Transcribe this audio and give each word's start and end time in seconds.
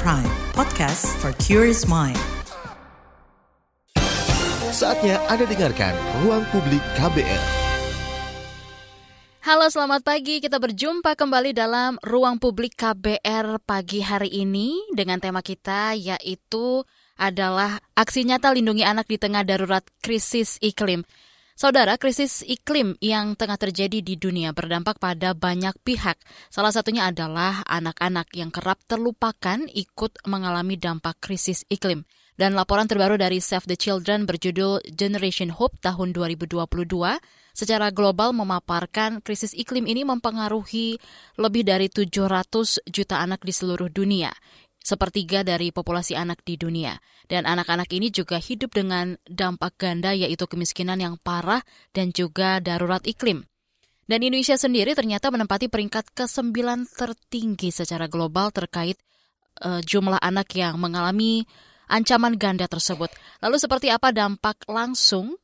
Prime, 0.00 0.24
podcast 0.56 1.04
for 1.20 1.36
curious 1.36 1.84
mind. 1.84 2.16
Saatnya 4.72 5.20
Anda 5.28 5.44
dengarkan 5.44 5.92
Ruang 6.24 6.48
Publik 6.48 6.80
KBR. 6.96 7.42
Halo, 9.44 9.68
selamat 9.68 10.00
pagi. 10.00 10.40
Kita 10.40 10.56
berjumpa 10.56 11.12
kembali 11.12 11.52
dalam 11.52 12.00
Ruang 12.00 12.40
Publik 12.40 12.72
KBR 12.72 13.60
pagi 13.68 14.00
hari 14.00 14.32
ini 14.32 14.80
dengan 14.96 15.20
tema 15.20 15.44
kita 15.44 15.92
yaitu 15.92 16.88
adalah 17.20 17.76
aksi 17.92 18.24
nyata 18.24 18.48
lindungi 18.48 18.88
anak 18.88 19.04
di 19.12 19.20
tengah 19.20 19.44
darurat 19.44 19.84
krisis 20.00 20.56
iklim. 20.64 21.04
Saudara, 21.52 22.00
krisis 22.00 22.40
iklim 22.48 22.96
yang 23.04 23.36
tengah 23.36 23.60
terjadi 23.60 24.00
di 24.00 24.16
dunia 24.16 24.56
berdampak 24.56 24.96
pada 24.96 25.36
banyak 25.36 25.76
pihak. 25.84 26.16
Salah 26.48 26.72
satunya 26.72 27.12
adalah 27.12 27.60
anak-anak 27.68 28.32
yang 28.32 28.48
kerap 28.48 28.80
terlupakan 28.88 29.60
ikut 29.68 30.24
mengalami 30.24 30.80
dampak 30.80 31.20
krisis 31.20 31.68
iklim. 31.68 32.08
Dan 32.32 32.56
laporan 32.56 32.88
terbaru 32.88 33.20
dari 33.20 33.44
Save 33.44 33.68
the 33.68 33.76
Children 33.76 34.24
berjudul 34.24 34.80
Generation 34.96 35.52
Hope 35.52 35.76
tahun 35.84 36.16
2022 36.16 36.64
secara 37.52 37.92
global 37.92 38.32
memaparkan 38.32 39.20
krisis 39.20 39.52
iklim 39.52 39.84
ini 39.84 40.08
mempengaruhi 40.08 40.96
lebih 41.36 41.68
dari 41.68 41.92
700 41.92 42.88
juta 42.88 43.20
anak 43.20 43.44
di 43.44 43.52
seluruh 43.52 43.92
dunia 43.92 44.32
sepertiga 44.82 45.46
dari 45.46 45.70
populasi 45.70 46.18
anak 46.18 46.42
di 46.42 46.58
dunia. 46.58 46.98
Dan 47.30 47.46
anak-anak 47.46 47.88
ini 47.94 48.10
juga 48.10 48.36
hidup 48.36 48.74
dengan 48.74 49.14
dampak 49.24 49.78
ganda 49.78 50.12
yaitu 50.12 50.44
kemiskinan 50.50 50.98
yang 50.98 51.14
parah 51.22 51.62
dan 51.94 52.10
juga 52.10 52.58
darurat 52.58 53.00
iklim. 53.06 53.46
Dan 54.10 54.26
Indonesia 54.26 54.58
sendiri 54.58 54.92
ternyata 54.98 55.30
menempati 55.30 55.70
peringkat 55.70 56.12
ke-9 56.12 56.52
tertinggi 56.98 57.70
secara 57.70 58.10
global 58.10 58.50
terkait 58.50 58.98
uh, 59.62 59.78
jumlah 59.80 60.18
anak 60.18 60.52
yang 60.58 60.76
mengalami 60.76 61.46
ancaman 61.86 62.34
ganda 62.36 62.66
tersebut. 62.66 63.08
Lalu 63.40 63.56
seperti 63.62 63.88
apa 63.88 64.10
dampak 64.10 64.66
langsung, 64.66 65.38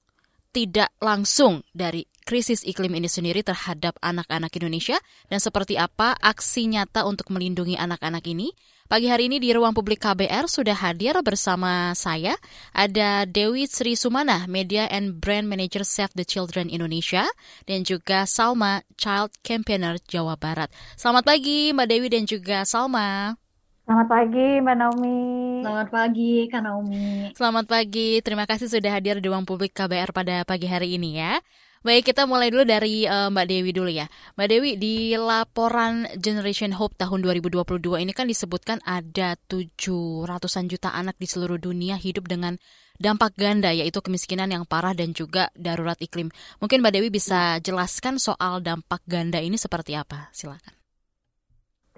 tidak 0.50 0.90
langsung 0.98 1.62
dari 1.70 2.08
krisis 2.24 2.60
iklim 2.66 2.92
ini 2.92 3.08
sendiri 3.08 3.40
terhadap 3.40 3.96
anak-anak 4.04 4.52
Indonesia 4.58 5.00
dan 5.32 5.40
seperti 5.40 5.80
apa 5.80 6.12
aksi 6.18 6.68
nyata 6.68 7.08
untuk 7.08 7.32
melindungi 7.32 7.78
anak-anak 7.78 8.24
ini? 8.28 8.52
Pagi 8.88 9.04
hari 9.04 9.28
ini 9.28 9.36
di 9.36 9.52
ruang 9.52 9.76
publik 9.76 10.00
KBR 10.00 10.48
sudah 10.48 10.72
hadir 10.72 11.12
bersama 11.20 11.92
saya 11.92 12.40
ada 12.72 13.28
Dewi 13.28 13.68
Sri 13.68 13.92
Sumana, 13.92 14.48
Media 14.48 14.88
and 14.88 15.20
Brand 15.20 15.44
Manager 15.44 15.84
Save 15.84 16.16
the 16.16 16.24
Children 16.24 16.72
Indonesia 16.72 17.28
dan 17.68 17.84
juga 17.84 18.24
Salma, 18.24 18.80
Child 18.96 19.36
Campaigner 19.44 20.00
Jawa 20.08 20.40
Barat. 20.40 20.72
Selamat 20.96 21.28
pagi 21.28 21.68
Mbak 21.76 21.84
Dewi 21.84 22.08
dan 22.08 22.24
juga 22.24 22.64
Salma. 22.64 23.36
Selamat 23.84 24.08
pagi 24.08 24.48
Mbak 24.56 24.76
Naomi. 24.80 25.20
Selamat 25.60 25.88
pagi 25.92 26.32
Kak 26.48 26.62
Naomi. 26.64 27.06
Selamat 27.36 27.64
pagi, 27.68 28.08
terima 28.24 28.48
kasih 28.48 28.72
sudah 28.72 28.88
hadir 28.88 29.20
di 29.20 29.28
Ruang 29.28 29.44
Publik 29.44 29.76
KBR 29.76 30.16
pada 30.16 30.48
pagi 30.48 30.64
hari 30.64 30.96
ini 30.96 31.20
ya. 31.20 31.36
Baik, 31.78 32.10
kita 32.10 32.26
mulai 32.26 32.50
dulu 32.50 32.66
dari 32.66 33.06
uh, 33.06 33.30
Mbak 33.30 33.46
Dewi 33.46 33.70
dulu 33.70 33.86
ya. 33.86 34.10
Mbak 34.34 34.48
Dewi, 34.50 34.70
di 34.74 35.14
laporan 35.14 36.10
Generation 36.18 36.74
Hope 36.74 36.98
tahun 36.98 37.22
2022 37.22 38.02
ini 38.02 38.10
kan 38.10 38.26
disebutkan 38.26 38.82
ada 38.82 39.38
700-an 39.46 40.66
juta 40.66 40.90
anak 40.90 41.14
di 41.22 41.30
seluruh 41.30 41.54
dunia 41.54 41.94
hidup 41.94 42.26
dengan 42.26 42.58
dampak 42.98 43.38
ganda 43.38 43.70
yaitu 43.70 44.02
kemiskinan 44.02 44.50
yang 44.50 44.66
parah 44.66 44.90
dan 44.90 45.14
juga 45.14 45.54
darurat 45.54 45.98
iklim. 46.02 46.34
Mungkin 46.58 46.82
Mbak 46.82 46.92
Dewi 46.98 47.08
bisa 47.14 47.62
jelaskan 47.62 48.18
soal 48.18 48.58
dampak 48.58 48.98
ganda 49.06 49.38
ini 49.38 49.54
seperti 49.54 49.94
apa? 49.94 50.34
Silakan. 50.34 50.77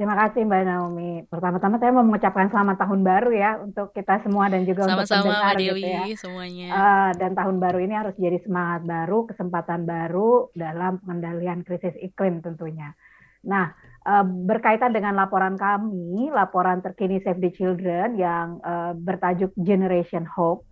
Terima 0.00 0.16
kasih 0.16 0.48
Mbak 0.48 0.64
Naomi. 0.64 1.28
Pertama-tama 1.28 1.76
saya 1.76 1.92
mau 1.92 2.00
mengucapkan 2.00 2.48
selamat 2.48 2.88
tahun 2.88 3.04
baru 3.04 3.30
ya 3.36 3.60
untuk 3.60 3.92
kita 3.92 4.24
semua 4.24 4.48
dan 4.48 4.64
juga 4.64 4.88
Sama-sama, 4.88 4.96
untuk 4.96 5.12
pendengar 5.28 5.44
Mbak 5.44 5.60
Dewi, 5.60 5.82
gitu 5.84 5.92
ya. 5.92 6.16
semuanya. 6.16 6.68
Uh, 6.72 7.10
dan 7.20 7.30
tahun 7.36 7.56
baru 7.60 7.78
ini 7.84 7.94
harus 8.00 8.16
jadi 8.16 8.40
semangat 8.40 8.88
baru, 8.88 9.28
kesempatan 9.28 9.84
baru 9.84 10.48
dalam 10.56 11.04
pengendalian 11.04 11.60
krisis 11.68 11.92
iklim 12.00 12.40
tentunya. 12.40 12.96
Nah, 13.44 13.76
uh, 14.08 14.24
berkaitan 14.24 14.96
dengan 14.96 15.20
laporan 15.20 15.60
kami, 15.60 16.32
laporan 16.32 16.80
terkini 16.80 17.20
Save 17.20 17.44
the 17.44 17.52
Children 17.52 18.16
yang 18.16 18.56
uh, 18.64 18.96
bertajuk 18.96 19.52
Generation 19.60 20.24
Hope 20.24 20.64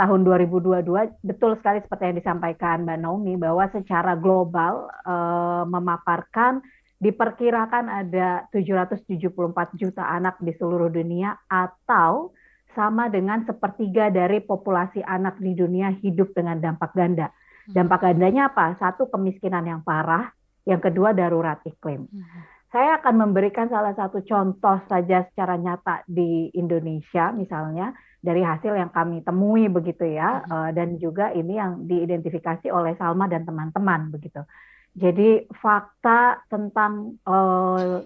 tahun 0.00 0.24
2022, 0.24 0.88
betul 1.20 1.60
sekali 1.60 1.84
seperti 1.84 2.08
yang 2.08 2.16
disampaikan 2.16 2.88
Mbak 2.88 2.96
Naomi 3.04 3.36
bahwa 3.36 3.68
secara 3.76 4.16
global 4.16 4.88
uh, 5.04 5.68
memaparkan 5.68 6.64
diperkirakan 7.00 7.88
ada 7.88 8.44
774 8.52 9.32
juta 9.80 10.04
anak 10.04 10.36
di 10.44 10.52
seluruh 10.52 10.92
dunia 10.92 11.32
atau 11.48 12.36
sama 12.76 13.10
dengan 13.10 13.42
sepertiga 13.48 14.12
dari 14.12 14.44
populasi 14.44 15.02
anak 15.02 15.40
di 15.40 15.56
dunia 15.56 15.90
hidup 16.04 16.36
dengan 16.36 16.60
dampak 16.60 16.92
ganda. 16.94 17.32
Hmm. 17.32 17.72
Dampak 17.74 18.04
gandanya 18.04 18.52
apa? 18.52 18.76
Satu 18.78 19.10
kemiskinan 19.10 19.66
yang 19.66 19.80
parah, 19.82 20.30
yang 20.68 20.78
kedua 20.78 21.16
darurat 21.16 21.58
iklim. 21.66 22.06
Hmm. 22.06 22.40
Saya 22.70 23.02
akan 23.02 23.26
memberikan 23.26 23.66
salah 23.66 23.96
satu 23.98 24.22
contoh 24.22 24.78
saja 24.86 25.26
secara 25.26 25.58
nyata 25.58 26.06
di 26.06 26.54
Indonesia 26.54 27.34
misalnya 27.34 27.90
dari 28.22 28.46
hasil 28.46 28.78
yang 28.78 28.94
kami 28.94 29.26
temui 29.26 29.66
begitu 29.66 30.06
ya 30.06 30.46
hmm. 30.46 30.70
dan 30.76 30.88
juga 31.02 31.34
ini 31.34 31.58
yang 31.58 31.82
diidentifikasi 31.90 32.70
oleh 32.70 32.94
Salma 32.94 33.26
dan 33.26 33.42
teman-teman 33.42 34.14
begitu. 34.14 34.44
Jadi 34.90 35.46
fakta 35.54 36.42
tentang 36.50 37.14
uh, 37.22 38.02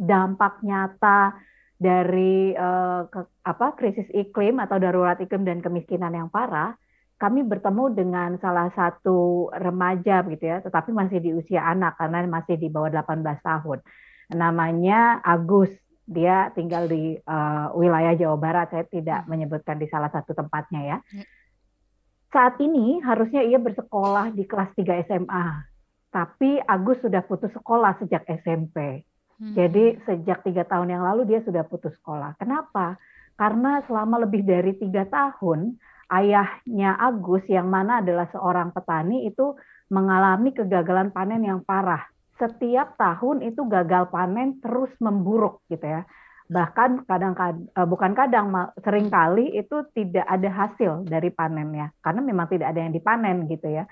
dampak 0.00 0.64
nyata 0.64 1.36
dari 1.76 2.56
uh, 2.56 3.04
ke, 3.12 3.20
apa 3.44 3.76
krisis 3.76 4.08
iklim 4.08 4.56
atau 4.56 4.80
darurat 4.80 5.20
iklim 5.20 5.44
dan 5.44 5.60
kemiskinan 5.60 6.16
yang 6.16 6.32
parah, 6.32 6.72
kami 7.20 7.44
bertemu 7.44 7.84
dengan 7.92 8.30
salah 8.40 8.72
satu 8.72 9.52
remaja 9.52 10.24
gitu 10.24 10.44
ya, 10.48 10.64
tetapi 10.64 10.96
masih 10.96 11.20
di 11.20 11.30
usia 11.36 11.60
anak 11.60 12.00
karena 12.00 12.24
masih 12.24 12.56
di 12.56 12.72
bawah 12.72 12.90
18 12.90 13.20
tahun. 13.44 13.78
Namanya 14.32 15.20
Agus. 15.20 15.70
Dia 16.04 16.52
tinggal 16.52 16.84
di 16.84 17.16
uh, 17.16 17.72
wilayah 17.72 18.12
Jawa 18.12 18.36
Barat. 18.36 18.68
Saya 18.68 18.84
tidak 18.84 19.24
menyebutkan 19.24 19.80
di 19.80 19.88
salah 19.88 20.12
satu 20.12 20.36
tempatnya 20.36 20.80
ya. 20.84 20.98
ya. 21.00 21.24
Saat 22.28 22.60
ini 22.60 23.00
harusnya 23.00 23.40
ia 23.40 23.56
bersekolah 23.56 24.28
di 24.36 24.44
kelas 24.44 24.76
3 24.76 25.00
SMA 25.08 25.73
tapi 26.14 26.62
Agus 26.62 27.02
sudah 27.02 27.26
putus 27.26 27.50
sekolah 27.50 27.98
sejak 27.98 28.22
SMP. 28.30 29.02
Hmm. 29.34 29.50
Jadi 29.50 29.98
sejak 30.06 30.46
tiga 30.46 30.62
tahun 30.62 30.94
yang 30.94 31.02
lalu 31.02 31.26
dia 31.26 31.42
sudah 31.42 31.66
putus 31.66 31.90
sekolah. 31.98 32.38
Kenapa? 32.38 32.94
Karena 33.34 33.82
selama 33.90 34.22
lebih 34.22 34.46
dari 34.46 34.78
tiga 34.78 35.10
tahun 35.10 35.74
ayahnya 36.14 36.94
Agus 37.02 37.42
yang 37.50 37.66
mana 37.66 37.98
adalah 37.98 38.30
seorang 38.30 38.70
petani 38.70 39.26
itu 39.26 39.58
mengalami 39.90 40.54
kegagalan 40.54 41.10
panen 41.10 41.42
yang 41.42 41.66
parah. 41.66 42.06
Setiap 42.38 42.94
tahun 42.94 43.42
itu 43.42 43.66
gagal 43.66 44.14
panen 44.14 44.62
terus 44.62 44.94
memburuk 45.02 45.66
gitu 45.66 45.82
ya. 45.82 46.06
Bahkan 46.46 47.10
kadang, 47.10 47.34
kadang 47.34 47.66
eh, 47.74 47.88
bukan 47.90 48.12
kadang 48.14 48.54
sering 48.86 49.10
kali 49.10 49.50
itu 49.50 49.82
tidak 49.98 50.30
ada 50.30 50.46
hasil 50.46 51.02
dari 51.10 51.34
panennya 51.34 51.90
karena 51.98 52.22
memang 52.22 52.46
tidak 52.46 52.70
ada 52.70 52.86
yang 52.86 52.94
dipanen 52.94 53.50
gitu 53.50 53.66
ya 53.82 53.88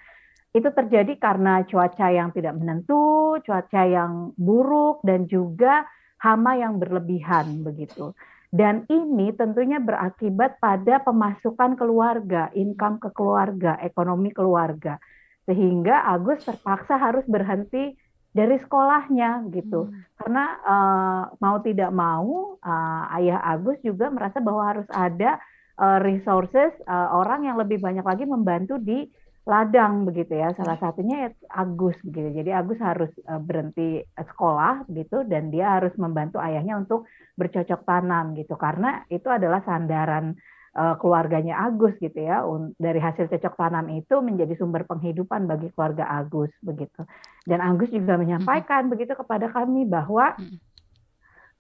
itu 0.53 0.69
terjadi 0.69 1.17
karena 1.17 1.65
cuaca 1.65 2.13
yang 2.13 2.29
tidak 2.37 2.53
menentu, 2.61 3.41
cuaca 3.41 3.83
yang 3.89 4.37
buruk, 4.37 5.01
dan 5.01 5.25
juga 5.25 5.89
hama 6.21 6.61
yang 6.61 6.77
berlebihan 6.77 7.65
begitu. 7.65 8.13
Dan 8.53 8.85
ini 8.93 9.33
tentunya 9.33 9.81
berakibat 9.81 10.61
pada 10.61 11.01
pemasukan 11.01 11.73
keluarga, 11.73 12.53
income 12.53 13.01
ke 13.01 13.09
keluarga, 13.17 13.81
ekonomi 13.81 14.29
keluarga. 14.29 15.01
Sehingga 15.49 16.05
Agus 16.05 16.45
terpaksa 16.45 17.01
harus 17.01 17.25
berhenti 17.25 17.97
dari 18.37 18.61
sekolahnya 18.61 19.49
gitu. 19.57 19.89
Hmm. 19.89 20.05
Karena 20.21 20.45
uh, 20.69 21.23
mau 21.41 21.65
tidak 21.65 21.97
mau 21.97 22.61
uh, 22.61 23.05
ayah 23.17 23.41
Agus 23.41 23.81
juga 23.81 24.13
merasa 24.13 24.41
bahwa 24.45 24.69
harus 24.69 24.89
ada 24.93 25.41
uh, 25.81 26.01
resources 26.05 26.77
uh, 26.85 27.09
orang 27.17 27.49
yang 27.49 27.57
lebih 27.57 27.81
banyak 27.81 28.05
lagi 28.05 28.29
membantu 28.29 28.77
di 28.77 29.09
ladang 29.43 30.07
begitu 30.07 30.39
ya. 30.39 30.55
Salah 30.55 30.79
iya. 30.79 30.83
satunya 30.83 31.17
ya 31.27 31.31
Agus 31.51 31.99
begitu. 32.07 32.29
Jadi 32.43 32.51
Agus 32.55 32.79
harus 32.79 33.11
uh, 33.27 33.43
berhenti 33.43 34.03
sekolah 34.15 34.87
gitu 34.91 35.27
dan 35.27 35.51
dia 35.51 35.79
harus 35.81 35.93
membantu 35.99 36.39
ayahnya 36.39 36.79
untuk 36.79 37.11
bercocok 37.35 37.83
tanam 37.83 38.39
gitu. 38.39 38.55
Karena 38.55 39.03
itu 39.11 39.27
adalah 39.27 39.65
sandaran 39.67 40.39
uh, 40.79 40.95
keluarganya 41.03 41.59
Agus 41.59 41.99
gitu 41.99 42.23
ya. 42.23 42.47
Dari 42.79 43.01
hasil 43.03 43.27
cocok 43.27 43.55
tanam 43.59 43.91
itu 43.91 44.15
menjadi 44.23 44.55
sumber 44.55 44.87
penghidupan 44.87 45.51
bagi 45.51 45.75
keluarga 45.75 46.07
Agus 46.07 46.55
begitu. 46.63 47.03
Dan 47.43 47.59
Agus 47.59 47.91
juga 47.91 48.15
menyampaikan 48.15 48.87
begitu 48.87 49.19
kepada 49.19 49.51
kami 49.51 49.91
bahwa 49.91 50.39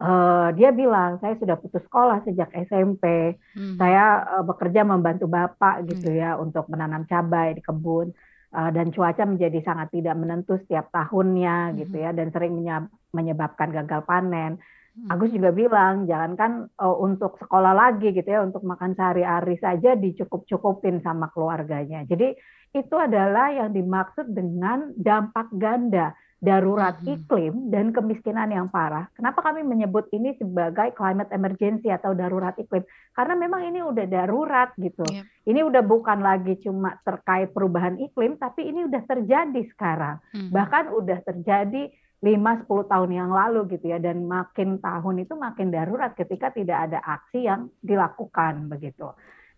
uh, 0.00 0.49
dia 0.56 0.71
bilang 0.73 1.21
saya 1.21 1.37
sudah 1.37 1.61
putus 1.61 1.83
sekolah 1.85 2.25
sejak 2.25 2.49
SMP. 2.69 3.37
Hmm. 3.53 3.77
Saya 3.77 4.25
uh, 4.39 4.44
bekerja 4.47 4.87
membantu 4.87 5.29
bapak 5.29 5.85
gitu 5.91 6.09
hmm. 6.09 6.19
ya 6.19 6.31
untuk 6.41 6.71
menanam 6.73 7.05
cabai 7.05 7.59
di 7.59 7.62
kebun 7.65 8.15
uh, 8.55 8.71
dan 8.73 8.94
cuaca 8.94 9.27
menjadi 9.27 9.59
sangat 9.61 9.93
tidak 9.93 10.17
menentu 10.17 10.56
setiap 10.65 10.89
tahunnya 10.94 11.73
hmm. 11.73 11.75
gitu 11.85 11.97
ya 12.00 12.11
dan 12.17 12.33
sering 12.33 12.56
menyebabkan 13.12 13.75
gagal 13.75 14.06
panen. 14.09 14.56
Hmm. 14.93 15.09
Agus 15.09 15.33
juga 15.33 15.56
bilang, 15.56 16.05
jangankan 16.05 16.69
uh, 16.77 16.97
untuk 17.00 17.41
sekolah 17.41 17.73
lagi 17.73 18.12
gitu 18.12 18.29
ya, 18.29 18.44
untuk 18.44 18.61
makan 18.61 18.93
sehari-hari 18.93 19.56
saja 19.56 19.97
dicukup-cukupin 19.97 21.00
sama 21.00 21.33
keluarganya. 21.33 22.05
Jadi 22.05 22.37
itu 22.77 22.97
adalah 22.97 23.53
yang 23.53 23.73
dimaksud 23.73 24.33
dengan 24.33 24.93
dampak 24.97 25.49
ganda 25.56 26.12
darurat 26.43 26.99
hmm. 26.99 27.15
iklim 27.15 27.55
dan 27.71 27.94
kemiskinan 27.94 28.50
yang 28.50 28.67
parah. 28.67 29.06
Kenapa 29.15 29.47
kami 29.47 29.62
menyebut 29.62 30.11
ini 30.11 30.35
sebagai 30.35 30.91
climate 30.99 31.31
emergency 31.31 31.87
atau 31.87 32.19
darurat 32.19 32.59
iklim? 32.59 32.83
Karena 33.15 33.39
memang 33.39 33.62
ini 33.62 33.79
udah 33.79 34.06
darurat 34.11 34.75
gitu. 34.75 35.06
Yeah. 35.06 35.23
Ini 35.47 35.62
udah 35.62 35.87
bukan 35.87 36.19
lagi 36.19 36.59
cuma 36.59 36.99
terkait 37.06 37.55
perubahan 37.55 37.94
iklim, 38.03 38.43
tapi 38.43 38.67
ini 38.67 38.91
udah 38.91 39.03
terjadi 39.06 39.62
sekarang. 39.71 40.19
Hmm. 40.35 40.50
Bahkan 40.50 40.91
udah 40.91 41.19
terjadi 41.23 41.94
5-10 42.23 42.91
tahun 42.91 43.11
yang 43.11 43.31
lalu 43.35 43.79
gitu 43.79 43.91
ya 43.91 43.99
dan 43.99 44.27
makin 44.27 44.79
tahun 44.79 45.27
itu 45.27 45.35
makin 45.35 45.75
darurat 45.75 46.15
ketika 46.15 46.55
tidak 46.55 46.91
ada 46.91 47.03
aksi 47.03 47.47
yang 47.47 47.71
dilakukan 47.83 48.71
begitu. 48.71 49.11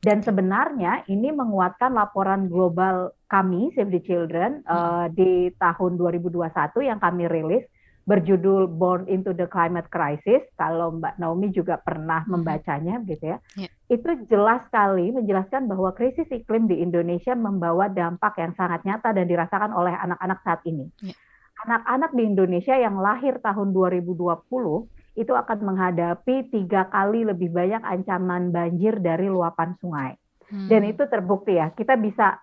Dan 0.05 0.21
sebenarnya 0.21 1.09
ini 1.09 1.33
menguatkan 1.33 1.97
laporan 1.97 2.53
global 2.53 3.17
kami 3.33 3.73
Save 3.73 3.89
the 3.89 4.05
Children 4.05 4.61
uh, 4.69 5.09
di 5.09 5.49
tahun 5.57 5.97
2021 5.97 6.45
yang 6.85 7.01
kami 7.01 7.25
rilis 7.25 7.65
berjudul 8.05 8.69
Born 8.69 9.09
into 9.09 9.33
the 9.33 9.49
Climate 9.49 9.89
Crisis. 9.89 10.45
Kalau 10.61 11.01
Mbak 11.01 11.17
Naomi 11.17 11.49
juga 11.57 11.81
pernah 11.81 12.21
hmm. 12.21 12.31
membacanya 12.37 13.01
gitu 13.09 13.33
ya. 13.33 13.39
Yeah. 13.57 13.73
Itu 13.89 14.29
jelas 14.29 14.69
sekali 14.69 15.09
menjelaskan 15.09 15.73
bahwa 15.73 15.97
krisis 15.97 16.29
iklim 16.29 16.69
di 16.69 16.85
Indonesia 16.85 17.33
membawa 17.33 17.89
dampak 17.89 18.37
yang 18.37 18.53
sangat 18.61 18.85
nyata 18.85 19.17
dan 19.17 19.25
dirasakan 19.25 19.73
oleh 19.73 19.97
anak-anak 19.97 20.39
saat 20.45 20.61
ini. 20.69 20.93
Yeah 21.01 21.17
anak-anak 21.65 22.13
di 22.13 22.23
Indonesia 22.29 22.77
yang 22.77 23.01
lahir 23.01 23.41
tahun 23.41 23.73
2020 23.73 24.94
itu 25.15 25.31
akan 25.31 25.59
menghadapi 25.63 26.51
tiga 26.51 26.91
kali 26.91 27.23
lebih 27.23 27.55
banyak 27.55 27.83
ancaman 27.83 28.51
banjir 28.51 28.99
dari 28.99 29.31
luapan 29.31 29.79
sungai. 29.79 30.19
Hmm. 30.51 30.67
Dan 30.67 30.91
itu 30.91 31.07
terbukti 31.07 31.55
ya. 31.55 31.71
Kita 31.71 31.95
bisa 31.95 32.39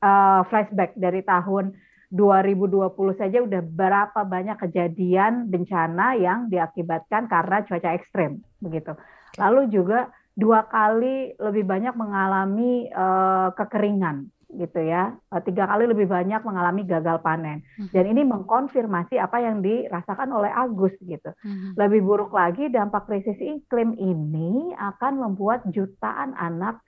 uh, 0.00 0.40
flashback 0.48 0.96
dari 0.96 1.20
tahun 1.20 1.76
2020 2.08 3.20
saja 3.20 3.38
udah 3.42 3.62
berapa 3.62 4.20
banyak 4.24 4.56
kejadian 4.62 5.50
bencana 5.50 6.16
yang 6.16 6.48
diakibatkan 6.48 7.28
karena 7.28 7.66
cuaca 7.66 7.90
ekstrim 7.92 8.40
begitu. 8.62 8.94
Lalu 9.36 9.68
juga 9.68 10.08
dua 10.36 10.64
kali 10.68 11.34
lebih 11.36 11.64
banyak 11.64 11.94
mengalami 11.96 12.88
uh, 12.92 13.52
kekeringan 13.56 14.28
gitu 14.46 14.78
ya 14.78 15.18
eh, 15.34 15.42
tiga 15.42 15.66
kali 15.66 15.90
lebih 15.90 16.06
banyak 16.06 16.38
mengalami 16.46 16.86
gagal 16.86 17.18
panen 17.20 17.66
hmm. 17.76 17.90
dan 17.90 18.04
ini 18.06 18.22
mengkonfirmasi 18.22 19.18
apa 19.18 19.42
yang 19.42 19.58
dirasakan 19.58 20.30
oleh 20.30 20.50
Agus 20.54 20.94
gitu 21.02 21.34
hmm. 21.42 21.74
lebih 21.74 22.06
buruk 22.06 22.30
lagi 22.30 22.70
dampak 22.70 23.10
krisis 23.10 23.36
iklim 23.42 23.98
ini 23.98 24.70
akan 24.78 25.18
membuat 25.18 25.66
jutaan 25.74 26.38
anak 26.38 26.78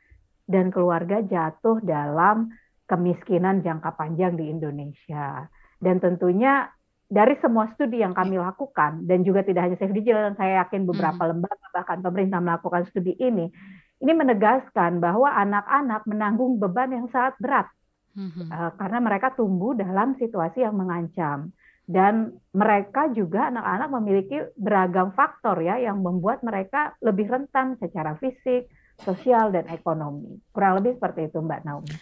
dan 0.47 0.71
keluarga 0.71 1.19
jatuh 1.21 1.83
dalam 1.83 2.55
kemiskinan 2.87 3.61
jangka 3.61 3.91
panjang 3.99 4.39
di 4.39 4.49
Indonesia 4.49 5.51
dan 5.83 5.99
tentunya 5.99 6.71
dari 7.09 7.41
semua 7.41 7.73
studi 7.73 8.05
yang 8.05 8.13
kami 8.13 8.37
ya. 8.37 8.53
lakukan 8.53 9.09
dan 9.09 9.25
juga 9.25 9.41
tidak 9.41 9.65
hanya 9.65 9.77
Save 9.81 9.97
Digital 9.97 10.33
dan 10.33 10.37
saya 10.37 10.53
yakin 10.63 10.85
beberapa 10.85 11.23
hmm. 11.25 11.31
lembaga 11.35 11.67
bahkan 11.75 11.99
pemerintah 12.05 12.39
melakukan 12.39 12.87
studi 12.93 13.17
ini 13.19 13.51
ini 13.99 14.13
menegaskan 14.15 15.03
bahwa 15.03 15.31
anak-anak 15.35 16.07
menanggung 16.07 16.63
beban 16.63 16.95
yang 16.95 17.07
sangat 17.11 17.35
berat 17.43 17.67
mm-hmm. 18.15 18.47
uh, 18.51 18.71
karena 18.79 18.99
mereka 19.03 19.35
tumbuh 19.35 19.75
dalam 19.75 20.15
situasi 20.19 20.63
yang 20.63 20.79
mengancam 20.79 21.51
dan 21.89 22.37
mereka 22.53 23.09
juga 23.17 23.49
anak-anak 23.49 23.89
memiliki 23.97 24.37
beragam 24.61 25.17
faktor 25.17 25.57
ya 25.65 25.81
yang 25.81 26.05
membuat 26.05 26.45
mereka 26.45 26.93
lebih 27.01 27.33
rentan 27.33 27.81
secara 27.81 28.13
fisik, 28.21 28.69
sosial 29.01 29.49
dan 29.57 29.65
ekonomi. 29.73 30.37
Kurang 30.53 30.85
lebih 30.85 31.01
seperti 31.01 31.33
itu 31.33 31.41
Mbak 31.41 31.65
Naomi. 31.65 31.97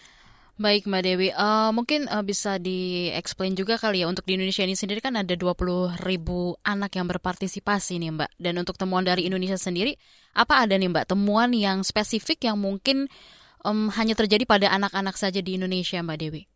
Baik 0.57 0.89
Mbak 0.89 1.03
Dewi, 1.05 1.29
uh, 1.37 1.69
mungkin 1.69 2.09
uh, 2.09 2.25
bisa 2.25 2.57
di-explain 2.57 3.53
juga 3.53 3.77
kali 3.77 4.01
ya 4.01 4.09
untuk 4.09 4.25
di 4.25 4.41
Indonesia 4.41 4.65
ini 4.65 4.73
sendiri 4.73 5.05
kan 5.05 5.13
ada 5.13 5.37
20 5.37 5.53
ribu 6.01 6.57
anak 6.65 6.97
yang 6.97 7.05
berpartisipasi 7.05 8.01
nih 8.01 8.09
Mbak. 8.17 8.31
Dan 8.41 8.57
untuk 8.57 8.73
temuan 8.73 9.05
dari 9.05 9.29
Indonesia 9.29 9.53
sendiri, 9.53 10.01
apa 10.33 10.65
ada 10.65 10.73
nih 10.73 10.89
Mbak 10.89 11.13
temuan 11.13 11.53
yang 11.53 11.85
spesifik 11.85 12.49
yang 12.49 12.57
mungkin 12.57 13.05
um, 13.61 13.93
hanya 13.93 14.17
terjadi 14.17 14.49
pada 14.49 14.73
anak-anak 14.73 15.13
saja 15.13 15.45
di 15.45 15.61
Indonesia 15.61 16.01
Mbak 16.01 16.17
Dewi? 16.17 16.49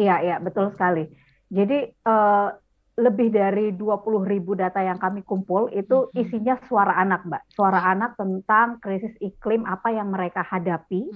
Iya, 0.00 0.16
iya 0.24 0.36
betul 0.40 0.72
sekali. 0.72 1.04
Jadi 1.52 1.92
uh, 2.08 2.48
lebih 2.92 3.32
dari 3.32 3.72
20 3.72 4.28
ribu 4.28 4.52
data 4.52 4.84
yang 4.84 5.00
kami 5.00 5.24
kumpul 5.24 5.72
itu 5.72 6.12
isinya 6.12 6.60
suara 6.68 7.00
anak, 7.00 7.24
Mbak. 7.24 7.42
Suara 7.56 7.88
anak 7.88 8.20
tentang 8.20 8.76
krisis 8.84 9.16
iklim 9.16 9.64
apa 9.64 9.88
yang 9.96 10.12
mereka 10.12 10.44
hadapi 10.44 11.08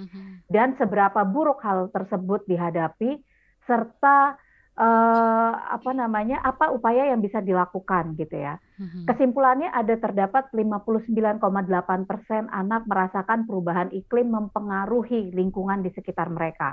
dan 0.49 0.73
seberapa 0.81 1.21
buruk 1.29 1.61
hal 1.61 1.93
tersebut 1.93 2.49
dihadapi 2.49 3.21
serta 3.69 4.41
uh, 4.81 5.53
apa 5.69 5.91
namanya 5.93 6.41
apa 6.41 6.73
upaya 6.73 7.13
yang 7.13 7.21
bisa 7.21 7.45
dilakukan 7.45 8.17
gitu 8.17 8.41
ya. 8.41 8.57
Kesimpulannya 9.05 9.69
ada 9.69 10.01
terdapat 10.01 10.49
59,8 10.57 12.09
persen 12.09 12.49
anak 12.57 12.89
merasakan 12.89 13.45
perubahan 13.45 13.93
iklim 13.93 14.33
mempengaruhi 14.33 15.29
lingkungan 15.37 15.85
di 15.85 15.93
sekitar 15.93 16.33
mereka 16.33 16.73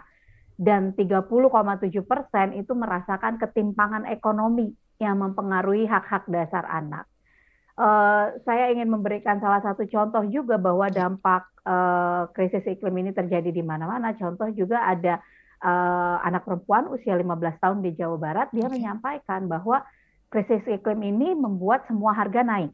dan 0.57 0.94
30,7 0.94 1.29
persen 2.05 2.47
itu 2.53 2.73
merasakan 2.77 3.41
ketimpangan 3.41 4.05
ekonomi 4.09 4.73
yang 5.01 5.17
mempengaruhi 5.19 5.89
hak-hak 5.89 6.29
dasar 6.29 6.63
anak. 6.69 7.09
Uh, 7.73 8.38
saya 8.45 8.69
ingin 8.69 8.85
memberikan 8.85 9.41
salah 9.41 9.57
satu 9.65 9.89
contoh 9.89 10.21
juga 10.29 10.61
bahwa 10.61 10.94
dampak 10.94 11.50
uh, 11.65 12.29
krisis 12.29 12.61
iklim 12.69 12.94
ini 13.01 13.11
terjadi 13.17 13.50
di 13.50 13.65
mana-mana. 13.65 14.13
Contoh 14.13 14.45
juga 14.53 14.85
ada 14.85 15.17
uh, 15.65 16.21
anak 16.21 16.45
perempuan 16.45 16.85
usia 16.94 17.17
15 17.17 17.57
tahun 17.57 17.79
di 17.81 17.97
Jawa 17.97 18.17
Barat, 18.21 18.47
dia 18.53 18.69
menyampaikan 18.69 19.50
bahwa 19.50 19.81
krisis 20.29 20.61
iklim 20.69 21.01
ini 21.01 21.33
membuat 21.33 21.89
semua 21.89 22.13
harga 22.13 22.45
naik. 22.45 22.69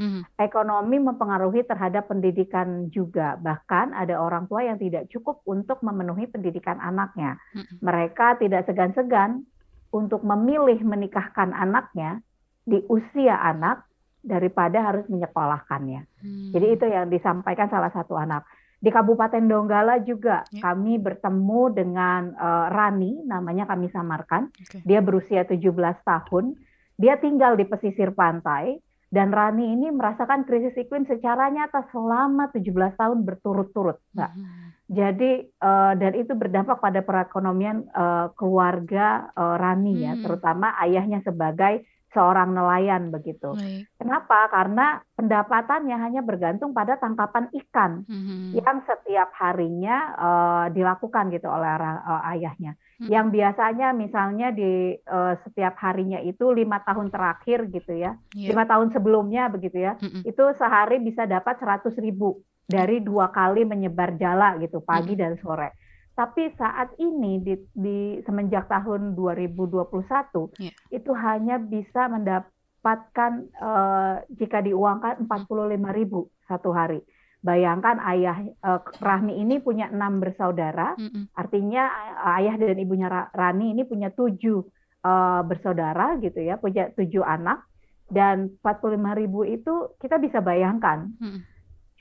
Hmm. 0.00 0.24
Ekonomi 0.40 0.96
mempengaruhi 0.98 1.68
terhadap 1.68 2.08
pendidikan 2.08 2.88
juga. 2.88 3.36
Bahkan 3.36 3.92
ada 3.92 4.16
orang 4.18 4.48
tua 4.48 4.64
yang 4.64 4.80
tidak 4.80 5.08
cukup 5.12 5.44
untuk 5.44 5.84
memenuhi 5.84 6.26
pendidikan 6.26 6.80
anaknya. 6.80 7.36
Hmm. 7.52 7.78
Mereka 7.84 8.40
tidak 8.40 8.64
segan-segan 8.64 9.44
untuk 9.92 10.24
memilih 10.24 10.80
menikahkan 10.80 11.52
anaknya 11.52 12.24
di 12.64 12.80
usia 12.88 13.36
anak 13.36 13.84
daripada 14.24 14.80
harus 14.80 15.04
menyekolahkannya. 15.12 16.00
Hmm. 16.22 16.50
Jadi 16.54 16.66
itu 16.72 16.86
yang 16.88 17.12
disampaikan 17.12 17.68
salah 17.68 17.92
satu 17.92 18.16
anak. 18.16 18.48
Di 18.82 18.90
Kabupaten 18.90 19.46
Donggala 19.46 20.02
juga 20.02 20.42
ya. 20.50 20.58
kami 20.58 20.98
bertemu 20.98 21.62
dengan 21.70 22.34
uh, 22.34 22.66
Rani, 22.66 23.22
namanya 23.22 23.70
kami 23.70 23.86
samarkan. 23.94 24.50
Okay. 24.58 24.82
Dia 24.82 24.98
berusia 24.98 25.46
17 25.46 25.62
tahun. 26.02 26.58
Dia 26.98 27.14
tinggal 27.22 27.54
di 27.54 27.62
pesisir 27.62 28.10
pantai 28.10 28.82
dan 29.12 29.28
Rani 29.28 29.76
ini 29.76 29.92
merasakan 29.92 30.48
krisis 30.48 30.72
iklim 30.72 31.04
secara 31.04 31.52
nyata 31.52 31.84
selama 31.92 32.48
17 32.48 32.96
tahun 32.96 33.28
berturut-turut, 33.28 34.00
Mbak. 34.16 34.30
Hmm. 34.32 34.72
Jadi 34.88 35.52
uh, 35.60 35.92
dan 36.00 36.12
itu 36.16 36.32
berdampak 36.32 36.80
pada 36.80 37.04
perekonomian 37.04 37.92
uh, 37.92 38.32
keluarga 38.32 39.28
uh, 39.36 39.60
Rani 39.60 40.00
ya, 40.00 40.16
hmm. 40.16 40.20
ya, 40.20 40.22
terutama 40.24 40.72
ayahnya 40.80 41.20
sebagai 41.28 41.84
seorang 42.12 42.52
nelayan 42.52 43.08
begitu. 43.08 43.56
Baik. 43.56 43.88
Kenapa? 43.96 44.48
Karena 44.52 45.00
pendapatannya 45.16 45.96
hanya 45.96 46.20
bergantung 46.20 46.76
pada 46.76 47.00
tangkapan 47.00 47.48
ikan 47.52 48.04
hmm. 48.04 48.52
yang 48.56 48.78
setiap 48.84 49.32
harinya 49.40 49.96
uh, 50.16 50.66
dilakukan 50.68 51.32
gitu 51.32 51.48
oleh 51.48 51.72
uh, 51.72 52.22
ayahnya. 52.36 52.76
Hmm. 53.00 53.08
Yang 53.08 53.26
biasanya 53.32 53.88
misalnya 53.96 54.48
di 54.52 54.94
uh, 55.08 55.34
setiap 55.42 55.74
harinya 55.80 56.20
itu 56.20 56.52
lima 56.52 56.84
tahun 56.84 57.08
terakhir 57.08 57.72
gitu 57.72 57.96
ya, 57.96 58.14
yeah. 58.36 58.52
lima 58.52 58.68
tahun 58.68 58.92
sebelumnya 58.92 59.48
begitu 59.48 59.80
ya, 59.80 59.96
hmm. 59.96 60.28
itu 60.28 60.44
sehari 60.60 61.00
bisa 61.00 61.24
dapat 61.24 61.58
seratus 61.58 61.96
ribu 61.98 62.44
dari 62.68 63.02
dua 63.02 63.32
kali 63.32 63.66
menyebar 63.66 64.14
jala 64.20 64.60
gitu 64.60 64.84
pagi 64.84 65.16
hmm. 65.16 65.20
dan 65.20 65.32
sore. 65.40 65.70
Tapi 66.12 66.52
saat 66.60 66.92
ini 67.00 67.40
di, 67.40 67.54
di 67.72 68.20
semenjak 68.28 68.68
tahun 68.68 69.16
2021 69.16 70.60
yeah. 70.60 70.74
itu 70.92 71.12
hanya 71.16 71.56
bisa 71.56 72.04
mendapatkan 72.12 73.32
uh, 73.56 74.20
jika 74.36 74.60
diuangkan 74.60 75.24
45 75.24 75.98
ribu 75.98 76.28
satu 76.44 76.76
hari. 76.76 77.00
Bayangkan 77.42 77.98
ayah 78.06 78.38
uh, 78.62 78.78
Rahmi 79.02 79.40
ini 79.40 79.58
punya 79.58 79.90
enam 79.90 80.22
bersaudara, 80.22 80.94
mm 80.94 81.08
-hmm. 81.10 81.24
artinya 81.34 81.90
ayah 82.38 82.54
dan 82.54 82.78
ibunya 82.78 83.10
Rani 83.34 83.74
ini 83.74 83.82
punya 83.82 84.14
tujuh 84.14 84.62
uh, 85.02 85.42
bersaudara 85.42 86.22
gitu 86.22 86.38
ya, 86.38 86.54
punya 86.60 86.94
tujuh 86.94 87.24
anak 87.26 87.66
dan 88.12 88.52
45 88.62 88.94
ribu 89.18 89.42
itu 89.42 89.90
kita 89.98 90.22
bisa 90.22 90.38
bayangkan. 90.38 91.10
Mm 91.18 91.30
-hmm 91.34 91.51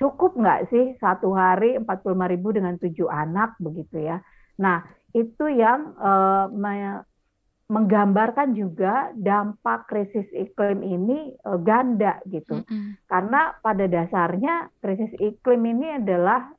cukup 0.01 0.33
nggak 0.33 0.73
sih 0.73 0.97
satu 0.97 1.37
hari 1.37 1.77
45 1.77 2.33
ribu 2.33 2.49
dengan 2.49 2.73
tujuh 2.81 3.05
anak 3.05 3.53
begitu 3.61 4.01
ya. 4.01 4.17
Nah 4.57 4.81
itu 5.13 5.45
yang 5.45 5.93
uh, 6.01 6.49
me 6.49 7.05
menggambarkan 7.71 8.51
juga 8.51 9.15
dampak 9.15 9.87
krisis 9.87 10.27
iklim 10.35 10.83
ini 10.83 11.31
uh, 11.47 11.55
ganda 11.61 12.19
gitu. 12.27 12.59
Mm 12.59 12.65
-hmm. 12.67 12.91
Karena 13.07 13.55
pada 13.63 13.87
dasarnya 13.87 14.67
krisis 14.83 15.13
iklim 15.21 15.63
ini 15.63 16.01
adalah 16.01 16.51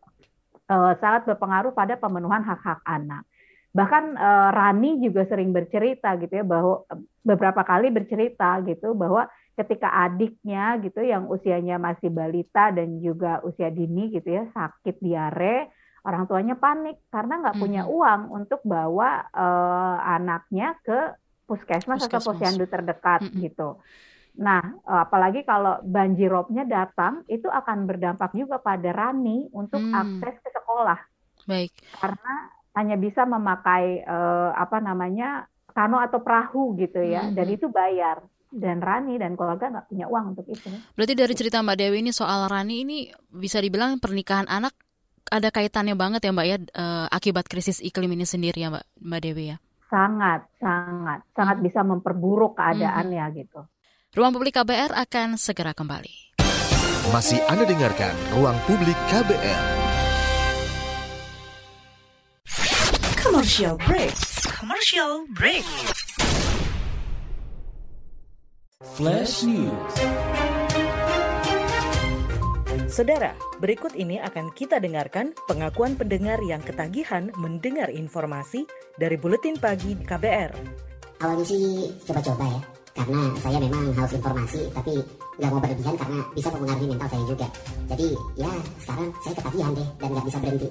uh, 0.73 0.97
sangat 1.03 1.29
berpengaruh 1.29 1.77
pada 1.77 2.01
pemenuhan 2.01 2.41
hak-hak 2.41 2.81
anak. 2.89 3.29
Bahkan 3.77 4.05
uh, 4.17 4.49
Rani 4.57 5.05
juga 5.05 5.29
sering 5.29 5.53
bercerita 5.53 6.17
gitu 6.17 6.33
ya 6.33 6.45
bahwa 6.45 6.89
beberapa 7.21 7.61
kali 7.61 7.93
bercerita 7.93 8.61
gitu 8.65 8.97
bahwa 8.97 9.29
ketika 9.53 9.89
adiknya 10.09 10.81
gitu 10.81 11.05
yang 11.05 11.29
usianya 11.29 11.77
masih 11.77 12.09
balita 12.09 12.73
dan 12.73 13.01
juga 13.05 13.45
usia 13.45 13.69
dini 13.69 14.09
gitu 14.09 14.29
ya 14.33 14.49
sakit 14.53 14.97
diare 15.01 15.69
orang 16.03 16.27
tuanya 16.27 16.59
panik 16.59 16.99
karena 17.13 17.39
nggak 17.43 17.59
punya 17.63 17.83
hmm. 17.87 17.93
uang 17.95 18.21
untuk 18.33 18.61
bawa 18.67 19.29
uh, 19.31 19.97
anaknya 20.03 20.75
ke 20.83 21.15
puskesmas, 21.47 22.03
puskesmas. 22.03 22.11
atau 22.11 22.21
posyandu 22.33 22.65
terdekat 22.67 23.29
hmm. 23.29 23.39
gitu. 23.45 23.79
Nah, 24.33 24.65
eh, 24.65 25.01
apalagi 25.05 25.45
kalau 25.45 25.77
banjiropnya 25.85 26.65
datang, 26.65 27.21
itu 27.29 27.53
akan 27.53 27.85
berdampak 27.85 28.33
juga 28.33 28.57
pada 28.57 28.89
Rani 28.89 29.53
untuk 29.53 29.85
hmm. 29.85 29.93
akses 29.93 30.41
ke 30.41 30.51
sekolah. 30.57 30.99
Baik. 31.45 31.73
Karena 32.01 32.35
hanya 32.73 32.97
bisa 32.97 33.29
memakai 33.29 34.01
uh, 34.09 34.57
apa 34.57 34.81
namanya 34.81 35.45
kano 35.77 36.01
atau 36.01 36.25
perahu 36.25 36.73
gitu 36.81 37.05
ya, 37.05 37.29
hmm. 37.29 37.37
dan 37.37 37.47
itu 37.53 37.69
bayar. 37.69 38.25
Dan 38.53 38.85
Rani 38.85 39.17
dan 39.17 39.33
keluarga 39.33 39.73
nggak 39.73 39.89
punya 39.89 40.07
uang 40.13 40.37
untuk 40.37 40.47
itu. 40.53 40.69
Berarti 40.93 41.15
dari 41.17 41.33
cerita 41.33 41.65
Mbak 41.65 41.77
Dewi 41.81 42.05
ini 42.05 42.13
soal 42.13 42.45
Rani 42.53 42.85
ini 42.85 42.99
bisa 43.33 43.57
dibilang 43.65 43.97
pernikahan 43.97 44.45
anak 44.45 44.77
ada 45.33 45.49
kaitannya 45.49 45.97
banget 45.97 46.29
ya 46.29 46.31
Mbak 46.37 46.47
ya 46.47 46.57
uh, 46.77 47.07
akibat 47.09 47.49
krisis 47.49 47.81
iklim 47.81 48.13
ini 48.13 48.29
sendiri 48.29 48.61
ya 48.61 48.69
Mbak 48.69 48.85
Mbak 49.01 49.21
Dewi 49.25 49.45
ya. 49.51 49.57
Sangat, 49.89 50.49
sangat, 50.61 51.21
sangat 51.37 51.61
bisa 51.65 51.81
memperburuk 51.85 52.57
keadaannya 52.57 53.25
hmm. 53.29 53.35
gitu. 53.41 53.61
Ruang 54.13 54.37
Publik 54.37 54.61
KBR 54.61 54.93
akan 54.93 55.41
segera 55.41 55.73
kembali. 55.73 56.37
Masih 57.13 57.41
Anda 57.49 57.65
dengarkan 57.65 58.13
Ruang 58.37 58.57
Publik 58.69 58.97
KBR. 59.09 59.65
Commercial 63.17 63.81
break. 63.81 64.13
Commercial 64.61 65.25
break. 65.33 65.65
Flash 68.83 69.47
News. 69.47 69.95
Saudara, 72.91 73.31
berikut 73.63 73.95
ini 73.95 74.19
akan 74.19 74.51
kita 74.59 74.83
dengarkan 74.83 75.39
pengakuan 75.47 75.95
pendengar 75.95 76.43
yang 76.43 76.59
ketagihan 76.67 77.31
mendengar 77.39 77.87
informasi 77.95 78.67
dari 78.99 79.15
Buletin 79.15 79.55
Pagi 79.63 79.95
di 79.95 80.03
KBR. 80.03 80.51
Awalnya 81.23 81.47
sih 81.47 81.95
coba-coba 82.03 82.43
ya, 82.43 82.61
karena 82.99 83.21
saya 83.39 83.59
memang 83.63 83.95
haus 83.95 84.13
informasi, 84.19 84.67
tapi 84.75 84.99
nggak 85.39 85.51
mau 85.55 85.63
berlebihan 85.63 85.95
karena 85.95 86.19
bisa 86.35 86.49
mempengaruhi 86.51 86.87
mental 86.91 87.09
saya 87.09 87.25
juga. 87.31 87.47
Jadi 87.87 88.07
ya 88.35 88.51
sekarang 88.83 89.09
saya 89.23 89.35
ketagihan 89.39 89.73
deh 89.79 89.89
dan 90.03 90.09
nggak 90.11 90.27
bisa 90.27 90.39
berhenti. 90.43 90.69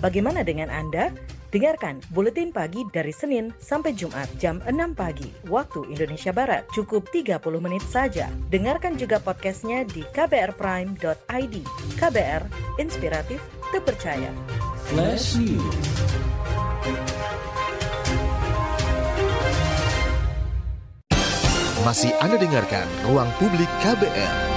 Bagaimana 0.00 0.40
dengan 0.46 0.72
Anda? 0.72 1.12
Dengarkan 1.52 2.00
Buletin 2.16 2.48
Pagi 2.48 2.80
dari 2.88 3.12
Senin 3.12 3.52
sampai 3.60 3.92
Jumat 3.92 4.24
jam 4.40 4.64
6 4.64 4.72
pagi 4.96 5.28
waktu 5.52 5.84
Indonesia 5.92 6.32
Barat. 6.32 6.64
Cukup 6.72 7.12
30 7.12 7.36
menit 7.60 7.84
saja. 7.84 8.32
Dengarkan 8.48 8.96
juga 8.96 9.20
podcastnya 9.20 9.84
di 9.84 10.00
kbrprime.id. 10.16 11.54
KBR, 12.00 12.42
inspiratif, 12.80 13.44
terpercaya. 13.68 14.32
Flash 14.88 15.36
News. 15.36 15.76
Masih 21.82 22.14
Anda 22.22 22.38
dengarkan 22.38 22.86
Ruang 23.04 23.28
Publik 23.36 23.68
KBR. 23.82 24.51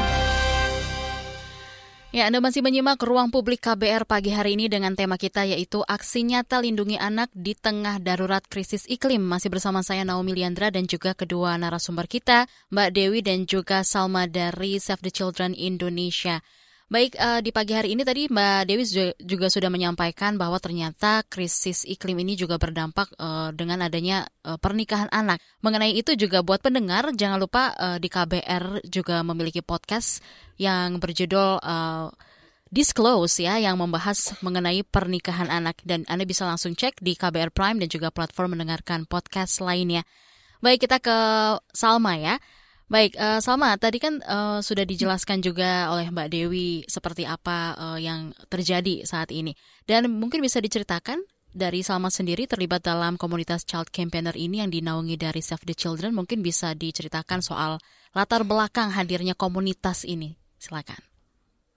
Ya, 2.15 2.31
Anda 2.31 2.39
masih 2.39 2.63
menyimak 2.63 3.03
ruang 3.03 3.27
publik 3.27 3.59
KBR 3.59 4.07
pagi 4.07 4.31
hari 4.31 4.55
ini 4.55 4.71
dengan 4.71 4.95
tema 4.95 5.19
kita 5.19 5.43
yaitu 5.43 5.83
aksi 5.83 6.23
nyata 6.23 6.63
lindungi 6.63 6.95
anak 6.95 7.27
di 7.35 7.59
tengah 7.59 7.99
darurat 7.99 8.39
krisis 8.39 8.87
iklim. 8.87 9.19
Masih 9.19 9.51
bersama 9.51 9.83
saya 9.83 10.07
Naomi 10.07 10.31
Liandra 10.31 10.71
dan 10.71 10.87
juga 10.87 11.11
kedua 11.11 11.59
narasumber 11.59 12.07
kita, 12.07 12.47
Mbak 12.71 12.89
Dewi 12.95 13.19
dan 13.19 13.43
juga 13.43 13.83
Salma 13.83 14.31
dari 14.31 14.79
Save 14.79 15.03
the 15.03 15.11
Children 15.11 15.59
Indonesia. 15.59 16.39
Baik, 16.85 17.17
uh, 17.17 17.41
di 17.41 17.49
pagi 17.49 17.73
hari 17.73 17.97
ini 17.97 18.05
tadi 18.05 18.29
Mbak 18.29 18.69
Dewi 18.69 18.85
juga 19.25 19.49
sudah 19.49 19.73
menyampaikan 19.73 20.37
bahwa 20.37 20.61
ternyata 20.61 21.25
krisis 21.25 21.81
iklim 21.81 22.21
ini 22.21 22.37
juga 22.37 22.61
berdampak 22.61 23.09
uh, 23.17 23.49
dengan 23.57 23.81
adanya 23.81 24.29
uh, 24.45 24.61
pernikahan 24.61 25.09
anak. 25.09 25.41
Mengenai 25.65 25.97
itu 25.97 26.13
juga 26.13 26.45
buat 26.45 26.61
pendengar, 26.61 27.09
jangan 27.17 27.41
lupa 27.41 27.73
uh, 27.73 27.97
di 27.97 28.05
KBR 28.05 28.85
juga 28.85 29.25
memiliki 29.25 29.65
podcast 29.65 30.21
yang 30.61 31.01
berjudul 31.01 31.57
uh, 31.57 32.13
Disclose 32.69 33.41
ya, 33.41 33.57
yang 33.57 33.81
membahas 33.81 34.37
mengenai 34.45 34.85
pernikahan 34.85 35.49
anak. 35.49 35.81
Dan 35.81 36.05
Anda 36.05 36.21
bisa 36.29 36.45
langsung 36.45 36.77
cek 36.77 37.01
di 37.01 37.17
KBR 37.17 37.49
Prime 37.49 37.81
dan 37.81 37.89
juga 37.89 38.13
platform 38.13 38.61
mendengarkan 38.61 39.09
podcast 39.09 39.57
lainnya. 39.57 40.05
Baik, 40.61 40.85
kita 40.85 41.01
ke 41.01 41.17
Salma 41.73 42.13
ya. 42.13 42.37
Baik, 42.85 43.17
uh, 43.17 43.41
Salma, 43.41 43.73
tadi 43.81 43.97
kan 43.97 44.21
uh, 44.21 44.61
sudah 44.61 44.85
dijelaskan 44.85 45.41
juga 45.41 45.89
oleh 45.89 46.05
Mbak 46.13 46.29
Dewi 46.29 46.85
seperti 46.85 47.25
apa 47.25 47.73
uh, 47.73 47.97
yang 47.97 48.29
terjadi 48.45 49.01
saat 49.09 49.33
ini. 49.33 49.57
Dan 49.89 50.05
mungkin 50.21 50.37
bisa 50.37 50.61
diceritakan 50.61 51.17
dari 51.49 51.81
Salma 51.81 52.13
sendiri 52.13 52.45
terlibat 52.45 52.85
dalam 52.85 53.17
komunitas 53.17 53.65
Child 53.65 53.89
Campaigner 53.89 54.37
ini 54.37 54.61
yang 54.61 54.69
dinaungi 54.69 55.17
dari 55.17 55.41
Save 55.41 55.65
the 55.65 55.73
Children. 55.73 56.13
Mungkin 56.13 56.45
bisa 56.45 56.77
diceritakan 56.77 57.41
soal 57.41 57.81
latar 58.13 58.45
belakang 58.45 58.93
hadirnya 58.93 59.33
komunitas 59.33 60.05
ini. 60.05 60.37
Silakan. 60.61 61.01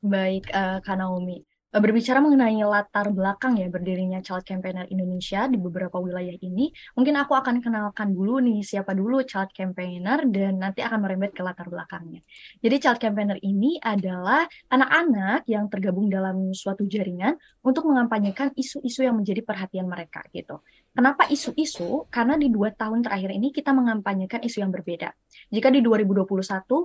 Baik, 0.05 0.53
uh, 0.53 0.85
Kak 0.85 1.01
Naomi. 1.01 1.48
Eh, 1.69 1.85
berbicara 1.85 2.25
mengenai 2.25 2.65
latar 2.65 3.13
belakang 3.13 3.61
ya 3.61 3.69
berdirinya 3.69 4.25
Child 4.25 4.41
Campaigner 4.41 4.89
Indonesia 4.89 5.45
di 5.53 5.61
beberapa 5.61 6.01
wilayah 6.01 6.33
ini, 6.41 6.73
mungkin 6.97 7.13
aku 7.21 7.37
akan 7.37 7.61
kenalkan 7.61 8.17
dulu 8.17 8.41
nih 8.41 8.65
siapa 8.65 8.97
dulu 8.97 9.21
Child 9.21 9.53
Campaigner 9.53 10.25
dan 10.33 10.57
nanti 10.57 10.81
akan 10.81 11.05
merembet 11.05 11.37
ke 11.37 11.45
latar 11.45 11.69
belakangnya. 11.69 12.25
Jadi 12.65 12.77
Child 12.81 13.01
Campaigner 13.05 13.37
ini 13.45 13.77
adalah 13.85 14.49
anak-anak 14.73 15.45
yang 15.45 15.69
tergabung 15.69 16.09
dalam 16.09 16.57
suatu 16.57 16.89
jaringan 16.89 17.37
untuk 17.61 17.85
mengampanyekan 17.85 18.49
isu-isu 18.57 19.05
yang 19.05 19.21
menjadi 19.21 19.45
perhatian 19.45 19.93
mereka 19.93 20.25
gitu. 20.33 20.65
Kenapa 20.97 21.29
isu-isu? 21.29 22.09
Karena 22.09 22.41
di 22.41 22.49
dua 22.49 22.73
tahun 22.73 23.05
terakhir 23.05 23.29
ini 23.29 23.53
kita 23.53 23.77
mengampanyekan 23.77 24.41
isu 24.41 24.65
yang 24.65 24.73
berbeda. 24.73 25.13
Jika 25.49 25.73
di 25.73 25.81
2021 25.81 26.29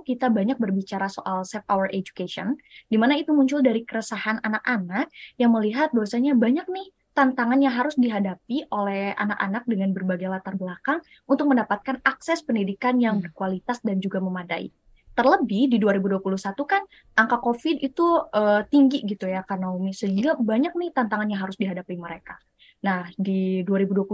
kita 0.08 0.32
banyak 0.32 0.56
berbicara 0.56 1.04
soal 1.12 1.44
Save 1.44 1.68
Our 1.68 1.92
Education, 1.92 2.56
di 2.88 2.96
mana 2.96 3.12
itu 3.20 3.36
muncul 3.36 3.60
dari 3.60 3.84
keresahan 3.84 4.40
anak-anak 4.40 5.12
yang 5.36 5.52
melihat 5.52 5.92
bahwasanya 5.92 6.32
banyak 6.32 6.64
nih 6.72 6.88
tantangan 7.12 7.60
yang 7.60 7.76
harus 7.76 7.94
dihadapi 7.94 8.64
oleh 8.72 9.12
anak-anak 9.14 9.68
dengan 9.68 9.92
berbagai 9.92 10.28
latar 10.32 10.56
belakang 10.56 11.04
untuk 11.28 11.52
mendapatkan 11.52 12.00
akses 12.02 12.40
pendidikan 12.40 12.96
yang 12.96 13.20
hmm. 13.20 13.30
berkualitas 13.30 13.84
dan 13.84 14.00
juga 14.00 14.18
memadai. 14.24 14.72
Terlebih 15.14 15.70
di 15.70 15.78
2021 15.78 16.26
kan 16.66 16.82
angka 17.14 17.38
COVID 17.38 17.78
itu 17.86 18.06
uh, 18.34 18.66
tinggi 18.66 19.06
gitu 19.06 19.30
ya 19.30 19.46
karena 19.46 19.70
sehingga 19.94 20.34
banyak 20.34 20.74
nih 20.74 20.90
tantangan 20.90 21.30
yang 21.30 21.38
harus 21.38 21.54
dihadapi 21.54 21.94
mereka. 21.94 22.34
Nah, 22.82 23.06
di 23.14 23.62
2022 23.62 24.10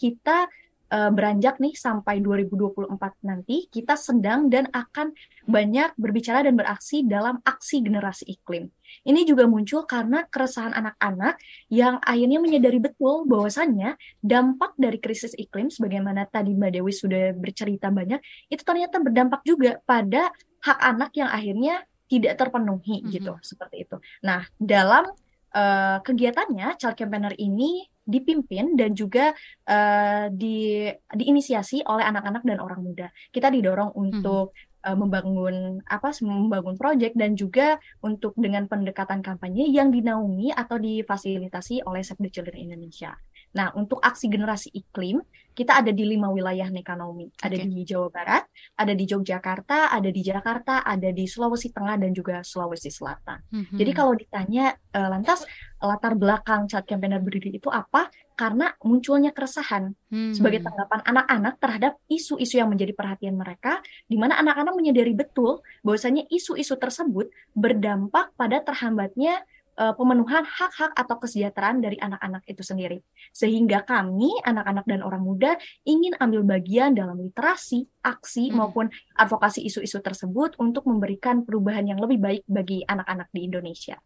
kita 0.00 0.48
uh, 0.90 1.10
beranjak 1.14 1.56
nih 1.62 1.74
sampai 1.74 2.18
2024 2.20 2.90
nanti 3.22 3.70
kita 3.70 3.94
sedang 3.94 4.50
dan 4.50 4.66
akan 4.74 5.14
banyak 5.46 5.94
berbicara 5.96 6.44
dan 6.46 6.58
beraksi 6.58 7.06
dalam 7.06 7.38
aksi 7.46 7.80
generasi 7.80 8.26
iklim. 8.28 8.68
Ini 9.06 9.22
juga 9.22 9.46
muncul 9.46 9.86
karena 9.86 10.26
keresahan 10.26 10.74
anak-anak 10.74 11.38
yang 11.70 12.02
akhirnya 12.02 12.42
menyadari 12.42 12.82
betul 12.82 13.22
bahwasannya 13.24 13.94
dampak 14.18 14.74
dari 14.74 14.98
krisis 14.98 15.32
iklim 15.38 15.70
sebagaimana 15.70 16.26
tadi 16.26 16.52
Mbak 16.58 16.70
Dewi 16.74 16.92
sudah 16.92 17.30
bercerita 17.38 17.88
banyak 17.94 18.18
itu 18.50 18.62
ternyata 18.66 18.98
berdampak 18.98 19.46
juga 19.46 19.78
pada 19.86 20.34
hak 20.60 20.78
anak 20.82 21.10
yang 21.16 21.30
akhirnya 21.30 21.86
tidak 22.10 22.34
terpenuhi 22.34 23.00
mm 23.00 23.02
-hmm. 23.06 23.12
gitu 23.14 23.32
seperti 23.46 23.86
itu. 23.86 23.96
Nah, 24.26 24.42
dalam 24.58 25.06
uh, 25.54 25.98
kegiatannya 26.02 26.74
Child 26.74 26.96
Campaigner 26.98 27.34
ini 27.38 27.86
dipimpin 28.10 28.74
dan 28.74 28.92
juga 28.92 29.30
uh, 29.70 30.26
di 30.34 30.90
diinisiasi 30.90 31.86
oleh 31.86 32.04
anak-anak 32.04 32.42
dan 32.42 32.58
orang 32.58 32.82
muda. 32.82 33.06
Kita 33.30 33.48
didorong 33.48 33.94
hmm. 33.94 34.02
untuk 34.02 34.50
hmm. 34.50 34.90
uh, 34.90 34.96
membangun 34.98 35.54
apa 35.86 36.10
membangun 36.20 36.74
proyek 36.74 37.14
dan 37.14 37.38
juga 37.38 37.78
untuk 38.02 38.34
dengan 38.34 38.66
pendekatan 38.66 39.22
kampanye 39.22 39.70
yang 39.70 39.94
dinaungi 39.94 40.50
atau 40.50 40.76
difasilitasi 40.76 41.86
oleh 41.86 42.02
Save 42.02 42.26
the 42.26 42.30
Children 42.34 42.58
Indonesia. 42.58 43.14
Nah, 43.50 43.74
untuk 43.74 43.98
aksi 43.98 44.30
generasi 44.30 44.70
iklim, 44.70 45.18
kita 45.50 45.82
ada 45.82 45.90
di 45.90 46.06
lima 46.06 46.30
wilayah 46.30 46.70
ekonomi. 46.70 47.28
Ada 47.42 47.58
Oke. 47.58 47.66
di 47.68 47.82
Jawa 47.82 48.08
Barat, 48.08 48.46
ada 48.78 48.92
di 48.94 49.04
Yogyakarta, 49.04 49.90
ada 49.90 50.08
di 50.08 50.22
Jakarta, 50.22 50.86
ada 50.86 51.10
di 51.10 51.26
Sulawesi 51.26 51.74
Tengah, 51.74 51.98
dan 51.98 52.14
juga 52.14 52.40
Sulawesi 52.46 52.88
Selatan. 52.88 53.42
Mhm. 53.50 53.76
Jadi 53.76 53.90
kalau 53.92 54.14
ditanya 54.14 54.72
eh, 54.72 55.08
lantas 55.10 55.44
latar 55.82 56.14
belakang 56.14 56.70
child 56.70 56.86
campaigner 56.86 57.20
berdiri 57.20 57.58
itu 57.58 57.68
apa? 57.68 58.08
Karena 58.38 58.72
munculnya 58.80 59.34
keresahan 59.36 59.92
Hmm. 60.10 60.34
sebagai 60.34 60.64
tanggapan 60.64 61.06
anak-anak 61.06 61.54
terhadap 61.62 61.92
isu-isu 62.10 62.58
yang 62.58 62.66
menjadi 62.66 62.96
perhatian 62.98 63.38
mereka, 63.38 63.78
di 64.10 64.18
mana 64.18 64.34
anak-anak 64.42 64.74
menyadari 64.74 65.14
betul 65.14 65.62
bahwasanya 65.86 66.26
isu-isu 66.32 66.74
tersebut 66.74 67.30
berdampak 67.54 68.34
pada 68.34 68.58
terhambatnya 68.64 69.44
eh, 69.76 69.94
pemenuhan 69.94 70.42
hak-hak 70.46 70.92
atau 70.94 71.16
kesejahteraan 71.20 71.82
dari 71.82 71.98
anak-anak 72.00 72.42
itu 72.46 72.62
sendiri. 72.62 72.98
Sehingga 73.30 73.86
kami, 73.86 74.30
anak-anak 74.42 74.84
dan 74.86 75.00
orang 75.02 75.22
muda, 75.22 75.54
ingin 75.86 76.16
ambil 76.18 76.42
bagian 76.46 76.94
dalam 76.94 77.20
literasi, 77.20 77.86
aksi, 78.02 78.50
Hmm. 78.50 78.64
maupun 78.64 78.86
advokasi 79.14 79.66
isu-isu 79.66 80.00
tersebut 80.00 80.56
untuk 80.58 80.88
memberikan 80.88 81.44
perubahan 81.44 81.86
yang 81.86 82.00
lebih 82.00 82.18
baik 82.18 82.42
bagi 82.48 82.82
anak-anak 82.86 83.28
di 83.30 83.40
Indonesia. 83.46 83.96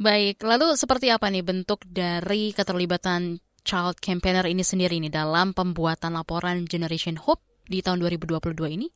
Baik, 0.00 0.40
lalu 0.40 0.80
seperti 0.80 1.12
apa 1.12 1.28
nih 1.28 1.44
bentuk 1.44 1.84
dari 1.84 2.56
keterlibatan 2.56 3.36
child 3.60 4.00
campaigner 4.00 4.48
ini 4.48 4.64
sendiri 4.64 4.96
nih 4.96 5.12
dalam 5.12 5.52
pembuatan 5.52 6.16
laporan 6.16 6.64
Generation 6.64 7.20
Hope 7.20 7.44
di 7.68 7.84
tahun 7.84 8.00
2022 8.00 8.72
ini? 8.72 8.88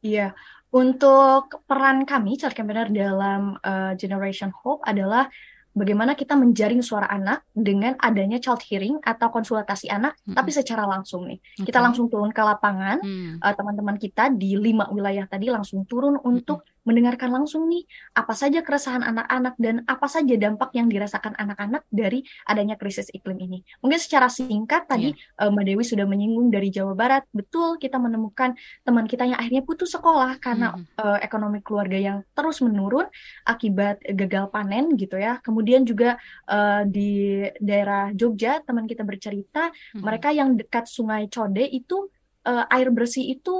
Iya, 0.00 0.32
untuk 0.70 1.66
peran 1.66 2.06
kami, 2.06 2.38
Child 2.38 2.54
Campaigner 2.54 2.88
dalam 2.94 3.58
uh, 3.58 3.92
Generation 3.98 4.54
Hope 4.62 4.86
adalah 4.86 5.26
bagaimana 5.70 6.18
kita 6.18 6.34
menjaring 6.34 6.82
suara 6.82 7.06
anak 7.10 7.46
dengan 7.54 7.94
adanya 8.02 8.42
child 8.42 8.62
hearing 8.66 8.98
atau 9.02 9.30
konsultasi 9.30 9.86
anak, 9.86 10.18
Mm-mm. 10.22 10.34
tapi 10.34 10.50
secara 10.50 10.82
langsung 10.86 11.30
nih. 11.30 11.38
Kita 11.62 11.78
Oke. 11.78 11.84
langsung 11.90 12.06
turun 12.10 12.34
ke 12.34 12.42
lapangan, 12.42 12.98
Hmm. 13.02 13.38
uh, 13.38 13.54
teman-teman 13.54 13.96
kita 13.98 14.30
di 14.34 14.58
lima 14.58 14.90
wilayah 14.90 15.26
tadi 15.30 15.46
langsung 15.46 15.86
turun 15.86 16.18
untuk 16.22 16.66
mendengarkan 16.84 17.30
langsung 17.30 17.68
nih 17.68 17.84
apa 18.16 18.32
saja 18.32 18.64
keresahan 18.64 19.04
anak-anak 19.04 19.54
dan 19.60 19.84
apa 19.84 20.06
saja 20.08 20.34
dampak 20.36 20.72
yang 20.74 20.88
dirasakan 20.88 21.36
anak-anak 21.36 21.84
dari 21.92 22.24
adanya 22.48 22.74
krisis 22.80 23.12
iklim 23.12 23.36
ini. 23.40 23.58
Mungkin 23.84 24.00
secara 24.00 24.32
singkat 24.32 24.88
tadi 24.88 25.12
uh, 25.40 25.48
Mbak 25.52 25.64
Dewi 25.66 25.84
sudah 25.84 26.06
menyinggung 26.08 26.48
dari 26.48 26.72
Jawa 26.72 26.96
Barat, 26.96 27.24
betul 27.30 27.76
kita 27.76 28.00
menemukan 28.00 28.56
teman 28.82 29.04
kita 29.04 29.28
yang 29.28 29.38
akhirnya 29.38 29.62
putus 29.64 29.92
sekolah 29.92 30.38
karena 30.40 30.72
Mhm. 30.72 30.84
eh, 31.02 31.18
ekonomi 31.26 31.58
keluarga 31.60 31.98
yang 31.98 32.22
terus 32.32 32.62
menurun 32.62 33.06
akibat 33.44 34.00
gagal 34.16 34.48
panen 34.50 34.94
gitu 34.96 35.18
ya. 35.18 35.38
Kemudian 35.42 35.82
juga 35.84 36.16
eh, 36.48 36.82
di 36.86 37.44
daerah 37.60 38.10
Jogja 38.14 38.62
teman 38.64 38.86
kita 38.86 39.02
bercerita 39.06 39.70
mereka 39.94 40.30
yang 40.30 40.54
dekat 40.56 40.86
Sungai 40.86 41.26
Code 41.26 41.62
itu 41.66 42.08
eh, 42.46 42.64
air 42.72 42.88
bersih 42.88 43.36
itu 43.36 43.52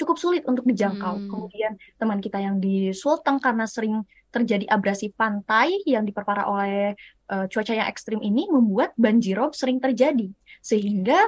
cukup 0.00 0.16
sulit 0.16 0.42
untuk 0.48 0.64
dijangkau. 0.64 1.14
Hmm. 1.20 1.28
Kemudian 1.28 1.72
teman 2.00 2.18
kita 2.24 2.40
yang 2.40 2.56
di 2.56 2.96
Sulteng 2.96 3.36
karena 3.36 3.68
sering 3.68 4.00
terjadi 4.30 4.64
abrasi 4.70 5.12
pantai 5.12 5.82
yang 5.84 6.06
diperparah 6.06 6.46
oleh 6.48 6.94
eh, 7.28 7.46
cuaca 7.50 7.72
yang 7.76 7.88
ekstrim 7.90 8.22
ini 8.24 8.48
membuat 8.48 8.96
banjirop 8.96 9.52
sering 9.52 9.82
terjadi. 9.82 10.30
Sehingga 10.64 11.18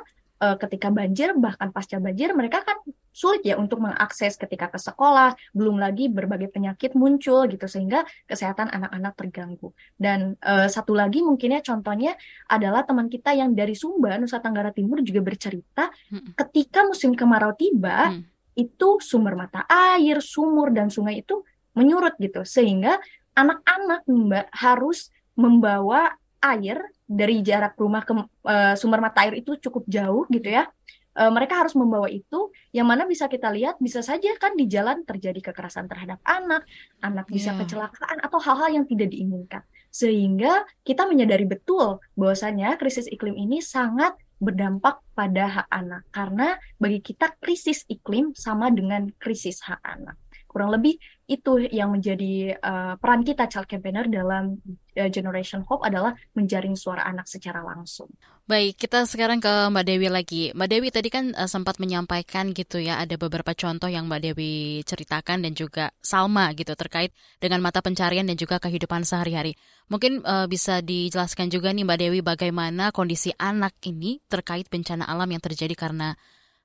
eh, 0.40 0.56
ketika 0.56 0.88
banjir 0.88 1.36
bahkan 1.36 1.68
pasca 1.74 2.00
banjir 2.00 2.32
mereka 2.32 2.64
kan 2.64 2.80
sulit 3.12 3.44
ya 3.44 3.60
untuk 3.60 3.84
mengakses 3.84 4.40
ketika 4.40 4.72
ke 4.72 4.80
sekolah, 4.80 5.36
belum 5.52 5.76
lagi 5.76 6.08
berbagai 6.08 6.48
penyakit 6.48 6.96
muncul 6.96 7.44
gitu 7.44 7.68
sehingga 7.68 8.08
kesehatan 8.24 8.72
anak-anak 8.72 9.12
terganggu. 9.20 9.68
Dan 10.00 10.40
eh, 10.40 10.66
satu 10.72 10.96
lagi 10.96 11.20
mungkinnya 11.20 11.60
contohnya 11.60 12.16
adalah 12.48 12.88
teman 12.88 13.12
kita 13.12 13.36
yang 13.36 13.52
dari 13.52 13.76
Sumba, 13.76 14.16
Nusa 14.16 14.40
Tenggara 14.40 14.72
Timur 14.72 15.04
juga 15.04 15.20
bercerita 15.20 15.92
Mm-mm. 16.08 16.32
ketika 16.40 16.88
musim 16.88 17.12
kemarau 17.12 17.52
tiba 17.52 17.94
Hmm. 18.02 18.31
Itu 18.54 19.00
sumber 19.00 19.34
mata 19.34 19.64
air, 19.68 20.20
sumur 20.20 20.68
dan 20.70 20.92
sungai 20.92 21.24
itu 21.24 21.40
menyurut 21.72 22.16
gitu 22.20 22.44
sehingga 22.44 23.00
anak-anak 23.32 24.04
Mbak 24.04 24.46
harus 24.52 25.08
membawa 25.32 26.12
air 26.42 26.84
dari 27.08 27.40
jarak 27.40 27.78
rumah 27.80 28.04
ke 28.04 28.12
eh, 28.48 28.74
sumber 28.76 29.00
mata 29.00 29.24
air 29.24 29.40
itu 29.40 29.56
cukup 29.56 29.84
jauh 29.88 30.28
gitu 30.28 30.48
ya. 30.52 30.68
Eh, 31.12 31.28
mereka 31.28 31.60
harus 31.60 31.76
membawa 31.76 32.08
itu 32.08 32.48
yang 32.72 32.88
mana 32.88 33.04
bisa 33.04 33.28
kita 33.28 33.52
lihat 33.52 33.76
bisa 33.80 34.00
saja 34.00 34.32
kan 34.40 34.56
di 34.56 34.64
jalan 34.64 35.04
terjadi 35.04 35.52
kekerasan 35.52 35.84
terhadap 35.84 36.20
anak, 36.24 36.64
anak 37.04 37.28
bisa 37.28 37.52
Iya. 37.52 37.60
kecelakaan 37.64 38.18
atau 38.24 38.40
hal-hal 38.40 38.80
yang 38.80 38.84
tidak 38.88 39.12
diinginkan. 39.12 39.60
Sehingga 39.92 40.64
kita 40.88 41.04
menyadari 41.04 41.44
betul 41.44 42.00
bahwasanya 42.16 42.80
krisis 42.80 43.04
iklim 43.12 43.36
ini 43.36 43.60
sangat 43.60 44.16
berdampak 44.42 44.98
pada 45.14 45.46
hak 45.46 45.68
anak 45.70 46.02
karena 46.10 46.58
bagi 46.82 46.98
kita 46.98 47.30
krisis 47.38 47.86
iklim 47.86 48.34
sama 48.34 48.74
dengan 48.74 49.06
krisis 49.22 49.62
hak 49.62 49.78
anak. 49.86 50.18
Kurang 50.50 50.74
lebih 50.74 50.98
itu 51.32 51.64
yang 51.72 51.96
menjadi 51.96 52.60
eh, 52.60 52.94
peran 53.00 53.24
kita 53.24 53.48
child 53.48 53.64
campaigner 53.64 54.04
dalam 54.12 54.60
eh, 54.92 55.08
Generation 55.08 55.64
Hope 55.64 55.88
adalah 55.88 56.12
menjaring 56.36 56.76
suara 56.76 57.08
anak 57.08 57.24
secara 57.24 57.64
langsung. 57.64 58.12
Baik, 58.44 58.74
kita 58.74 59.08
sekarang 59.08 59.40
ke 59.40 59.48
Mbak 59.48 59.84
Dewi 59.86 60.08
lagi. 60.12 60.42
Mbak 60.52 60.68
Dewi 60.68 60.88
tadi 60.92 61.08
kan 61.08 61.32
eh, 61.32 61.48
sempat 61.48 61.80
menyampaikan 61.80 62.52
gitu 62.52 62.82
ya, 62.82 63.00
ada 63.00 63.16
beberapa 63.16 63.56
contoh 63.56 63.88
yang 63.88 64.10
Mbak 64.10 64.20
Dewi 64.20 64.84
ceritakan 64.84 65.46
dan 65.46 65.56
juga 65.56 65.94
Salma 66.04 66.52
gitu 66.52 66.76
terkait 66.76 67.16
dengan 67.40 67.64
mata 67.64 67.80
pencarian 67.80 68.28
dan 68.28 68.36
juga 68.36 68.60
kehidupan 68.60 69.08
sehari-hari. 69.08 69.56
Mungkin 69.88 70.26
eh, 70.26 70.46
bisa 70.50 70.84
dijelaskan 70.84 71.48
juga 71.48 71.72
nih 71.72 71.86
Mbak 71.86 71.98
Dewi 72.02 72.20
bagaimana 72.20 72.92
kondisi 72.92 73.32
anak 73.40 73.78
ini 73.88 74.20
terkait 74.28 74.68
bencana 74.68 75.08
alam 75.08 75.30
yang 75.30 75.40
terjadi 75.40 75.72
karena 75.72 76.18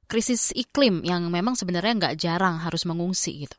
krisis 0.07 0.55
iklim 0.55 1.03
yang 1.03 1.27
memang 1.27 1.53
sebenarnya 1.53 1.93
nggak 1.99 2.15
jarang 2.17 2.63
harus 2.63 2.87
mengungsi 2.87 3.45
gitu. 3.45 3.55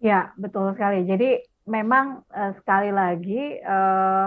Ya, 0.00 0.32
betul 0.40 0.72
sekali. 0.72 1.04
Jadi 1.04 1.44
memang 1.68 2.24
eh, 2.32 2.52
sekali 2.56 2.88
lagi 2.88 3.60
eh, 3.60 4.26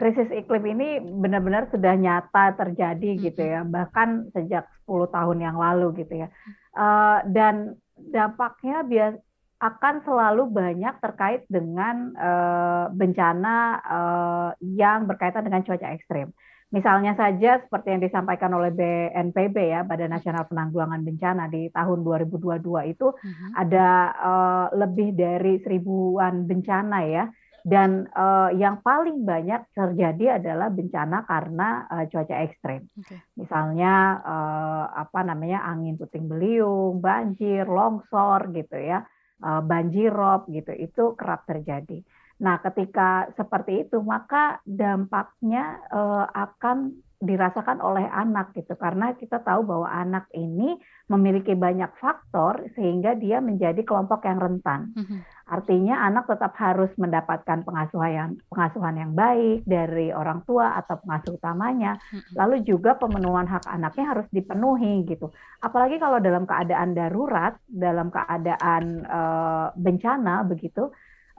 krisis 0.00 0.32
iklim 0.32 0.64
ini 0.64 0.88
benar-benar 1.04 1.68
sudah 1.68 1.92
nyata 1.92 2.56
terjadi 2.56 3.10
gitu 3.20 3.42
ya, 3.44 3.60
bahkan 3.68 4.32
sejak 4.32 4.64
10 4.88 5.12
tahun 5.12 5.38
yang 5.44 5.56
lalu 5.60 6.00
gitu 6.00 6.24
ya. 6.24 6.28
Eh, 6.72 7.18
dan 7.36 7.76
dampaknya 8.00 8.80
bias 8.88 9.14
akan 9.60 10.00
selalu 10.08 10.48
banyak 10.48 10.94
terkait 11.04 11.44
dengan 11.52 12.16
eh, 12.16 12.84
bencana 12.96 13.56
eh, 13.84 14.50
yang 14.72 15.04
berkaitan 15.04 15.44
dengan 15.44 15.60
cuaca 15.68 15.92
ekstrim. 15.92 16.32
Misalnya 16.70 17.18
saja 17.18 17.58
seperti 17.58 17.90
yang 17.90 18.02
disampaikan 18.02 18.54
oleh 18.54 18.70
BNPB 18.70 19.56
ya, 19.74 19.82
Badan 19.82 20.14
Nasional 20.14 20.46
Penanggulangan 20.46 21.02
Bencana 21.02 21.50
di 21.50 21.66
tahun 21.74 22.06
2022 22.06 22.86
itu 22.86 23.10
Mhm. 23.10 23.46
ada 23.58 23.88
eh, 24.14 24.66
lebih 24.78 25.08
dari 25.18 25.58
seribuan 25.66 26.46
bencana 26.46 26.98
ya 27.10 27.26
dan 27.66 28.06
eh, 28.06 28.50
yang 28.54 28.78
paling 28.86 29.26
banyak 29.26 29.66
terjadi 29.74 30.38
adalah 30.38 30.70
bencana 30.70 31.26
karena 31.26 31.68
eh, 31.90 32.04
cuaca 32.06 32.36
ekstrim. 32.38 32.86
Oke. 32.94 33.18
Misalnya 33.34 33.94
eh, 34.22 34.84
apa 34.94 35.20
namanya 35.26 35.66
angin 35.66 35.98
puting 35.98 36.30
beliung, 36.30 37.02
banjir, 37.02 37.66
longsor 37.66 38.54
gitu 38.54 38.78
ya, 38.78 39.02
eh, 39.42 39.62
banjirop 39.66 40.46
gitu 40.46 40.70
itu 40.70 41.18
kerap 41.18 41.50
terjadi. 41.50 41.98
Nah, 42.40 42.56
ketika 42.64 43.28
seperti 43.36 43.86
itu 43.86 44.00
maka 44.00 44.58
dampaknya 44.64 45.78
eh, 45.92 46.26
akan 46.26 46.96
dirasakan 47.20 47.84
oleh 47.84 48.08
anak 48.08 48.56
gitu 48.56 48.72
karena 48.80 49.12
kita 49.12 49.44
tahu 49.44 49.68
bahwa 49.68 49.92
anak 49.92 50.24
ini 50.32 50.80
memiliki 51.04 51.52
banyak 51.52 51.92
faktor 52.00 52.64
sehingga 52.72 53.12
dia 53.12 53.44
menjadi 53.44 53.84
kelompok 53.84 54.24
yang 54.24 54.40
rentan. 54.40 54.96
Mhm. 54.96 55.20
Artinya 55.52 56.00
anak 56.00 56.32
tetap 56.32 56.56
harus 56.56 56.88
mendapatkan 56.96 57.60
pengasuhan 57.60 58.12
yang 58.16 58.30
pengasuhan 58.48 58.96
yang 58.96 59.12
baik 59.12 59.68
dari 59.68 60.16
orang 60.16 60.40
tua 60.48 60.80
atau 60.80 60.96
pengasuh 60.96 61.36
utamanya. 61.36 62.00
Mhm. 62.08 62.32
Lalu 62.40 62.56
juga 62.64 62.96
pemenuhan 62.96 63.44
hak 63.44 63.68
anaknya 63.68 64.16
harus 64.16 64.26
dipenuhi 64.32 65.04
gitu. 65.04 65.28
Apalagi 65.60 66.00
kalau 66.00 66.24
dalam 66.24 66.48
keadaan 66.48 66.96
darurat, 66.96 67.60
dalam 67.68 68.08
keadaan 68.08 69.04
eh, 69.04 69.66
bencana 69.76 70.48
begitu, 70.48 70.88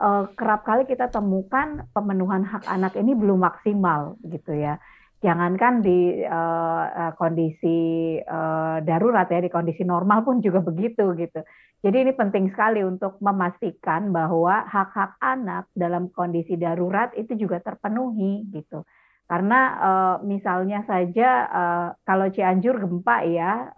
eh, 0.02 0.26
kerap 0.34 0.66
kali 0.66 0.90
kita 0.90 1.14
temukan 1.14 1.86
pemenuhan 1.94 2.42
hak 2.42 2.66
anak 2.66 2.98
ini 2.98 3.14
belum 3.14 3.46
maksimal 3.46 4.18
gitu 4.26 4.58
ya. 4.58 4.82
Jangankan 5.22 5.86
di 5.86 6.26
eh, 6.26 7.12
kondisi 7.16 8.18
eh, 8.18 8.78
darurat 8.82 9.30
ya, 9.30 9.38
di 9.38 9.54
kondisi 9.54 9.86
normal 9.86 10.26
pun 10.26 10.42
juga 10.42 10.66
begitu 10.66 11.14
gitu. 11.14 11.46
Jadi 11.82 11.98
ini 11.98 12.12
penting 12.14 12.50
sekali 12.54 12.86
untuk 12.86 13.18
memastikan 13.22 14.14
bahwa 14.14 14.66
hak-hak 14.70 15.18
anak 15.18 15.66
dalam 15.74 16.14
kondisi 16.14 16.54
darurat 16.58 17.10
itu 17.18 17.34
juga 17.34 17.58
terpenuhi 17.58 18.46
gitu. 18.54 18.86
Karena 19.26 19.80
misalnya 20.28 20.84
saja 20.84 21.48
kalau 22.04 22.28
Cianjur 22.28 22.84
gempa 22.84 23.24
ya 23.24 23.72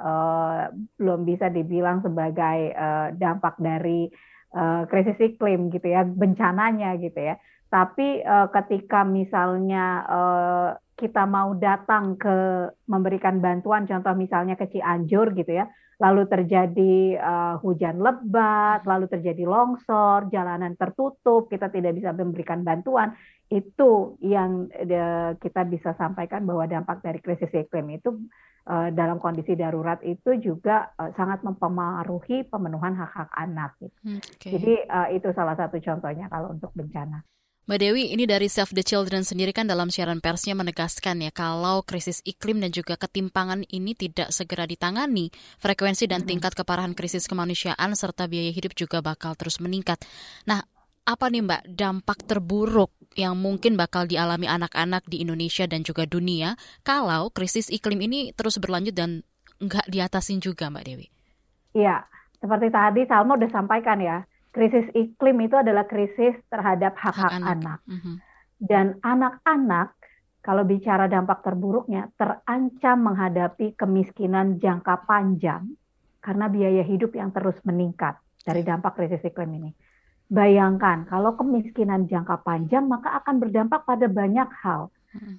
belum 0.98 1.30
bisa 1.30 1.54
dibilang 1.54 2.02
sebagai 2.02 2.74
dampak 3.22 3.62
dari 3.62 4.10
eh, 4.54 4.84
krisis 4.88 5.20
iklim 5.20 5.74
gitu 5.74 5.90
ya, 5.90 6.06
bencananya 6.06 6.96
gitu 7.02 7.18
ya. 7.18 7.36
Tapi 7.68 8.22
eh, 8.22 8.48
ketika 8.54 9.02
misalnya 9.04 9.86
eh, 10.06 10.70
kita 10.94 11.26
mau 11.26 11.58
datang 11.58 12.16
ke 12.16 12.70
memberikan 12.86 13.42
bantuan, 13.42 13.90
contoh 13.90 14.14
misalnya 14.14 14.54
ke 14.54 14.70
Cianjur 14.70 15.34
gitu 15.34 15.58
ya, 15.58 15.66
lalu 16.02 16.26
terjadi 16.28 17.16
uh, 17.16 17.56
hujan 17.62 18.02
lebat, 18.02 18.84
lalu 18.84 19.06
terjadi 19.08 19.48
longsor, 19.48 20.28
jalanan 20.34 20.76
tertutup, 20.76 21.48
kita 21.48 21.70
tidak 21.70 21.96
bisa 21.96 22.12
memberikan 22.12 22.66
bantuan, 22.66 23.14
itu 23.54 24.18
yang 24.26 24.74
uh, 24.74 25.38
kita 25.38 25.62
bisa 25.70 25.94
sampaikan 25.94 26.50
bahwa 26.50 26.66
dampak 26.66 27.06
dari 27.06 27.22
krisis 27.22 27.54
iklim 27.54 27.94
itu 27.94 28.18
uh, 28.66 28.90
dalam 28.90 29.22
kondisi 29.22 29.54
darurat 29.54 30.02
itu 30.02 30.34
juga 30.42 30.90
uh, 30.98 31.14
sangat 31.14 31.46
mempengaruhi 31.46 32.50
pemenuhan 32.50 32.98
hak-hak 32.98 33.30
anak. 33.38 33.78
Gitu. 33.78 33.98
Hmm, 34.02 34.20
okay. 34.20 34.50
Jadi 34.58 34.74
itu 35.14 35.30
salah 35.38 35.54
satu 35.54 35.78
contohnya 35.78 36.26
kalau 36.34 36.50
untuk 36.58 36.74
bencana. 36.74 37.22
Mbak 37.64 37.80
Dewi, 37.80 38.12
ini 38.12 38.28
dari 38.28 38.52
Save 38.52 38.76
the 38.76 38.84
Children 38.84 39.24
sendiri 39.24 39.56
kan 39.56 39.64
dalam 39.64 39.88
siaran 39.88 40.20
persnya 40.20 40.52
menegaskan 40.52 41.24
ya 41.24 41.32
kalau 41.32 41.80
krisis 41.88 42.20
iklim 42.28 42.60
dan 42.60 42.76
juga 42.76 43.00
ketimpangan 43.00 43.64
ini 43.72 43.96
tidak 43.96 44.36
segera 44.36 44.68
ditangani, 44.68 45.32
frekuensi 45.64 46.04
dan 46.12 46.28
tingkat 46.28 46.60
keparahan 46.60 46.92
krisis 46.92 47.24
kemanusiaan 47.24 47.96
serta 47.96 48.28
biaya 48.28 48.52
hidup 48.52 48.76
juga 48.76 49.00
bakal 49.00 49.40
terus 49.40 49.64
meningkat. 49.64 49.96
Nah, 50.44 50.68
apa 51.04 51.28
nih 51.28 51.44
Mbak 51.44 51.64
dampak 51.76 52.20
terburuk 52.24 52.92
yang 53.14 53.38
mungkin 53.38 53.76
bakal 53.78 54.10
dialami 54.10 54.50
anak-anak 54.50 55.06
di 55.06 55.22
Indonesia 55.22 55.68
dan 55.70 55.86
juga 55.86 56.08
dunia 56.08 56.58
kalau 56.82 57.30
krisis 57.30 57.70
iklim 57.70 58.02
ini 58.02 58.34
terus 58.34 58.58
berlanjut 58.58 58.96
dan 58.96 59.22
nggak 59.62 59.88
diatasin 59.92 60.40
juga 60.40 60.72
Mbak 60.72 60.84
Dewi? 60.88 61.08
Iya, 61.74 62.06
seperti 62.40 62.68
tadi 62.70 63.02
Salma 63.08 63.36
udah 63.36 63.52
sampaikan 63.52 64.00
ya, 64.00 64.24
krisis 64.54 64.86
iklim 64.94 65.38
itu 65.44 65.56
adalah 65.58 65.88
krisis 65.88 66.36
terhadap 66.48 66.96
hak-hak 67.00 67.32
anak. 67.32 67.50
anak. 67.58 67.80
Mm 67.90 68.00
-hmm. 68.00 68.16
Dan 68.64 68.86
anak-anak 69.04 69.98
kalau 70.44 70.64
bicara 70.68 71.08
dampak 71.08 71.40
terburuknya 71.44 72.12
terancam 72.20 72.98
menghadapi 73.00 73.76
kemiskinan 73.80 74.60
jangka 74.60 75.08
panjang 75.08 75.76
karena 76.24 76.48
biaya 76.48 76.84
hidup 76.84 77.16
yang 77.16 77.32
terus 77.36 77.56
meningkat 77.68 78.20
dari 78.44 78.64
dampak 78.64 78.96
krisis 78.96 79.24
iklim 79.24 79.52
ini. 79.60 79.72
Bayangkan 80.34 81.06
kalau 81.06 81.38
kemiskinan 81.38 82.10
jangka 82.10 82.42
panjang 82.42 82.90
maka 82.90 83.22
akan 83.22 83.38
berdampak 83.38 83.86
pada 83.86 84.10
banyak 84.10 84.50
hal. 84.66 84.90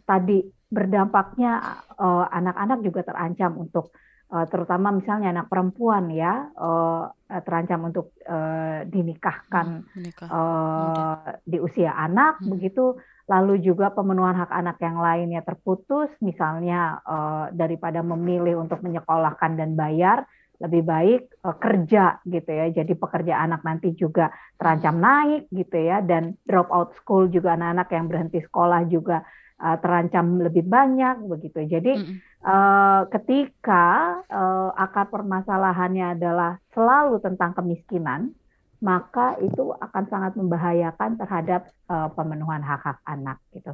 Tadi 0.07 0.47
berdampaknya 0.71 1.53
eh, 1.99 2.27
anak-anak 2.31 2.79
uh, 2.79 2.85
juga 2.87 3.01
terancam 3.03 3.59
untuk 3.59 3.91
uh, 4.35 4.47
terutama 4.51 4.91
misalnya 4.91 5.31
anak 5.31 5.47
perempuan 5.51 6.11
ya 6.11 6.51
uh, 6.59 7.11
terancam 7.43 7.91
untuk 7.91 8.15
uh, 8.27 8.83
dinikahkan 8.87 9.87
hmm, 9.87 10.11
uh, 10.27 11.39
di 11.47 11.59
usia 11.63 11.95
anak 11.95 12.43
hmm. 12.43 12.51
begitu 12.55 12.99
lalu 13.25 13.57
juga 13.65 13.89
pemenuhan 13.95 14.37
hak 14.37 14.53
anak 14.53 14.77
yang 14.85 15.01
lainnya 15.01 15.41
terputus 15.41 16.13
misalnya 16.21 17.01
uh, 17.07 17.47
daripada 17.55 18.05
memilih 18.05 18.61
untuk 18.61 18.85
menyekolahkan 18.85 19.57
dan 19.57 19.79
bayar 19.79 20.29
lebih 20.65 20.83
baik 20.83 21.23
uh, 21.45 21.57
kerja 21.61 22.19
gitu 22.25 22.51
ya 22.51 22.67
jadi 22.73 22.93
pekerja 22.97 23.45
anak 23.45 23.61
nanti 23.63 23.93
juga 23.93 24.33
terancam 24.57 24.97
naik 24.99 25.53
gitu 25.53 25.77
ya 25.77 26.01
dan 26.01 26.35
drop 26.49 26.73
out 26.73 26.97
school 26.97 27.29
juga 27.29 27.55
anak-anak 27.55 27.89
yang 27.93 28.07
berhenti 28.09 28.41
sekolah 28.41 28.81
juga 28.89 29.23
uh, 29.61 29.77
terancam 29.79 30.43
lebih 30.43 30.65
banyak 30.67 31.25
begitu. 31.25 31.65
Jadi 31.69 31.93
mm 32.01 32.17
uh, 32.45 33.09
ketika 33.09 34.21
uh, 34.29 34.71
akar 34.77 35.09
permasalahannya 35.09 36.13
adalah 36.21 36.61
selalu 36.77 37.17
tentang 37.25 37.57
kemiskinan, 37.57 38.37
maka 38.85 39.41
itu 39.41 39.73
akan 39.73 40.05
sangat 40.13 40.33
membahayakan 40.37 41.17
terhadap 41.17 41.73
uh, 41.89 42.13
pemenuhan 42.13 42.61
hak-hak 42.61 43.01
anak 43.09 43.41
gitu. 43.57 43.73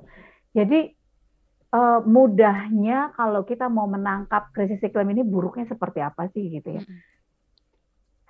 Jadi 0.54 0.94
uh, 1.70 2.00
mudahnya 2.04 3.14
kalau 3.14 3.46
kita 3.46 3.70
mau 3.70 3.86
menangkap 3.86 4.50
krisis 4.54 4.82
iklim 4.82 5.14
ini 5.14 5.22
buruknya 5.22 5.66
seperti 5.70 6.02
apa 6.02 6.28
sih 6.34 6.50
gitu 6.50 6.78
ya. 6.78 6.82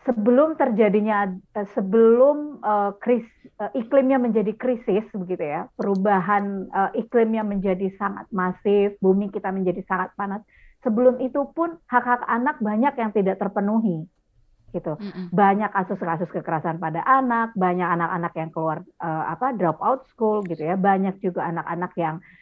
Sebelum 0.00 0.57
terjadinya 0.57 1.29
eh, 1.61 1.68
sebelum 1.76 2.64
uh, 2.64 2.96
kris, 2.96 3.24
uh, 3.61 3.68
iklimnya 3.76 4.16
menjadi 4.16 4.57
krisis 4.57 5.05
begitu 5.12 5.44
ya 5.44 5.68
perubahan 5.76 6.72
uh, 6.72 6.90
iklimnya 6.96 7.44
menjadi 7.44 7.92
sangat 8.00 8.24
masif 8.33 8.96
bumi 9.05 9.29
kita 9.29 9.53
menjadi 9.53 9.85
sangat 9.85 10.16
panas 10.16 10.40
sebelum 10.81 11.20
itu 11.20 11.44
pun 11.53 11.76
hak-hak 11.85 12.24
anak 12.24 12.57
banyak 12.64 12.96
yang 12.96 13.12
tidak 13.12 13.37
terpenuhi 13.37 14.09
gitu. 14.70 14.96
Banyak 15.35 15.74
kasus-kasus 15.74 16.31
kekerasan 16.31 16.79
pada 16.81 17.03
anak 17.05 17.53
banyak 17.59 17.85
anak-anak 17.85 18.33
yang 18.38 18.50
keluar 18.55 18.79
uh, 19.03 19.24
apa 19.37 19.53
drop 19.53 19.76
out 19.85 20.09
school 20.09 20.40
gitu 20.46 20.64
ya. 20.64 20.81
Banyak 20.81 21.20
juga 21.20 21.44
anak-anak 21.44 21.92
yang 22.00 22.16
uh, 22.22 22.40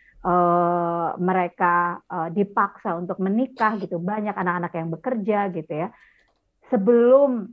mereka 1.19 2.03
uh, 2.11 2.29
dipaksa 2.35 2.99
untuk 2.99 3.23
menikah 3.23 3.79
gitu 3.79 4.03
banyak 4.03 4.35
anak-anak 4.35 4.73
yang 4.75 4.89
bekerja 4.91 5.39
gitu 5.55 5.73
ya 5.87 5.89
sebelum 6.69 7.49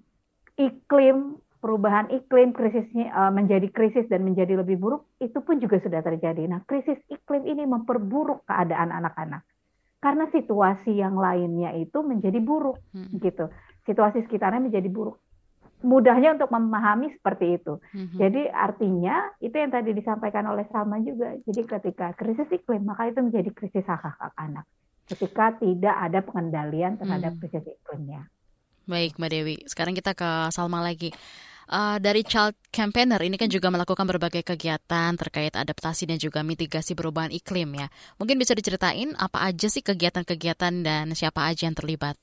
iklim 0.57 1.39
perubahan 1.59 2.13
iklim 2.13 2.53
krisisnya 2.53 3.09
uh, 3.09 3.31
menjadi 3.33 3.67
krisis 3.73 4.05
dan 4.05 4.21
menjadi 4.21 4.61
lebih 4.61 4.77
buruk 4.77 5.09
itu 5.17 5.41
pun 5.41 5.57
juga 5.57 5.81
sudah 5.81 6.05
terjadi. 6.05 6.45
Nah, 6.45 6.61
krisis 6.69 7.01
iklim 7.09 7.41
ini 7.49 7.65
memperburuk 7.65 8.45
keadaan 8.45 8.93
anak-anak 8.93 9.41
karena 9.97 10.29
situasi 10.29 11.01
yang 11.01 11.17
lainnya 11.17 11.73
itu 11.73 12.05
menjadi 12.05 12.37
buruk 12.37 12.77
hmm. 12.93 13.17
gitu. 13.17 13.49
Situasi 13.89 14.21
sekitarnya 14.29 14.61
menjadi 14.61 14.85
buruk. 14.85 15.17
Mudahnya 15.85 16.33
untuk 16.33 16.49
memahami 16.49 17.13
seperti 17.13 17.61
itu. 17.61 17.77
Hmm. 17.93 18.17
Jadi 18.17 18.49
artinya 18.49 19.29
itu 19.37 19.53
yang 19.53 19.69
tadi 19.69 19.93
disampaikan 19.93 20.49
oleh 20.49 20.65
Salma 20.73 20.97
juga. 21.05 21.37
Jadi 21.45 21.61
ketika 21.61 22.17
krisis 22.17 22.49
iklim 22.49 22.89
maka 22.89 23.13
itu 23.13 23.21
menjadi 23.21 23.53
krisis 23.53 23.85
hak-hak 23.85 24.33
anak. 24.33 24.65
Ketika 25.05 25.53
tidak 25.61 25.93
ada 25.93 26.25
pengendalian 26.25 26.97
terhadap 26.97 27.37
hmm. 27.37 27.41
krisis 27.45 27.65
iklimnya. 27.69 28.25
Baik, 28.89 29.17
Mbak 29.17 29.29
Dewi. 29.29 29.55
Sekarang 29.69 29.93
kita 29.93 30.17
ke 30.17 30.49
Salma 30.49 30.81
lagi. 30.81 31.13
Uh, 31.65 31.97
dari 31.97 32.21
Child 32.21 32.53
Campaigner 32.69 33.17
ini 33.25 33.41
kan 33.41 33.49
juga 33.49 33.73
melakukan 33.73 34.05
berbagai 34.05 34.45
kegiatan 34.45 35.17
terkait 35.17 35.57
adaptasi 35.57 36.05
dan 36.05 36.21
juga 36.21 36.45
mitigasi 36.45 36.93
perubahan 36.93 37.33
iklim 37.33 37.73
ya. 37.73 37.89
Mungkin 38.21 38.37
bisa 38.37 38.53
diceritain 38.53 39.17
apa 39.17 39.49
aja 39.49 39.65
sih 39.65 39.81
kegiatan-kegiatan 39.81 40.85
dan 40.85 41.17
siapa 41.17 41.49
aja 41.49 41.65
yang 41.65 41.73
terlibat? 41.73 42.21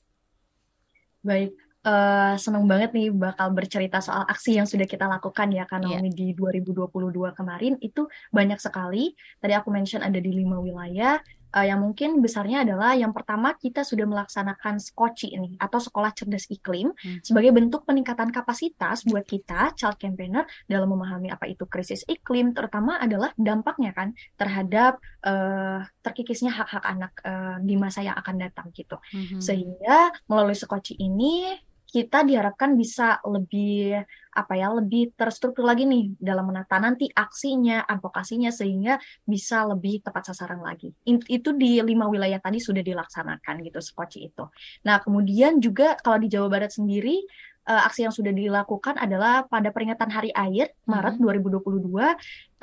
Baik, 1.27 1.55
uh, 1.83 2.35
senang 2.39 2.65
banget 2.65 2.95
nih 2.95 3.11
bakal 3.11 3.51
bercerita 3.51 3.99
soal 3.99 4.23
aksi 4.25 4.57
yang 4.59 4.67
sudah 4.67 4.87
kita 4.87 5.05
lakukan 5.07 5.51
ya 5.51 5.67
karena 5.67 5.99
yeah. 5.99 6.11
di 6.11 6.35
2022 6.35 6.89
kemarin 7.35 7.75
itu 7.83 8.07
banyak 8.31 8.59
sekali. 8.59 9.13
Tadi 9.39 9.53
aku 9.53 9.69
mention 9.69 10.01
ada 10.01 10.17
di 10.17 10.31
lima 10.31 10.59
wilayah 10.59 11.19
uh, 11.53 11.65
yang 11.65 11.79
mungkin 11.79 12.19
besarnya 12.19 12.65
adalah 12.65 12.97
yang 12.97 13.13
pertama 13.13 13.53
kita 13.55 13.85
sudah 13.85 14.09
melaksanakan 14.09 14.81
skoci 14.81 15.31
ini 15.31 15.55
atau 15.61 15.77
sekolah 15.77 16.11
cerdas 16.11 16.49
iklim 16.49 16.91
hmm. 16.91 17.21
sebagai 17.21 17.53
bentuk 17.53 17.85
peningkatan 17.85 18.33
kapasitas 18.33 19.05
buat 19.05 19.23
kita 19.23 19.77
child 19.77 20.01
campaigner 20.01 20.49
dalam 20.65 20.89
memahami 20.89 21.29
apa 21.29 21.45
itu 21.45 21.69
krisis 21.69 22.01
iklim 22.09 22.51
terutama 22.57 22.97
adalah 22.97 23.31
dampaknya 23.37 23.93
kan 23.93 24.17
terhadap 24.35 24.97
uh, 25.23 25.85
terkikisnya 26.01 26.51
hak-hak 26.51 26.83
anak 26.83 27.13
uh, 27.23 27.61
di 27.61 27.77
masa 27.77 28.01
yang 28.01 28.17
akan 28.17 28.35
datang 28.41 28.67
gitu 28.73 28.97
hmm. 29.13 29.39
sehingga 29.39 30.11
melalui 30.25 30.57
skoci 30.57 30.97
ini 30.97 31.53
kita 31.93 32.25
diharapkan 32.25 32.73
bisa 32.73 33.21
lebih 33.21 34.01
apa 34.33 34.53
ya 34.57 34.73
lebih 34.73 35.13
terstruktur 35.13 35.61
lagi 35.61 35.85
nih 35.85 36.17
dalam 36.17 36.49
menata 36.49 36.81
nanti 36.81 37.05
aksinya, 37.05 37.85
advokasinya 37.85 38.49
sehingga 38.49 38.97
bisa 39.21 39.61
lebih 39.69 40.01
tepat 40.01 40.33
sasaran 40.33 40.65
lagi. 40.65 40.89
Itu 41.05 41.53
di 41.53 41.77
lima 41.85 42.09
wilayah 42.09 42.41
tadi 42.41 42.57
sudah 42.57 42.81
dilaksanakan 42.81 43.61
gitu 43.61 43.77
skoci 43.77 44.25
itu. 44.25 44.49
Nah 44.89 44.97
kemudian 45.05 45.61
juga 45.61 45.93
kalau 46.01 46.17
di 46.17 46.33
Jawa 46.33 46.49
Barat 46.49 46.73
sendiri 46.73 47.21
uh, 47.67 47.81
aksi 47.87 48.07
yang 48.07 48.13
sudah 48.15 48.31
dilakukan 48.31 48.99
adalah 48.99 49.47
pada 49.47 49.71
peringatan 49.71 50.09
Hari 50.11 50.31
Air 50.35 50.75
Maret 50.87 51.19
mm 51.19 51.23
-hmm. 51.23 51.59
2022 51.59 51.89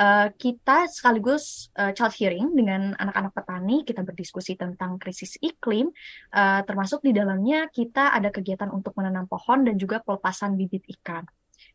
uh, 0.00 0.28
kita 0.36 0.88
sekaligus 0.88 1.68
uh, 1.76 1.92
child 1.96 2.14
hearing 2.16 2.52
dengan 2.52 2.92
anak-anak 2.96 3.32
petani 3.32 3.82
kita 3.84 4.04
berdiskusi 4.04 4.56
tentang 4.56 5.00
krisis 5.00 5.40
iklim 5.40 5.88
uh, 6.36 6.60
termasuk 6.64 7.00
di 7.04 7.16
dalamnya 7.16 7.68
kita 7.72 8.12
ada 8.12 8.28
kegiatan 8.28 8.68
untuk 8.68 8.92
menanam 8.96 9.24
pohon 9.28 9.64
dan 9.64 9.76
juga 9.80 10.00
pelepasan 10.04 10.56
bibit 10.56 10.84
ikan. 11.00 11.24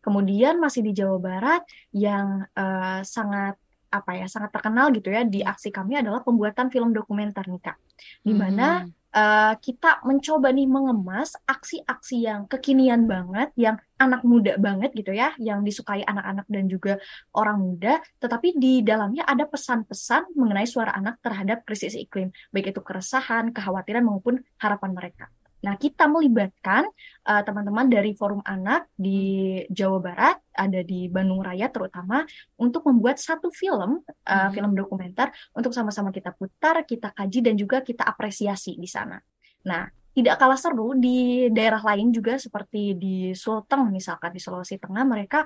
Kemudian 0.01 0.57
masih 0.57 0.81
di 0.81 0.97
Jawa 0.97 1.17
Barat 1.21 1.61
yang 1.93 2.45
uh, 2.57 3.05
sangat 3.05 3.57
apa 3.93 4.11
ya 4.17 4.27
sangat 4.27 4.51
terkenal 4.51 4.91
gitu 4.91 5.07
ya 5.07 5.23
di 5.23 5.39
aksi 5.39 5.71
kami 5.71 5.95
adalah 5.95 6.19
pembuatan 6.19 6.67
film 6.67 6.91
dokumenter 6.91 7.47
nih 7.47 7.61
kak, 7.63 7.77
di 8.25 8.33
mana 8.35 8.83
hmm 8.83 9.04
uh, 9.15 9.53
kita 9.57 10.03
mencoba 10.03 10.51
nih 10.51 10.67
mengemas 10.67 11.39
aksi-aksi 11.47 12.27
yang 12.27 12.45
kekinian 12.51 13.07
banget, 13.07 13.55
yang 13.55 13.79
anak 13.95 14.21
muda 14.27 14.59
banget 14.59 14.91
gitu 14.91 15.15
ya, 15.15 15.31
yang 15.39 15.63
disukai 15.63 16.03
anak-anak 16.03 16.45
dan 16.51 16.67
juga 16.67 16.99
orang 17.31 17.57
muda, 17.63 18.03
tetapi 18.19 18.59
di 18.59 18.83
dalamnya 18.83 19.23
ada 19.23 19.47
pesan-pesan 19.47 20.35
mengenai 20.35 20.67
suara 20.67 20.91
anak 20.91 21.23
terhadap 21.23 21.63
krisis 21.63 21.95
iklim, 21.95 22.35
baik 22.51 22.75
itu 22.75 22.81
keresahan, 22.83 23.55
kekhawatiran 23.55 24.03
maupun 24.03 24.43
harapan 24.59 24.91
mereka. 24.91 25.31
Nah, 25.63 25.79
kita 25.79 26.05
melibatkan 26.09 26.85
uh, 27.25 27.41
teman-teman 27.45 27.87
dari 27.87 28.11
Forum 28.17 28.43
Anak 28.43 28.91
di 28.97 29.57
Jawa 29.71 29.99
Barat, 30.03 30.37
ada 30.51 30.81
di 30.83 31.07
Bandung 31.07 31.41
Raya 31.41 31.71
terutama, 31.71 32.27
untuk 32.59 32.85
membuat 32.85 33.17
satu 33.17 33.49
film, 33.49 34.03
uh, 34.03 34.33
hmm. 34.33 34.51
film 34.51 34.71
dokumenter, 34.75 35.31
untuk 35.55 35.71
sama-sama 35.71 36.11
kita 36.11 36.35
putar, 36.35 36.83
kita 36.85 37.15
kaji, 37.15 37.39
dan 37.41 37.55
juga 37.55 37.81
kita 37.81 38.05
apresiasi 38.05 38.75
di 38.75 38.89
sana. 38.89 39.17
Nah, 39.65 39.89
tidak 40.15 40.39
kalah 40.39 40.59
seru 40.59 40.95
di 40.95 41.51
daerah 41.51 41.83
lain 41.83 42.11
juga 42.11 42.39
seperti 42.39 42.95
di 42.95 43.15
Sulteng 43.35 43.91
misalkan 43.91 44.31
di 44.31 44.39
Sulawesi 44.39 44.79
Tengah 44.79 45.03
mereka 45.03 45.43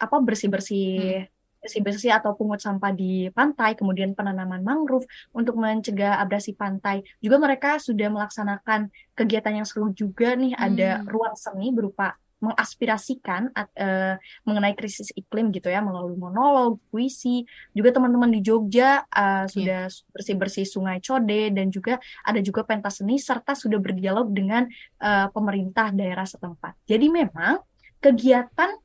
apa 0.00 0.16
bersih-bersih 0.22 0.88
hmm 1.28 1.37
bersih-bersih 1.58 2.14
atau 2.14 2.34
pungut 2.38 2.62
sampah 2.62 2.94
di 2.94 3.28
pantai, 3.34 3.74
kemudian 3.74 4.14
penanaman 4.14 4.62
mangrove 4.62 5.06
untuk 5.34 5.58
mencegah 5.58 6.18
abrasi 6.22 6.54
pantai. 6.54 7.02
Juga 7.18 7.36
mereka 7.42 7.82
sudah 7.82 8.08
melaksanakan 8.10 8.90
kegiatan 9.14 9.62
yang 9.62 9.66
seru 9.66 9.90
juga 9.92 10.34
nih, 10.38 10.54
hmm. 10.54 10.64
ada 10.64 10.90
ruang 11.06 11.34
seni 11.34 11.74
berupa 11.74 12.14
mengaspirasikan 12.38 13.50
uh, 13.50 14.14
mengenai 14.46 14.74
krisis 14.78 15.10
iklim 15.18 15.50
gitu 15.50 15.68
ya 15.74 15.82
melalui 15.82 16.14
monolog, 16.14 16.78
puisi. 16.90 17.42
Juga 17.74 17.90
teman-teman 17.90 18.30
di 18.30 18.40
Jogja 18.42 19.02
uh, 19.10 19.44
sudah 19.50 19.90
yeah. 19.90 20.10
bersih-bersih 20.14 20.62
Sungai 20.62 21.02
Code 21.02 21.50
dan 21.50 21.66
juga 21.74 21.98
ada 22.22 22.38
juga 22.38 22.62
pentas 22.62 23.02
seni 23.02 23.18
serta 23.18 23.58
sudah 23.58 23.82
berdialog 23.82 24.30
dengan 24.30 24.70
uh, 25.02 25.26
pemerintah 25.34 25.90
daerah 25.90 26.24
setempat. 26.24 26.78
Jadi 26.86 27.10
memang 27.10 27.58
kegiatan 27.98 28.78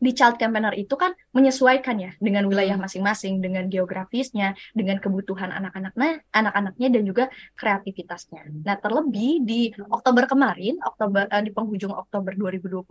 di 0.00 0.16
child 0.16 0.40
campaigner 0.40 0.72
itu 0.74 0.96
kan 0.96 1.12
menyesuaikan 1.36 2.00
ya 2.00 2.10
dengan 2.16 2.48
wilayah 2.48 2.74
hmm. 2.74 2.88
masing-masing, 2.88 3.44
dengan 3.44 3.68
geografisnya, 3.68 4.56
dengan 4.72 4.96
kebutuhan 4.96 5.52
anak-anaknya, 5.52 6.24
anak-anaknya 6.32 6.88
dan 6.88 7.02
juga 7.04 7.24
kreativitasnya. 7.54 8.48
Nah, 8.64 8.80
terlebih 8.80 9.44
di 9.44 9.70
Oktober 9.92 10.24
kemarin, 10.24 10.80
Oktober 10.80 11.28
uh, 11.28 11.44
di 11.44 11.52
penghujung 11.52 11.92
Oktober 11.92 12.32
2022, 12.34 12.88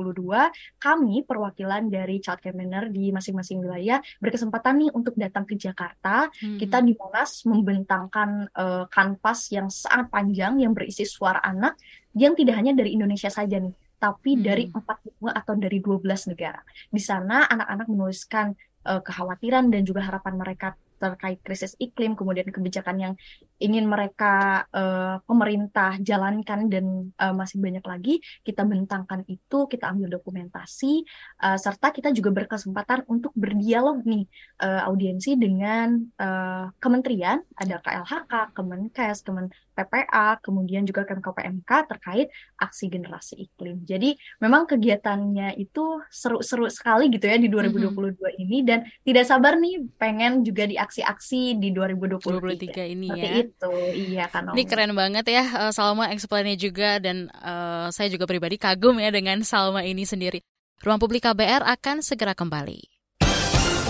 kami 0.78 1.26
perwakilan 1.26 1.90
dari 1.90 2.22
child 2.22 2.40
campaigner 2.46 2.94
di 2.94 3.10
masing-masing 3.10 3.58
wilayah 3.60 3.98
berkesempatan 4.22 4.86
nih 4.86 4.90
untuk 4.94 5.18
datang 5.18 5.44
ke 5.50 5.58
Jakarta. 5.58 6.30
Hmm. 6.30 6.62
Kita 6.62 6.86
di 6.86 6.94
Monas 6.94 7.44
membentangkan 7.50 8.54
uh, 8.54 8.86
kanvas 8.88 9.50
yang 9.50 9.68
sangat 9.74 10.14
panjang 10.14 10.62
yang 10.62 10.78
berisi 10.78 11.04
suara 11.10 11.42
anak 11.42 11.74
yang 12.14 12.34
tidak 12.38 12.58
hanya 12.58 12.74
dari 12.78 12.94
Indonesia 12.94 13.30
saja 13.30 13.58
nih 13.58 13.89
tapi 14.00 14.40
hmm. 14.40 14.42
dari 14.42 14.64
empat 14.72 14.98
benua 15.04 15.32
atau 15.36 15.54
dari 15.60 15.84
12 15.84 16.32
negara. 16.32 16.64
Di 16.88 17.02
sana 17.04 17.46
anak-anak 17.46 17.88
menuliskan 17.92 18.56
uh, 18.88 19.04
kekhawatiran 19.04 19.68
dan 19.70 19.84
juga 19.84 20.08
harapan 20.08 20.40
mereka 20.40 20.80
terkait 21.00 21.40
krisis 21.44 21.76
iklim, 21.80 22.16
kemudian 22.16 22.48
kebijakan 22.52 22.96
yang 23.00 23.14
ingin 23.60 23.86
mereka 23.86 24.66
uh, 24.72 25.20
pemerintah 25.28 26.00
jalankan 26.00 26.72
dan 26.72 27.12
uh, 27.20 27.36
masih 27.36 27.60
banyak 27.60 27.84
lagi 27.84 28.24
kita 28.48 28.64
bentangkan 28.64 29.28
itu, 29.28 29.68
kita 29.68 29.92
ambil 29.92 30.20
dokumentasi, 30.20 31.04
uh, 31.44 31.60
serta 31.60 31.92
kita 31.92 32.16
juga 32.16 32.32
berkesempatan 32.34 33.06
untuk 33.12 33.36
berdialog 33.36 34.02
nih 34.08 34.26
uh, 34.64 34.88
audiensi 34.88 35.36
dengan 35.36 36.00
uh, 36.18 36.72
kementerian, 36.80 37.44
ada 37.60 37.84
KLHK, 37.84 38.56
Kemenkes, 38.56 39.22
Kemen 39.28 39.52
PPA, 39.80 40.40
kemudian 40.44 40.84
juga 40.84 41.08
KMK 41.08 41.72
terkait 41.88 42.28
aksi 42.60 42.92
generasi 42.92 43.48
iklim. 43.48 43.88
Jadi 43.88 44.20
memang 44.44 44.68
kegiatannya 44.68 45.56
itu 45.56 46.04
seru-seru 46.12 46.68
sekali 46.68 47.08
gitu 47.08 47.32
ya 47.32 47.40
di 47.40 47.48
2022 47.48 47.96
mm 47.96 48.16
-hmm. 48.20 48.44
ini 48.44 48.58
dan 48.68 48.84
tidak 49.08 49.24
sabar 49.24 49.56
nih 49.56 49.88
pengen 49.96 50.44
juga 50.44 50.68
di 50.68 50.76
aksi-aksi 50.76 51.56
di 51.56 51.72
2023 51.72 52.96
ini 52.96 53.08
Seperti 53.08 53.24
ya. 53.24 53.32
itu, 53.48 53.49
iya 53.96 54.26
kan. 54.30 54.52
Ini 54.54 54.64
keren 54.66 54.94
banget 54.94 55.26
ya 55.30 55.44
uh, 55.68 55.72
Salma 55.74 56.10
explainnya 56.14 56.56
juga 56.56 56.98
dan 56.98 57.32
uh, 57.40 57.90
saya 57.90 58.10
juga 58.10 58.26
pribadi 58.30 58.58
kagum 58.58 58.98
ya 58.98 59.10
dengan 59.10 59.42
Salma 59.46 59.86
ini 59.86 60.04
sendiri. 60.06 60.42
Ruang 60.80 61.00
Publik 61.02 61.28
KBR 61.28 61.66
akan 61.66 62.00
segera 62.00 62.32
kembali. 62.32 62.80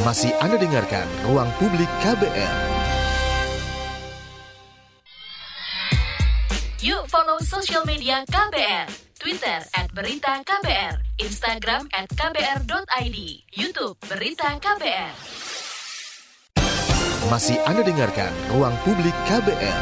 Masih 0.01 0.31
Anda 0.41 0.57
dengarkan 0.57 1.05
Ruang 1.27 1.51
Publik 1.61 1.89
KBR. 2.01 2.55
Yuk 6.79 7.03
follow 7.11 7.37
social 7.43 7.83
media 7.83 8.23
KBR. 8.23 9.09
Twitter 9.19 9.59
at 9.75 9.91
Berita 9.91 10.39
KBR, 10.47 10.95
Instagram 11.19 11.91
at 11.91 12.07
KBR.id, 12.07 13.17
Youtube 13.51 13.99
Berita 14.07 14.55
KBR. 14.55 15.68
Masih 17.27 17.59
Anda 17.67 17.83
dengarkan 17.83 18.31
Ruang 18.47 18.71
Publik 18.87 19.11
KBR. 19.27 19.81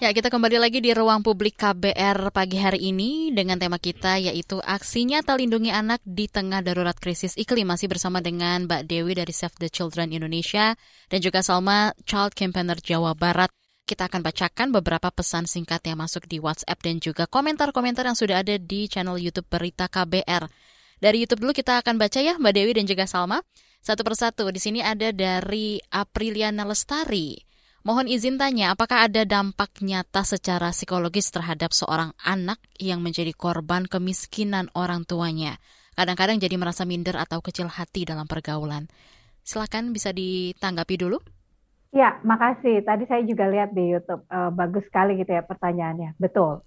Ya, 0.00 0.16
kita 0.16 0.32
kembali 0.32 0.56
lagi 0.56 0.80
di 0.80 0.96
ruang 0.96 1.20
publik 1.20 1.60
KBR 1.60 2.32
pagi 2.32 2.56
hari 2.56 2.88
ini 2.88 3.28
dengan 3.28 3.60
tema 3.60 3.76
kita 3.76 4.16
yaitu 4.16 4.64
aksi 4.64 5.04
nyata 5.04 5.36
lindungi 5.36 5.76
anak 5.76 6.00
di 6.08 6.24
tengah 6.24 6.64
darurat 6.64 6.96
krisis 6.96 7.36
iklim. 7.36 7.68
Masih 7.68 7.92
bersama 7.92 8.24
dengan 8.24 8.64
Mbak 8.64 8.88
Dewi 8.88 9.12
dari 9.12 9.28
Save 9.36 9.60
the 9.60 9.68
Children 9.68 10.16
Indonesia 10.16 10.72
dan 11.12 11.20
juga 11.20 11.44
Salma 11.44 11.92
Child 12.08 12.32
Campaigner 12.32 12.80
Jawa 12.80 13.12
Barat 13.12 13.52
kita 13.84 14.08
akan 14.08 14.24
bacakan 14.24 14.72
beberapa 14.72 15.12
pesan 15.12 15.44
singkat 15.44 15.84
yang 15.84 16.00
masuk 16.00 16.24
di 16.32 16.40
WhatsApp 16.40 16.80
dan 16.80 16.96
juga 16.96 17.28
komentar-komentar 17.28 18.08
yang 18.08 18.16
sudah 18.16 18.40
ada 18.40 18.56
di 18.56 18.88
channel 18.88 19.20
YouTube 19.20 19.52
Berita 19.52 19.84
KBR. 19.84 20.48
Dari 20.96 21.20
YouTube 21.20 21.44
dulu 21.44 21.52
kita 21.52 21.76
akan 21.84 22.00
baca 22.00 22.24
ya 22.24 22.40
Mbak 22.40 22.52
Dewi 22.56 22.72
dan 22.72 22.88
juga 22.88 23.04
Salma. 23.04 23.44
Satu 23.80 24.04
persatu, 24.04 24.52
di 24.52 24.60
sini 24.60 24.84
ada 24.84 25.08
dari 25.08 25.80
Apriliana 25.88 26.68
Lestari. 26.68 27.40
Mohon 27.80 28.12
izin 28.12 28.36
tanya, 28.36 28.76
apakah 28.76 29.08
ada 29.08 29.24
dampak 29.24 29.80
nyata 29.80 30.20
secara 30.20 30.68
psikologis 30.68 31.32
terhadap 31.32 31.72
seorang 31.72 32.12
anak 32.20 32.60
yang 32.76 33.00
menjadi 33.00 33.32
korban 33.32 33.88
kemiskinan 33.88 34.68
orang 34.76 35.08
tuanya? 35.08 35.56
Kadang-kadang 35.96 36.36
jadi 36.36 36.60
merasa 36.60 36.84
minder 36.84 37.16
atau 37.16 37.40
kecil 37.40 37.72
hati 37.72 38.04
dalam 38.04 38.28
pergaulan. 38.28 38.84
Silakan 39.40 39.96
bisa 39.96 40.12
ditanggapi 40.12 41.00
dulu. 41.00 41.16
Ya, 41.96 42.20
makasih. 42.20 42.84
Tadi 42.84 43.08
saya 43.08 43.24
juga 43.24 43.48
lihat 43.48 43.72
di 43.72 43.96
YouTube, 43.96 44.28
uh, 44.28 44.52
bagus 44.52 44.84
sekali 44.92 45.16
gitu 45.16 45.32
ya 45.32 45.40
pertanyaannya. 45.40 46.20
Betul, 46.20 46.60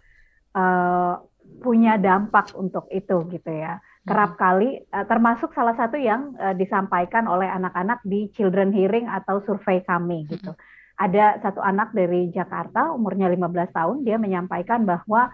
uh, 0.58 1.13
punya 1.62 2.02
dampak 2.02 2.58
untuk 2.58 2.89
itu 2.89 3.21
gitu 3.30 3.52
ya. 3.54 3.78
Kerap 4.03 4.35
hmm. 4.35 4.39
kali, 4.39 4.69
uh, 4.91 5.05
termasuk 5.07 5.55
salah 5.55 5.75
satu 5.79 5.95
yang 5.95 6.35
uh, 6.35 6.51
disampaikan 6.51 7.23
oleh 7.27 7.47
anak-anak 7.47 8.03
di 8.03 8.27
Children 8.35 8.75
Hearing 8.75 9.07
atau 9.07 9.39
survei 9.47 9.79
kami 9.83 10.27
gitu. 10.27 10.51
Hmm. 10.51 10.61
Ada 10.99 11.41
satu 11.41 11.63
anak 11.63 11.95
dari 11.95 12.29
Jakarta, 12.29 12.93
umurnya 12.93 13.31
15 13.31 13.73
tahun, 13.73 13.97
dia 14.05 14.21
menyampaikan 14.21 14.85
bahwa 14.85 15.31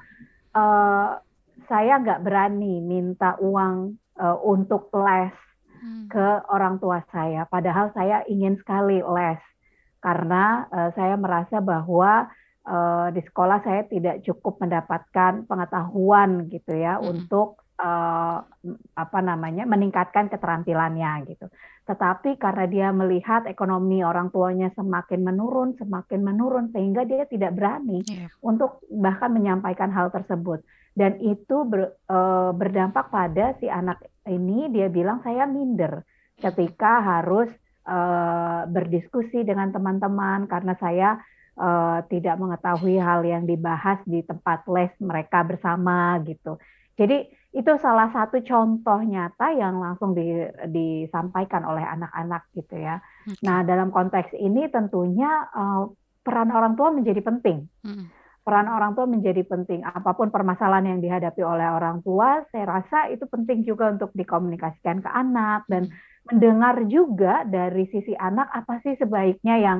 uh, 0.55 1.19
saya 1.67 1.99
nggak 1.99 2.23
berani 2.23 2.79
minta 2.79 3.35
uang 3.41 3.97
uh, 4.17 4.37
untuk 4.45 4.87
les 4.93 5.33
hmm. 5.81 6.07
ke 6.07 6.27
orang 6.53 6.77
tua 6.77 7.03
saya, 7.11 7.49
padahal 7.49 7.91
saya 7.91 8.23
ingin 8.29 8.55
sekali 8.61 9.03
les 9.03 9.41
karena 9.99 10.63
uh, 10.71 10.89
saya 10.95 11.19
merasa 11.19 11.59
bahwa 11.59 12.31
uh, 12.63 13.07
di 13.11 13.21
sekolah 13.23 13.59
saya 13.63 13.83
tidak 13.87 14.23
cukup 14.23 14.63
mendapatkan 14.63 15.43
pengetahuan 15.43 16.47
gitu 16.47 16.71
ya 16.75 16.97
hmm. 16.99 17.05
untuk 17.11 17.59
uh, 17.79 18.43
apa 18.93 19.19
namanya 19.23 19.63
meningkatkan 19.63 20.27
keterampilannya 20.27 21.31
gitu. 21.31 21.47
Tetapi 21.87 22.37
karena 22.37 22.65
dia 22.69 22.87
melihat 22.93 23.49
ekonomi 23.49 24.05
orang 24.05 24.29
tuanya 24.29 24.69
semakin 24.77 25.25
menurun, 25.25 25.73
semakin 25.79 26.21
menurun 26.21 26.69
sehingga 26.69 27.07
dia 27.07 27.25
tidak 27.25 27.55
berani 27.57 28.05
yeah. 28.05 28.29
untuk 28.45 28.83
bahkan 28.93 29.33
menyampaikan 29.33 29.89
hal 29.89 30.13
tersebut. 30.13 30.61
Dan 30.93 31.17
itu 31.23 31.63
ber, 31.65 31.95
uh, 32.11 32.51
berdampak 32.51 33.09
pada 33.09 33.55
si 33.57 33.71
anak 33.71 34.03
ini 34.27 34.67
dia 34.69 34.91
bilang 34.91 35.23
saya 35.23 35.47
minder 35.47 36.03
ketika 36.37 36.99
harus 37.01 37.49
uh, 37.87 38.67
berdiskusi 38.67 39.47
dengan 39.47 39.71
teman-teman 39.71 40.45
karena 40.45 40.75
saya 40.77 41.09
uh, 41.55 42.03
tidak 42.11 42.35
mengetahui 42.37 42.99
hal 42.99 43.25
yang 43.25 43.49
dibahas 43.49 43.97
di 44.05 44.21
tempat 44.21 44.67
les 44.69 44.91
mereka 45.01 45.41
bersama 45.41 46.19
gitu. 46.27 46.59
Jadi 46.99 47.38
itu 47.49 47.71
salah 47.81 48.13
satu 48.13 48.45
contoh 48.45 49.01
nyata 49.01 49.57
yang 49.57 49.81
langsung 49.81 50.13
di, 50.13 50.45
disampaikan 50.69 51.65
oleh 51.65 51.81
anak-anak 51.81 52.45
gitu 52.53 52.77
ya. 52.77 53.01
Okay. 53.25 53.41
Nah 53.41 53.65
dalam 53.65 53.89
konteks 53.89 54.37
ini 54.37 54.69
tentunya 54.69 55.49
uh, 55.49 55.89
peran 56.21 56.53
orang 56.53 56.77
tua 56.77 56.93
menjadi 56.93 57.25
penting. 57.25 57.65
Hmm. 57.81 58.05
Peran 58.45 58.69
orang 58.69 58.93
tua 58.93 59.09
menjadi 59.09 59.41
penting. 59.45 59.81
Apa 59.81 60.13
pun 60.13 60.29
permasalahan 60.29 60.93
yang 60.93 60.99
dihadapi 61.01 61.41
oleh 61.41 61.69
orang 61.73 62.05
tua, 62.05 62.45
saya 62.53 62.65
rasa 62.69 63.09
itu 63.09 63.25
penting 63.25 63.65
juga 63.65 63.89
untuk 63.93 64.13
dikomunikasikan 64.13 65.01
ke 65.01 65.09
anak 65.09 65.65
dan 65.69 65.89
hmm 65.89 66.09
mendengar 66.29 66.85
juga 66.85 67.41
dari 67.41 67.89
sisi 67.89 68.13
anak 68.13 68.53
apa 68.53 68.77
sih 68.85 68.93
sebaiknya 69.01 69.55
yang 69.57 69.79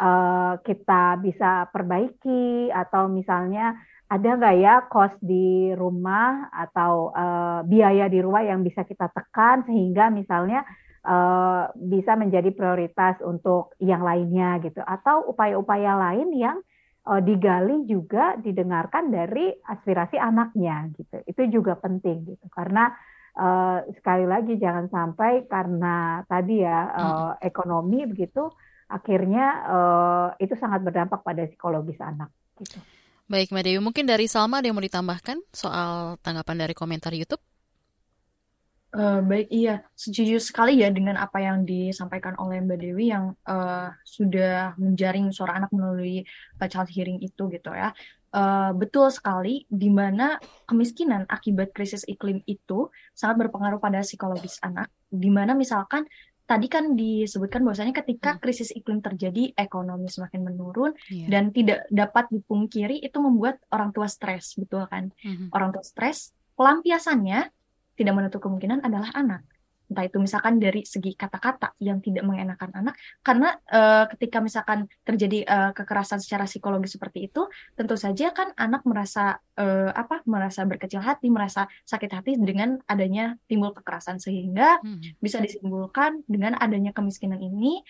uh, 0.00 0.56
kita 0.64 1.20
bisa 1.20 1.68
perbaiki 1.68 2.72
atau 2.72 3.12
misalnya 3.12 3.76
ada 4.10 4.30
nggak 4.34 4.56
ya 4.58 4.74
kos 4.90 5.14
di 5.22 5.70
rumah 5.78 6.50
atau 6.50 7.14
uh, 7.14 7.62
biaya 7.62 8.10
di 8.10 8.18
rumah 8.18 8.42
yang 8.42 8.66
bisa 8.66 8.82
kita 8.82 9.06
tekan 9.14 9.62
sehingga 9.70 10.10
misalnya 10.10 10.66
uh, 11.06 11.70
bisa 11.78 12.18
menjadi 12.18 12.50
prioritas 12.50 13.22
untuk 13.22 13.78
yang 13.78 14.02
lainnya 14.02 14.58
gitu 14.66 14.82
atau 14.82 15.30
upaya-upaya 15.30 15.94
lain 15.94 16.34
yang 16.34 16.58
uh, 17.06 17.22
digali 17.22 17.86
juga 17.86 18.34
didengarkan 18.42 19.14
dari 19.14 19.54
aspirasi 19.62 20.18
anaknya 20.18 20.90
gitu. 20.98 21.22
Itu 21.30 21.46
juga 21.46 21.78
penting 21.78 22.34
gitu 22.34 22.50
karena 22.50 22.90
uh, 23.38 23.86
sekali 23.94 24.26
lagi 24.26 24.58
jangan 24.58 24.90
sampai 24.90 25.46
karena 25.46 26.26
tadi 26.26 26.66
ya 26.66 26.78
uh, 26.98 27.32
ekonomi 27.38 28.10
begitu 28.10 28.50
akhirnya 28.90 29.46
uh, 29.70 30.28
itu 30.42 30.58
sangat 30.58 30.82
berdampak 30.82 31.22
pada 31.22 31.46
psikologis 31.46 32.02
anak 32.02 32.34
gitu. 32.58 32.82
Baik, 33.30 33.54
Mbak 33.54 33.62
Dewi, 33.62 33.78
mungkin 33.78 34.10
dari 34.10 34.26
Salma 34.26 34.58
ada 34.58 34.66
yang 34.66 34.74
mau 34.74 34.82
ditambahkan 34.82 35.38
soal 35.54 36.18
tanggapan 36.18 36.66
dari 36.66 36.74
komentar 36.74 37.14
YouTube? 37.14 37.38
Uh, 38.90 39.22
baik, 39.22 39.46
iya, 39.54 39.86
setuju 39.94 40.42
sekali 40.42 40.82
ya 40.82 40.90
dengan 40.90 41.14
apa 41.14 41.38
yang 41.38 41.62
disampaikan 41.62 42.34
oleh 42.42 42.58
Mbak 42.58 42.78
Dewi 42.82 43.14
yang 43.14 43.38
uh, 43.46 43.94
sudah 44.02 44.74
menjaring 44.82 45.30
suara 45.30 45.62
anak 45.62 45.70
melalui 45.70 46.26
child 46.58 46.90
hearing 46.90 47.22
itu 47.22 47.46
gitu 47.54 47.70
ya. 47.70 47.94
Uh, 48.34 48.74
betul 48.74 49.06
sekali, 49.14 49.62
di 49.70 49.94
mana 49.94 50.34
kemiskinan 50.66 51.22
akibat 51.30 51.70
krisis 51.70 52.02
iklim 52.10 52.42
itu 52.50 52.90
sangat 53.14 53.46
berpengaruh 53.46 53.78
pada 53.78 54.02
psikologis 54.02 54.58
anak, 54.58 54.90
di 55.06 55.30
mana 55.30 55.54
misalkan 55.54 56.02
tadi 56.50 56.66
kan 56.66 56.98
disebutkan 56.98 57.62
bahwasanya 57.62 57.94
ketika 58.02 58.34
hmm. 58.34 58.40
krisis 58.42 58.74
iklim 58.74 58.98
terjadi, 58.98 59.54
ekonomi 59.54 60.10
semakin 60.10 60.42
menurun 60.42 60.98
yeah. 61.06 61.30
dan 61.30 61.54
tidak 61.54 61.86
dapat 61.94 62.26
dipungkiri 62.34 62.98
itu 62.98 63.22
membuat 63.22 63.62
orang 63.70 63.94
tua 63.94 64.10
stres, 64.10 64.58
betul 64.58 64.82
kan? 64.90 65.14
Mm-hmm. 65.22 65.54
Orang 65.54 65.70
tua 65.70 65.86
stres, 65.86 66.34
pelampiasannya 66.58 67.54
tidak 67.94 68.14
menutup 68.18 68.42
kemungkinan 68.42 68.82
adalah 68.82 69.14
anak 69.14 69.46
entah 69.90 70.06
itu 70.06 70.22
misalkan 70.22 70.62
dari 70.62 70.86
segi 70.86 71.18
kata-kata 71.18 71.74
yang 71.82 71.98
tidak 71.98 72.22
mengenakan 72.22 72.70
anak 72.70 72.94
karena 73.26 73.58
uh, 73.66 74.06
ketika 74.14 74.38
misalkan 74.38 74.86
terjadi 75.02 75.42
uh, 75.44 75.70
kekerasan 75.74 76.22
secara 76.22 76.46
psikologis 76.46 76.94
seperti 76.94 77.26
itu 77.26 77.50
tentu 77.74 77.98
saja 77.98 78.30
kan 78.30 78.54
anak 78.54 78.86
merasa 78.86 79.42
uh, 79.58 79.90
apa 79.90 80.22
merasa 80.30 80.62
berkecil 80.62 81.02
hati 81.02 81.26
merasa 81.26 81.66
sakit 81.82 82.10
hati 82.14 82.38
dengan 82.38 82.78
adanya 82.86 83.34
timbul 83.50 83.74
kekerasan 83.74 84.22
sehingga 84.22 84.78
hmm. 84.78 85.18
bisa 85.18 85.42
disimpulkan 85.42 86.22
dengan 86.30 86.54
adanya 86.56 86.94
kemiskinan 86.94 87.42
ini 87.42 87.82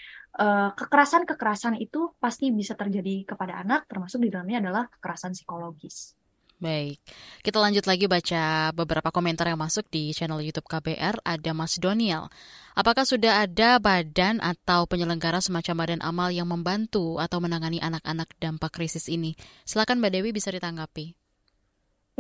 kekerasan-kekerasan 0.79 1.75
itu 1.83 2.15
pasti 2.23 2.55
bisa 2.55 2.79
terjadi 2.79 3.27
kepada 3.27 3.67
anak 3.67 3.91
termasuk 3.91 4.23
di 4.23 4.31
dalamnya 4.31 4.63
adalah 4.63 4.87
kekerasan 4.87 5.35
psikologis. 5.35 6.20
Baik, 6.61 7.01
kita 7.41 7.57
lanjut 7.57 7.89
lagi 7.89 8.05
baca 8.05 8.69
beberapa 8.77 9.09
komentar 9.09 9.49
yang 9.49 9.57
masuk 9.57 9.89
di 9.89 10.13
channel 10.13 10.45
YouTube 10.45 10.69
KBR. 10.69 11.17
Ada 11.25 11.57
Mas 11.57 11.81
Doniel. 11.81 12.29
Apakah 12.77 13.09
sudah 13.09 13.49
ada 13.49 13.81
badan 13.81 14.45
atau 14.45 14.85
penyelenggara 14.85 15.41
semacam 15.41 15.75
badan 15.81 16.05
amal 16.05 16.29
yang 16.29 16.45
membantu 16.45 17.17
atau 17.17 17.41
menangani 17.41 17.81
anak-anak 17.81 18.29
dampak 18.37 18.77
krisis 18.77 19.09
ini? 19.09 19.33
Silakan 19.65 20.05
Mbak 20.05 20.13
Dewi 20.21 20.37
bisa 20.37 20.53
ditanggapi. 20.53 21.17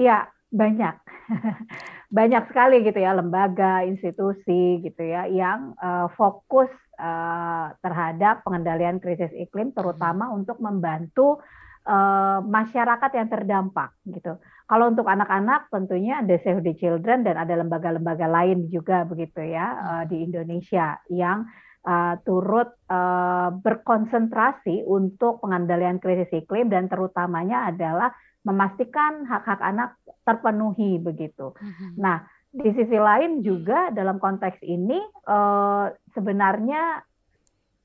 Iya, 0.00 0.33
banyak. 0.48 0.96
banyak 2.16 2.42
sekali 2.48 2.81
gitu 2.81 2.96
ya 2.96 3.12
lembaga, 3.12 3.85
institusi 3.85 4.81
gitu 4.81 5.05
ya 5.05 5.29
yang 5.29 5.76
uh, 5.76 6.09
fokus 6.16 6.72
uh, 6.96 7.76
terhadap 7.85 8.40
pengendalian 8.48 9.05
krisis 9.05 9.37
iklim 9.37 9.76
terutama 9.76 10.33
untuk 10.33 10.57
membantu 10.64 11.44
uh, 11.90 12.38
masyarakat 12.46 13.11
yang 13.18 13.29
terdampak 13.29 13.90
gitu. 14.07 14.38
Kalau 14.70 14.94
untuk 14.94 15.11
anak-anak 15.11 15.66
tentunya 15.74 16.22
ada 16.22 16.38
Save 16.38 16.62
the 16.62 16.79
Children 16.79 17.26
dan 17.26 17.35
ada 17.35 17.59
lembaga-lembaga 17.59 18.31
lain 18.31 18.70
juga 18.70 19.03
begitu 19.03 19.42
ya 19.42 19.66
uh, 19.74 20.05
di 20.07 20.22
Indonesia 20.22 21.03
yang 21.11 21.50
uh, 21.83 22.14
turut 22.22 22.70
uh, 22.87 23.50
berkonsentrasi 23.50 24.87
untuk 24.87 25.42
pengendalian 25.42 25.98
krisis 25.98 26.31
iklim 26.31 26.70
dan 26.70 26.87
terutamanya 26.87 27.66
adalah 27.74 28.14
memastikan 28.46 29.26
hak-hak 29.29 29.61
anak 29.61 29.98
terpenuhi 30.24 30.96
begitu. 30.96 31.53
Mm-hmm. 31.59 31.90
Nah, 32.00 32.24
di 32.50 32.70
sisi 32.72 32.96
lain 32.96 33.44
juga 33.44 33.92
dalam 33.92 34.16
konteks 34.16 34.64
ini 34.64 34.96
uh, 35.29 35.92
sebenarnya 36.16 37.05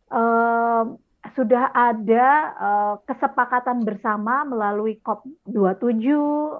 uh, 0.09 0.83
sudah 1.33 1.73
ada 1.73 2.27
uh, 2.59 2.95
kesepakatan 3.09 3.81
bersama 3.81 4.45
melalui 4.45 5.01
COP27, 5.01 6.05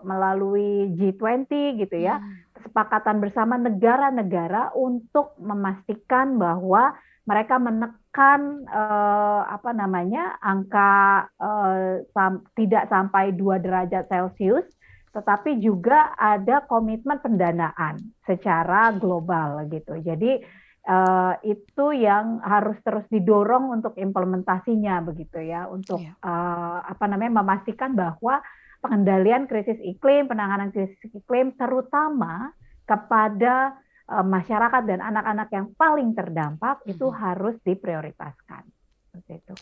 melalui 0.02 0.90
G20 0.98 1.52
gitu 1.86 1.98
ya. 2.02 2.18
Hmm. 2.18 2.42
Kesepakatan 2.58 3.22
bersama 3.22 3.62
negara-negara 3.62 4.74
untuk 4.74 5.38
memastikan 5.38 6.42
bahwa 6.42 6.98
mereka 7.26 7.58
menekan 7.58 8.66
uh, 8.70 9.46
apa 9.50 9.74
namanya 9.74 10.38
angka 10.42 11.26
uh, 11.42 12.02
sam 12.14 12.46
tidak 12.54 12.86
sampai 12.90 13.34
2 13.34 13.66
derajat 13.66 14.06
Celcius, 14.10 14.66
tetapi 15.14 15.58
juga 15.58 16.14
ada 16.18 16.66
komitmen 16.70 17.18
pendanaan 17.22 17.98
secara 18.30 18.94
global 18.98 19.66
gitu. 19.74 19.98
Jadi 20.06 20.42
uh, 20.86 21.36
itu 21.42 21.86
yang 21.98 22.40
harus 22.42 22.78
terus 22.86 23.06
didorong 23.10 23.74
untuk 23.74 23.98
implementasinya 23.98 25.02
begitu 25.06 25.42
ya 25.42 25.68
untuk 25.70 26.02
yeah. 26.02 26.16
Iya. 26.16 26.30
uh, 26.30 26.80
apa 26.96 27.06
namanya 27.10 27.42
memastikan 27.42 27.98
bahwa 27.98 28.40
pengendalian 28.80 29.50
krisis 29.50 29.82
iklim 29.82 30.30
penanganan 30.30 30.70
krisis 30.70 30.98
iklim 31.10 31.58
terutama 31.58 32.54
kepada 32.86 33.76
uh, 34.14 34.26
masyarakat 34.26 34.86
dan 34.86 35.02
anak-anak 35.02 35.50
yang 35.50 35.68
paling 35.74 36.14
terdampak 36.14 36.82
mm 36.82 36.84
-hmm. 36.86 36.94
itu 36.94 37.08
harus 37.10 37.56
diprioritaskan 37.66 38.64
seperti 39.10 39.34
itu. 39.42 39.54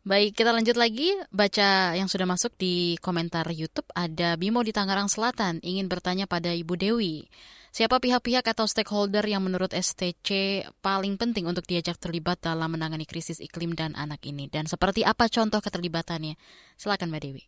Baik, 0.00 0.32
kita 0.32 0.56
lanjut 0.56 0.80
lagi 0.80 1.12
baca 1.28 1.92
yang 1.92 2.08
sudah 2.08 2.24
masuk 2.24 2.56
di 2.56 2.96
komentar 3.04 3.44
YouTube. 3.52 3.84
Ada 3.92 4.40
Bimo 4.40 4.64
di 4.64 4.72
Tangerang 4.72 5.12
Selatan 5.12 5.60
ingin 5.60 5.92
bertanya 5.92 6.24
pada 6.24 6.56
Ibu 6.56 6.72
Dewi. 6.72 7.28
Siapa 7.70 8.02
pihak-pihak 8.02 8.42
atau 8.50 8.66
stakeholder 8.66 9.22
yang 9.30 9.46
menurut 9.46 9.70
STC 9.70 10.62
paling 10.82 11.14
penting 11.14 11.46
untuk 11.46 11.62
diajak 11.70 12.02
terlibat 12.02 12.42
dalam 12.42 12.74
menangani 12.74 13.06
krisis 13.06 13.38
iklim 13.38 13.78
dan 13.78 13.94
anak 13.94 14.26
ini? 14.26 14.50
Dan 14.50 14.66
seperti 14.66 15.06
apa 15.06 15.30
contoh 15.30 15.62
keterlibatannya? 15.62 16.34
Silakan 16.74 17.14
Mbak 17.14 17.22
Dewi. 17.22 17.42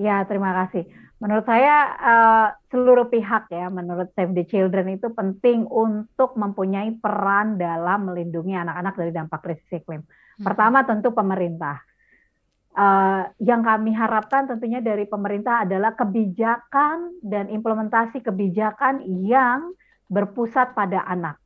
Ya, 0.00 0.24
terima 0.24 0.56
kasih. 0.64 0.88
Menurut 1.20 1.44
saya 1.44 1.76
uh, 2.00 2.48
seluruh 2.72 3.12
pihak 3.12 3.52
ya, 3.52 3.68
menurut 3.68 4.08
Save 4.16 4.32
the 4.32 4.48
Children 4.48 4.96
itu 4.96 5.12
penting 5.12 5.68
untuk 5.68 6.40
mempunyai 6.40 6.96
peran 6.96 7.60
dalam 7.60 8.08
melindungi 8.08 8.56
anak-anak 8.56 8.96
dari 8.96 9.12
dampak 9.12 9.44
krisis 9.44 9.84
iklim. 9.84 10.00
Hmm. 10.00 10.44
Pertama 10.48 10.88
tentu 10.88 11.12
pemerintah 11.12 11.84
uh, 12.80 13.22
yang 13.44 13.60
kami 13.60 13.92
harapkan 13.92 14.48
tentunya 14.48 14.80
dari 14.80 15.04
pemerintah 15.04 15.68
adalah 15.68 15.92
kebijakan 15.92 17.20
dan 17.20 17.52
implementasi 17.52 18.24
kebijakan 18.24 19.04
yang 19.04 19.76
berpusat 20.08 20.72
pada 20.72 21.04
anak 21.06 21.36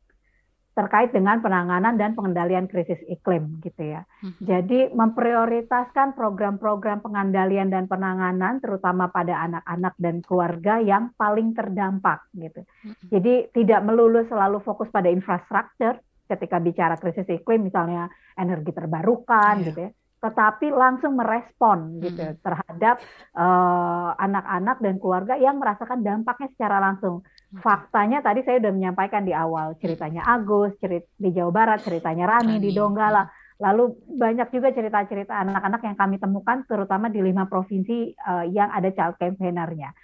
terkait 0.74 1.14
dengan 1.14 1.38
penanganan 1.38 1.94
dan 1.94 2.18
pengendalian 2.18 2.66
krisis 2.66 2.98
iklim 3.06 3.62
gitu 3.62 3.94
ya. 3.94 4.02
Hmm. 4.18 4.34
Jadi 4.42 4.90
memprioritaskan 4.90 6.18
program-program 6.18 6.98
pengendalian 6.98 7.70
dan 7.70 7.86
penanganan 7.86 8.58
terutama 8.58 9.06
pada 9.06 9.38
anak-anak 9.46 9.94
dan 10.02 10.18
keluarga 10.26 10.82
yang 10.82 11.14
paling 11.14 11.54
terdampak 11.54 12.26
gitu. 12.34 12.66
Hmm. 12.82 12.94
Jadi 13.06 13.54
tidak 13.54 13.86
melulu 13.86 14.26
selalu 14.26 14.58
fokus 14.66 14.90
pada 14.90 15.06
infrastruktur 15.06 15.94
ketika 16.26 16.58
bicara 16.58 16.98
krisis 16.98 17.28
iklim 17.30 17.70
misalnya 17.70 18.10
energi 18.34 18.74
terbarukan 18.74 19.54
yeah. 19.62 19.66
gitu 19.70 19.78
ya 19.78 19.90
tetapi 20.24 20.72
langsung 20.72 21.20
merespon 21.20 22.00
gitu 22.00 22.24
hmm. 22.24 22.40
terhadap 22.40 22.96
eh, 23.36 24.10
anak-anak 24.16 24.80
uh, 24.80 24.82
dan 24.82 24.94
keluarga 24.96 25.36
yang 25.36 25.60
merasakan 25.60 26.00
dampaknya 26.00 26.48
secara 26.56 26.80
langsung. 26.80 27.20
Faktanya 27.60 28.24
tadi 28.24 28.40
saya 28.40 28.58
sudah 28.58 28.72
menyampaikan 28.72 29.22
di 29.28 29.36
awal 29.36 29.76
ceritanya 29.78 30.24
Agus, 30.24 30.72
cerit 30.80 31.04
di 31.20 31.28
Jawa 31.30 31.52
Barat, 31.52 31.84
ceritanya 31.84 32.24
Rani 32.24 32.56
di 32.56 32.72
Donggala. 32.72 33.28
Lalu 33.60 33.94
banyak 34.18 34.50
juga 34.50 34.74
cerita-cerita 34.74 35.30
anak-anak 35.30 35.80
yang 35.86 35.96
kami 36.00 36.16
temukan 36.18 36.66
terutama 36.66 37.06
di 37.12 37.22
lima 37.22 37.46
provinsi 37.46 38.16
uh, 38.16 38.48
yang 38.48 38.72
ada 38.72 38.90
child 38.90 39.20
campaigner-nya. 39.20 39.94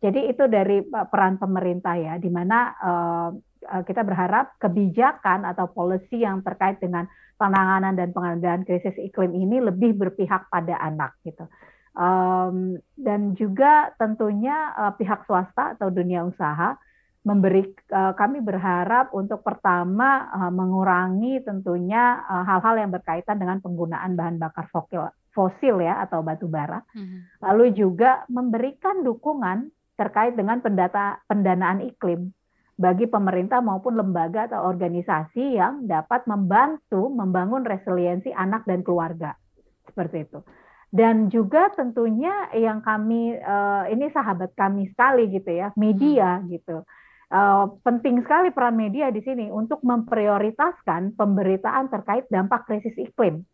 Jadi 0.00 0.32
itu 0.32 0.44
dari 0.48 0.80
eh, 0.80 1.06
peran 1.08 1.36
pemerintah 1.36 1.96
ya, 1.96 2.14
di 2.16 2.30
mana 2.32 2.58
uh, 2.78 3.30
kita 3.60 4.02
berharap 4.02 4.56
kebijakan 4.56 5.44
atau 5.44 5.68
policy 5.68 6.24
yang 6.24 6.40
terkait 6.40 6.80
dengan 6.80 7.04
penanganan 7.40 7.96
dan 7.96 8.12
pengendalian 8.12 8.68
krisis 8.68 8.92
iklim 9.00 9.32
ini 9.32 9.64
lebih 9.64 9.96
berpihak 9.96 10.52
pada 10.52 10.76
anak 10.76 11.16
gitu. 11.24 11.48
Um, 11.96 12.78
dan 12.94 13.34
juga 13.34 13.96
tentunya 13.96 14.76
uh, 14.76 14.92
pihak 14.94 15.26
swasta 15.26 15.74
atau 15.74 15.90
dunia 15.90 16.22
usaha 16.22 16.78
memberi 17.20 17.68
uh, 17.92 18.16
kami 18.16 18.40
berharap 18.40 19.12
untuk 19.12 19.44
pertama 19.44 20.30
uh, 20.32 20.52
mengurangi 20.54 21.44
tentunya 21.44 22.24
hal-hal 22.46 22.78
uh, 22.78 22.80
yang 22.80 22.92
berkaitan 22.94 23.36
dengan 23.36 23.60
penggunaan 23.60 24.16
bahan 24.16 24.40
bakar 24.40 24.70
fosil, 24.72 25.12
fosil 25.34 25.82
ya 25.82 26.00
atau 26.00 26.24
batu 26.24 26.46
bara. 26.48 26.80
Hmm. 26.94 27.26
Lalu 27.42 27.76
juga 27.76 28.24
memberikan 28.30 29.04
dukungan 29.04 29.68
terkait 30.00 30.32
dengan 30.32 30.64
pendata, 30.64 31.20
pendanaan 31.28 31.84
iklim 31.84 32.32
bagi 32.80 33.04
pemerintah 33.04 33.60
maupun 33.60 34.00
lembaga 34.00 34.48
atau 34.48 34.64
organisasi 34.64 35.60
yang 35.60 35.84
dapat 35.84 36.24
membantu 36.24 37.12
membangun 37.12 37.60
resiliensi 37.60 38.32
anak 38.32 38.64
dan 38.64 38.80
keluarga. 38.80 39.36
Seperti 39.84 40.24
itu. 40.24 40.40
Dan 40.88 41.28
juga 41.28 41.68
tentunya 41.76 42.48
yang 42.56 42.80
kami 42.80 43.36
uh, 43.36 43.84
ini 43.92 44.08
sahabat 44.10 44.56
kami 44.56 44.88
sekali 44.90 45.28
gitu 45.28 45.52
ya, 45.52 45.70
media 45.76 46.40
gitu. 46.48 46.82
Uh, 47.30 47.78
penting 47.86 48.24
sekali 48.26 48.50
peran 48.50 48.74
media 48.74 49.12
di 49.14 49.22
sini 49.22 49.52
untuk 49.54 49.84
memprioritaskan 49.86 51.14
pemberitaan 51.14 51.86
terkait 51.86 52.26
dampak 52.26 52.66
krisis 52.66 52.96
iklim 52.98 53.46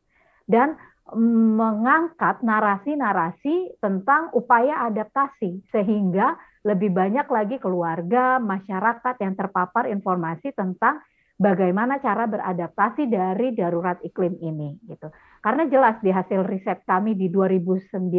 dan 0.48 0.80
mengangkat 1.14 2.42
narasi-narasi 2.42 3.78
tentang 3.78 4.32
upaya 4.34 4.90
adaptasi 4.90 5.62
sehingga 5.70 6.34
lebih 6.66 6.90
banyak 6.90 7.30
lagi 7.30 7.56
keluarga, 7.62 8.42
masyarakat 8.42 9.14
yang 9.22 9.38
terpapar 9.38 9.86
informasi 9.86 10.50
tentang 10.50 10.98
bagaimana 11.38 12.02
cara 12.02 12.26
beradaptasi 12.26 13.06
dari 13.06 13.54
darurat 13.54 14.02
iklim 14.02 14.34
ini 14.42 14.74
gitu. 14.90 15.12
Karena 15.38 15.70
jelas 15.70 16.02
di 16.02 16.10
hasil 16.10 16.42
riset 16.42 16.82
kami 16.82 17.14
di 17.14 17.30
2019 17.30 18.10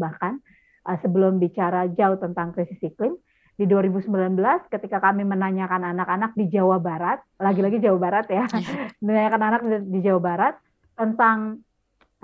bahkan 0.00 0.40
uh, 0.88 0.96
sebelum 1.04 1.36
bicara 1.36 1.84
jauh 1.92 2.16
tentang 2.16 2.56
krisis 2.56 2.80
iklim 2.80 3.20
di 3.54 3.68
2019 3.68 4.08
ketika 4.72 4.98
kami 4.98 5.22
menanyakan 5.22 5.92
anak-anak 5.94 6.32
di 6.34 6.48
Jawa 6.50 6.80
Barat, 6.80 7.20
lagi-lagi 7.38 7.84
Jawa 7.84 7.98
Barat 8.00 8.26
ya, 8.32 8.48
menanyakan 9.04 9.42
anak 9.44 9.60
di 9.84 10.00
Jawa 10.00 10.20
Barat 10.24 10.54
tentang 10.96 11.60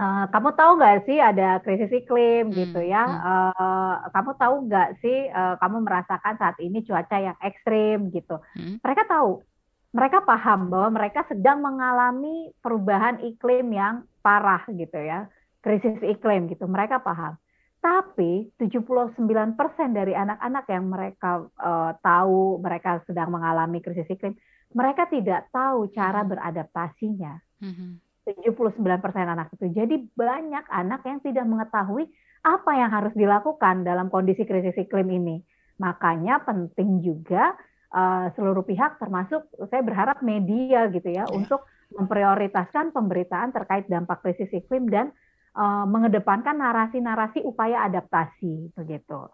Uh, 0.00 0.24
kamu 0.32 0.56
tahu 0.56 0.80
nggak 0.80 1.04
sih 1.04 1.20
ada 1.20 1.60
krisis 1.60 1.92
iklim 1.92 2.48
hmm. 2.48 2.56
gitu 2.56 2.80
ya? 2.80 3.04
Uh, 3.04 3.94
kamu 4.16 4.32
tahu 4.40 4.54
nggak 4.64 4.96
sih 5.04 5.28
uh, 5.28 5.60
kamu 5.60 5.84
merasakan 5.84 6.40
saat 6.40 6.56
ini 6.56 6.80
cuaca 6.88 7.20
yang 7.20 7.36
ekstrim 7.44 8.08
gitu? 8.08 8.40
Hmm. 8.56 8.80
Mereka 8.80 9.04
tahu, 9.04 9.44
mereka 9.92 10.24
paham 10.24 10.72
bahwa 10.72 10.88
mereka 10.96 11.28
sedang 11.28 11.60
mengalami 11.60 12.48
perubahan 12.64 13.20
iklim 13.28 13.76
yang 13.76 14.08
parah 14.24 14.64
gitu 14.72 14.96
ya, 14.96 15.28
krisis 15.60 16.00
iklim 16.00 16.48
gitu. 16.48 16.64
Mereka 16.64 17.04
paham. 17.04 17.36
Tapi 17.84 18.56
79% 18.56 19.52
dari 19.92 20.16
anak-anak 20.16 20.64
yang 20.72 20.84
mereka 20.88 21.44
uh, 21.60 21.92
tahu 22.00 22.56
mereka 22.56 23.04
sedang 23.04 23.36
mengalami 23.36 23.84
krisis 23.84 24.08
iklim, 24.08 24.32
mereka 24.72 25.12
tidak 25.12 25.52
tahu 25.52 25.92
cara 25.92 26.24
hmm. 26.24 26.30
beradaptasinya. 26.32 27.36
Hmm 27.60 28.00
79% 28.24 28.80
anak 29.16 29.48
itu. 29.56 29.66
Jadi 29.72 29.96
banyak 30.12 30.64
anak 30.68 31.00
yang 31.08 31.18
tidak 31.24 31.46
mengetahui 31.48 32.08
apa 32.40 32.70
yang 32.72 32.90
harus 32.92 33.12
dilakukan 33.12 33.84
dalam 33.84 34.08
kondisi 34.08 34.44
krisis 34.48 34.76
iklim 34.76 35.08
ini. 35.12 35.36
Makanya 35.80 36.44
penting 36.44 37.00
juga 37.00 37.56
uh, 37.92 38.32
seluruh 38.36 38.64
pihak 38.64 39.00
termasuk 39.00 39.48
saya 39.68 39.82
berharap 39.84 40.20
media 40.24 40.88
gitu 40.92 41.08
ya 41.08 41.24
yeah. 41.24 41.26
untuk 41.28 41.64
memprioritaskan 41.90 42.94
pemberitaan 42.94 43.50
terkait 43.50 43.90
dampak 43.90 44.22
krisis 44.22 44.50
iklim 44.52 44.86
dan 44.86 45.10
uh, 45.58 45.84
mengedepankan 45.84 46.54
narasi-narasi 46.54 47.42
upaya 47.42 47.82
adaptasi 47.90 48.70
begitu 48.78 49.26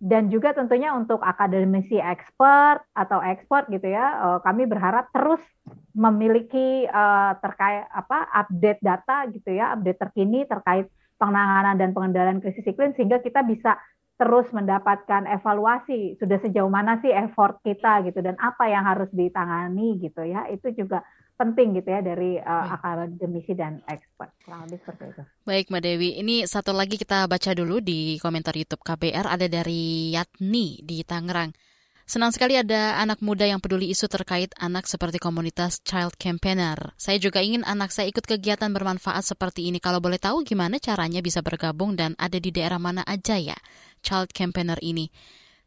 dan 0.00 0.32
juga 0.32 0.56
tentunya 0.56 0.96
untuk 0.96 1.20
akademisi 1.20 2.00
expert 2.00 2.80
atau 2.96 3.20
ekspor 3.20 3.68
gitu 3.68 3.84
ya 3.84 4.06
eh, 4.16 4.38
kami 4.40 4.64
berharap 4.64 5.12
terus 5.12 5.44
memiliki 5.90 6.88
uh, 6.88 7.34
terkait 7.42 7.84
apa 7.90 8.26
update 8.42 8.80
data 8.80 9.26
gitu 9.30 9.54
ya 9.54 9.74
update 9.76 9.98
terkini 9.98 10.46
terkait 10.46 10.86
penanganan 11.20 11.76
dan 11.76 11.92
pengendalian 11.92 12.40
krisis 12.40 12.64
iklim 12.64 12.96
sehingga 12.96 13.20
kita 13.20 13.44
bisa 13.44 13.76
terus 14.20 14.48
mendapatkan 14.52 15.24
evaluasi 15.28 16.20
sudah 16.20 16.36
sejauh 16.44 16.68
mana 16.68 17.00
sih 17.00 17.08
effort 17.08 17.56
kita 17.64 18.04
gitu 18.04 18.20
dan 18.20 18.36
apa 18.36 18.68
yang 18.68 18.84
harus 18.84 19.08
ditangani 19.16 19.96
gitu 19.96 20.20
ya. 20.28 20.44
Itu 20.52 20.76
juga 20.76 21.00
penting 21.40 21.80
gitu 21.80 21.88
ya 21.88 22.04
dari 22.04 22.36
uh, 22.36 22.76
akademisi 22.76 23.56
dan 23.56 23.80
expert. 23.88 24.36
Kurang 24.44 24.68
lebih 24.68 24.84
seperti 24.84 25.04
itu. 25.16 25.22
Baik 25.48 25.72
Mbak 25.72 25.82
Dewi, 25.88 26.10
ini 26.20 26.44
satu 26.44 26.76
lagi 26.76 27.00
kita 27.00 27.24
baca 27.24 27.56
dulu 27.56 27.80
di 27.80 28.20
komentar 28.20 28.52
YouTube 28.52 28.84
KBR 28.84 29.24
ada 29.24 29.48
dari 29.48 30.12
Yatni 30.12 30.84
di 30.84 31.00
Tangerang. 31.00 31.56
Senang 32.04 32.34
sekali 32.34 32.58
ada 32.58 32.98
anak 32.98 33.22
muda 33.22 33.46
yang 33.46 33.62
peduli 33.62 33.86
isu 33.88 34.10
terkait 34.10 34.50
anak 34.58 34.84
seperti 34.84 35.22
komunitas 35.22 35.78
Child 35.86 36.18
Campaigner. 36.18 36.92
Saya 36.98 37.22
juga 37.22 37.38
ingin 37.38 37.62
anak 37.62 37.94
saya 37.94 38.10
ikut 38.10 38.26
kegiatan 38.26 38.66
bermanfaat 38.66 39.22
seperti 39.22 39.70
ini. 39.70 39.78
Kalau 39.78 40.02
boleh 40.02 40.18
tahu 40.18 40.42
gimana 40.42 40.82
caranya 40.82 41.22
bisa 41.22 41.38
bergabung 41.40 41.94
dan 41.94 42.18
ada 42.18 42.36
di 42.36 42.50
daerah 42.50 42.82
mana 42.82 43.06
aja 43.06 43.38
ya 43.38 43.54
Child 44.02 44.34
Campaigner 44.34 44.82
ini. 44.82 45.08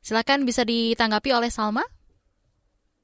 Silakan 0.04 0.44
bisa 0.44 0.68
ditanggapi 0.68 1.32
oleh 1.32 1.48
Salma. 1.48 1.88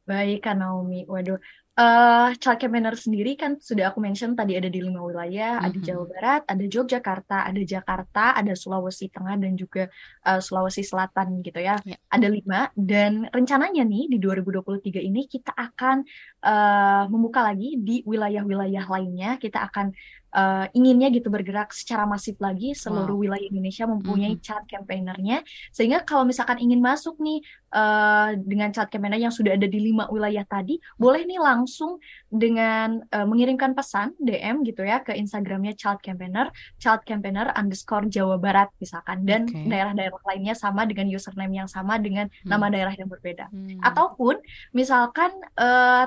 Baik, 0.04 0.44
Kak 0.44 0.60
Naomi. 0.60 1.08
Waduh, 1.08 1.40
Uh, 1.80 2.36
child 2.44 2.60
campaigner 2.60 2.92
sendiri 2.92 3.40
kan 3.40 3.56
sudah 3.56 3.88
aku 3.88 4.04
mention 4.04 4.36
tadi 4.36 4.52
ada 4.60 4.68
di 4.68 4.84
lima 4.84 5.00
wilayah, 5.00 5.56
mm 5.56 5.60
-hmm. 5.64 5.68
ada 5.72 5.78
Jawa 5.80 6.04
Barat, 6.12 6.42
ada 6.44 6.66
Yogyakarta, 6.68 7.38
ada 7.48 7.62
Jakarta, 7.64 8.26
ada 8.36 8.52
Sulawesi 8.52 9.08
Tengah 9.08 9.40
dan 9.40 9.56
juga 9.56 9.88
uh, 10.28 10.44
Sulawesi 10.44 10.84
Selatan 10.84 11.40
gitu 11.40 11.56
ya. 11.64 11.80
Yeah. 11.88 11.96
Ada 12.12 12.28
lima 12.28 12.68
dan 12.76 13.32
rencananya 13.32 13.88
nih 13.88 14.12
di 14.12 14.20
2023 14.20 15.00
ini 15.08 15.32
kita 15.32 15.56
akan 15.56 16.04
uh, 16.44 17.08
membuka 17.08 17.48
lagi 17.48 17.80
di 17.80 18.04
wilayah-wilayah 18.04 18.84
lainnya. 18.84 19.40
Kita 19.40 19.64
akan 19.72 19.96
uh, 20.36 20.66
inginnya 20.76 21.10
gitu 21.10 21.32
bergerak 21.32 21.74
secara 21.74 22.06
masif 22.06 22.38
lagi 22.44 22.76
seluruh 22.76 23.16
wow. 23.18 23.24
wilayah 23.24 23.48
Indonesia 23.48 23.86
mempunyai 23.90 24.36
mm 24.36 24.40
-hmm. 24.40 24.46
child 24.46 24.66
campaignernya 24.68 25.38
sehingga 25.74 26.04
kalau 26.04 26.28
misalkan 26.28 26.60
ingin 26.62 26.84
masuk 26.84 27.18
nih 27.24 27.42
uh, 27.74 28.36
dengan 28.38 28.74
child 28.74 28.90
campaigner 28.90 29.22
yang 29.22 29.34
sudah 29.34 29.56
ada 29.56 29.66
di 29.66 29.80
lima 29.80 30.10
wilayah 30.10 30.46
tadi 30.46 30.78
boleh 30.98 31.26
nih 31.26 31.40
langsung 31.42 31.98
dengan 32.30 33.02
uh, 33.14 33.26
mengirimkan 33.26 33.74
pesan 33.74 34.14
DM 34.22 34.62
gitu 34.66 34.86
ya 34.86 35.02
ke 35.02 35.14
Instagramnya 35.18 35.74
child 35.78 36.02
campaigner 36.02 36.50
child 36.78 37.02
campaigner 37.06 37.50
underscore 37.58 38.06
Jawa 38.10 38.38
Barat 38.38 38.70
misalkan 38.78 39.26
dan 39.26 39.50
daerah-daerah 39.50 40.18
okay. 40.18 40.28
lainnya 40.36 40.56
sama 40.58 40.86
dengan 40.86 41.10
username 41.10 41.66
yang 41.66 41.70
sama 41.70 41.98
dengan 41.98 42.30
hmm. 42.30 42.50
nama 42.50 42.66
daerah 42.70 42.94
yang 42.94 43.10
berbeda 43.10 43.50
hmm. 43.50 43.82
ataupun 43.82 44.38
misalkan 44.74 45.34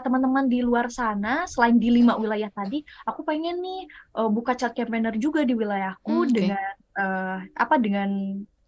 teman-teman 0.02 0.46
uh, 0.46 0.50
di 0.50 0.60
luar 0.62 0.88
sana 0.90 1.44
selain 1.46 1.78
di 1.78 1.90
lima 1.90 2.14
wilayah 2.18 2.50
tadi 2.52 2.82
aku 3.06 3.26
pengen 3.26 3.58
nih 3.58 3.88
uh, 4.18 4.30
buka 4.30 4.54
chat 4.54 4.74
campaigner 4.74 5.14
juga 5.18 5.42
di 5.42 5.54
wilayahku 5.56 6.10
hmm, 6.10 6.26
okay. 6.28 6.34
dengan 6.34 6.72
uh, 6.98 7.36
apa 7.56 7.74
dengan 7.80 8.10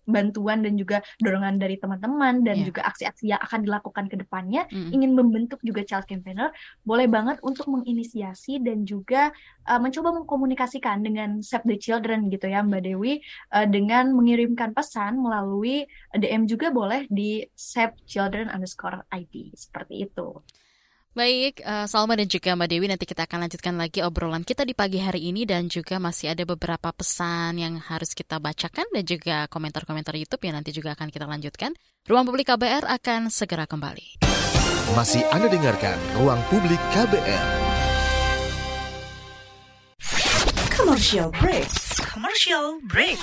bantuan 0.05 0.61
dan 0.65 0.77
juga 0.77 1.01
dorongan 1.21 1.57
dari 1.57 1.77
teman-teman 1.81 2.45
dan 2.45 2.61
yeah. 2.61 2.67
juga 2.69 2.81
aksi-aksi 2.89 3.25
yang 3.33 3.41
akan 3.41 3.65
dilakukan 3.65 4.05
ke 4.09 4.17
depannya 4.21 4.69
mm. 4.69 4.93
ingin 4.93 5.13
membentuk 5.17 5.61
juga 5.65 5.83
child 5.85 6.07
campaigner 6.09 6.53
boleh 6.85 7.09
banget 7.09 7.41
untuk 7.41 7.69
menginisiasi 7.69 8.61
dan 8.61 8.85
juga 8.85 9.33
uh, 9.69 9.81
mencoba 9.81 10.13
mengkomunikasikan 10.23 11.01
dengan 11.05 11.41
Save 11.41 11.67
the 11.69 11.77
Children 11.81 12.29
gitu 12.29 12.49
ya 12.49 12.61
Mbak 12.65 12.83
Dewi 12.85 13.21
uh, 13.53 13.67
dengan 13.69 14.13
mengirimkan 14.13 14.77
pesan 14.77 15.21
melalui 15.21 15.89
DM 16.13 16.45
juga 16.47 16.71
boleh 16.71 17.09
di 17.09 17.45
Save 17.53 17.97
Children 18.05 18.53
underscore 18.53 19.05
ID 19.13 19.53
seperti 19.57 20.09
itu. 20.09 20.41
Baik, 21.15 21.63
uh, 21.63 21.87
Salma 21.87 22.19
dan 22.19 22.27
juga 22.27 22.59
Mbak 22.59 22.69
Dewi, 22.75 22.91
nanti 22.91 23.07
kita 23.07 23.31
akan 23.31 23.47
lanjutkan 23.47 23.79
lagi 23.79 24.03
obrolan 24.03 24.43
kita 24.43 24.67
di 24.67 24.75
pagi 24.75 24.99
hari 24.99 25.31
ini 25.31 25.47
dan 25.47 25.71
juga 25.71 26.03
masih 26.03 26.35
ada 26.35 26.43
beberapa 26.43 26.91
pesan 26.91 27.55
yang 27.55 27.79
harus 27.79 28.19
kita 28.19 28.43
bacakan 28.43 28.83
dan 28.91 29.07
juga 29.07 29.47
komentar-komentar 29.47 30.11
YouTube 30.19 30.43
yang 30.43 30.59
nanti 30.59 30.75
juga 30.75 30.99
akan 30.99 31.15
kita 31.15 31.31
lanjutkan. 31.31 31.71
Ruang 32.11 32.27
Publik 32.27 32.51
KBR 32.51 32.91
akan 32.99 33.31
segera 33.31 33.63
kembali. 33.63 34.27
Masih 34.99 35.23
Anda 35.31 35.47
dengarkan 35.47 36.03
Ruang 36.19 36.43
Publik 36.51 36.83
KBR. 36.91 37.47
Commercial 40.75 41.31
break. 41.39 41.71
Commercial 42.11 42.83
break. 42.91 43.23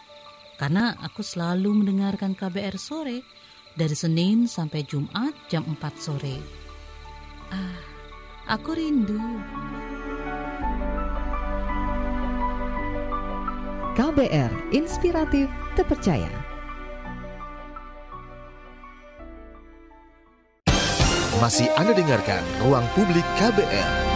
karena 0.61 0.93
aku 1.01 1.25
selalu 1.25 1.81
mendengarkan 1.81 2.37
KBR 2.37 2.77
sore 2.77 3.25
dari 3.73 3.97
Senin 3.97 4.45
sampai 4.45 4.85
Jumat 4.85 5.33
jam 5.49 5.65
4 5.65 5.81
sore. 5.97 6.37
Ah, 7.49 7.81
aku 8.45 8.77
rindu. 8.77 9.17
KBR 13.97 14.53
Inspiratif 14.69 15.49
Terpercaya. 15.73 16.29
Masih 21.41 21.73
Anda 21.73 21.97
dengarkan 21.97 22.45
Ruang 22.61 22.85
Publik 22.93 23.25
KBR. 23.41 24.10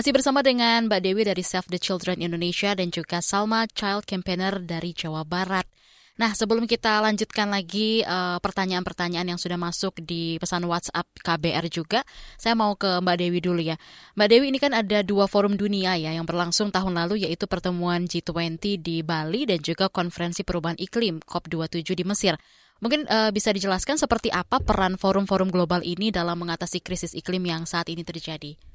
Masih 0.00 0.16
bersama 0.16 0.40
dengan 0.40 0.88
Mbak 0.88 1.00
Dewi 1.04 1.28
dari 1.28 1.44
Save 1.44 1.68
the 1.68 1.76
Children 1.76 2.24
Indonesia 2.24 2.72
dan 2.72 2.88
juga 2.88 3.20
Salma 3.20 3.68
Child 3.68 4.08
Campaigner 4.08 4.56
dari 4.64 4.96
Jawa 4.96 5.28
Barat. 5.28 5.68
Nah, 6.16 6.32
sebelum 6.32 6.64
kita 6.64 7.04
lanjutkan 7.04 7.52
lagi 7.52 8.00
pertanyaan 8.00 8.40
pertanyaan-pertanyaan 8.40 9.36
yang 9.36 9.36
sudah 9.36 9.60
masuk 9.60 10.00
di 10.00 10.40
pesan 10.40 10.64
WhatsApp 10.64 11.04
KBR 11.20 11.68
juga, 11.68 12.00
saya 12.40 12.56
mau 12.56 12.80
ke 12.80 12.88
Mbak 12.96 13.16
Dewi 13.20 13.44
dulu 13.44 13.60
ya. 13.60 13.76
Mbak 14.16 14.28
Dewi 14.32 14.48
ini 14.48 14.56
kan 14.56 14.72
ada 14.72 15.04
dua 15.04 15.28
forum 15.28 15.60
dunia 15.60 15.92
ya 16.00 16.16
yang 16.16 16.24
berlangsung 16.24 16.72
tahun 16.72 16.96
lalu 16.96 17.28
yaitu 17.28 17.44
pertemuan 17.44 18.08
G20 18.08 18.80
di 18.80 19.04
Bali 19.04 19.44
dan 19.44 19.60
juga 19.60 19.92
konferensi 19.92 20.48
perubahan 20.48 20.80
iklim 20.80 21.20
COP27 21.28 21.84
di 21.92 22.04
Mesir. 22.08 22.40
Mungkin 22.80 23.04
uh, 23.04 23.28
bisa 23.36 23.52
dijelaskan 23.52 24.00
seperti 24.00 24.32
apa 24.32 24.64
peran 24.64 24.96
forum-forum 24.96 25.52
global 25.52 25.84
ini 25.84 26.08
dalam 26.08 26.40
mengatasi 26.40 26.80
krisis 26.80 27.12
iklim 27.12 27.44
yang 27.44 27.68
saat 27.68 27.92
ini 27.92 28.00
terjadi? 28.00 28.69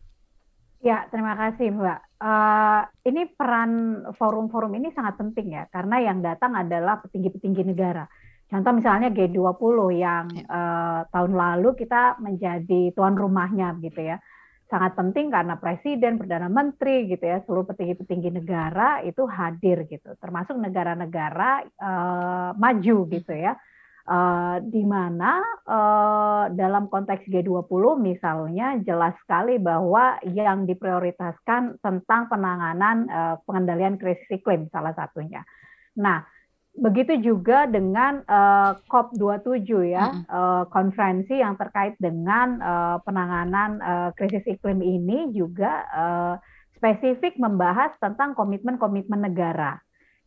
Ya, 0.85 1.09
terima 1.09 1.33
kasih 1.33 1.73
Mbak. 1.73 1.99
Uh, 2.21 2.85
ini 3.09 3.25
peran 3.33 4.05
forum-forum 4.13 4.77
ini 4.77 4.93
sangat 4.93 5.17
penting 5.17 5.57
ya, 5.57 5.65
karena 5.73 5.97
yang 5.97 6.21
datang 6.21 6.53
adalah 6.53 7.01
petinggi-petinggi 7.01 7.65
negara. 7.65 8.05
Contoh 8.45 8.69
misalnya 8.69 9.09
G20 9.09 9.77
yang 9.97 10.29
uh, 10.45 11.09
tahun 11.09 11.33
lalu 11.33 11.73
kita 11.73 12.21
menjadi 12.21 12.93
tuan 12.93 13.17
rumahnya 13.17 13.81
gitu 13.81 13.97
ya. 13.97 14.21
Sangat 14.69 14.93
penting 14.93 15.33
karena 15.33 15.57
presiden, 15.57 16.21
perdana 16.21 16.53
menteri 16.53 17.09
gitu 17.09 17.25
ya, 17.25 17.41
seluruh 17.49 17.65
petinggi-petinggi 17.65 18.29
negara 18.37 19.01
itu 19.01 19.25
hadir 19.25 19.89
gitu, 19.89 20.13
termasuk 20.21 20.53
negara-negara 20.53 21.65
uh, 21.81 22.51
maju 22.53 22.97
gitu 23.09 23.33
ya 23.33 23.57
Uh, 24.05 24.61
di 24.69 24.85
mana 24.85 25.41
uh, 25.65 26.45
dalam 26.53 26.93
konteks 26.93 27.25
G20 27.25 27.97
misalnya 27.97 28.77
jelas 28.85 29.17
sekali 29.25 29.57
bahwa 29.57 30.21
yang 30.29 30.69
diprioritaskan 30.69 31.81
tentang 31.81 32.29
penanganan 32.29 33.09
uh, 33.09 33.41
pengendalian 33.49 33.97
krisis 33.97 34.29
iklim 34.29 34.69
salah 34.69 34.93
satunya. 34.93 35.41
Nah, 35.97 36.21
begitu 36.77 37.17
juga 37.17 37.65
dengan 37.65 38.21
uh, 38.29 38.77
COP27 38.85 39.73
ya, 39.89 40.05
mm 40.05 40.17
-hmm. 40.21 40.25
uh, 40.29 40.63
konferensi 40.69 41.41
yang 41.41 41.57
terkait 41.57 41.97
dengan 41.97 42.61
uh, 42.61 42.97
penanganan 43.01 43.81
uh, 43.81 44.09
krisis 44.13 44.45
iklim 44.45 44.85
ini 44.85 45.33
juga 45.33 45.81
uh, 45.89 46.33
spesifik 46.77 47.41
membahas 47.41 47.89
tentang 47.97 48.37
komitmen-komitmen 48.37 49.33
negara 49.33 49.81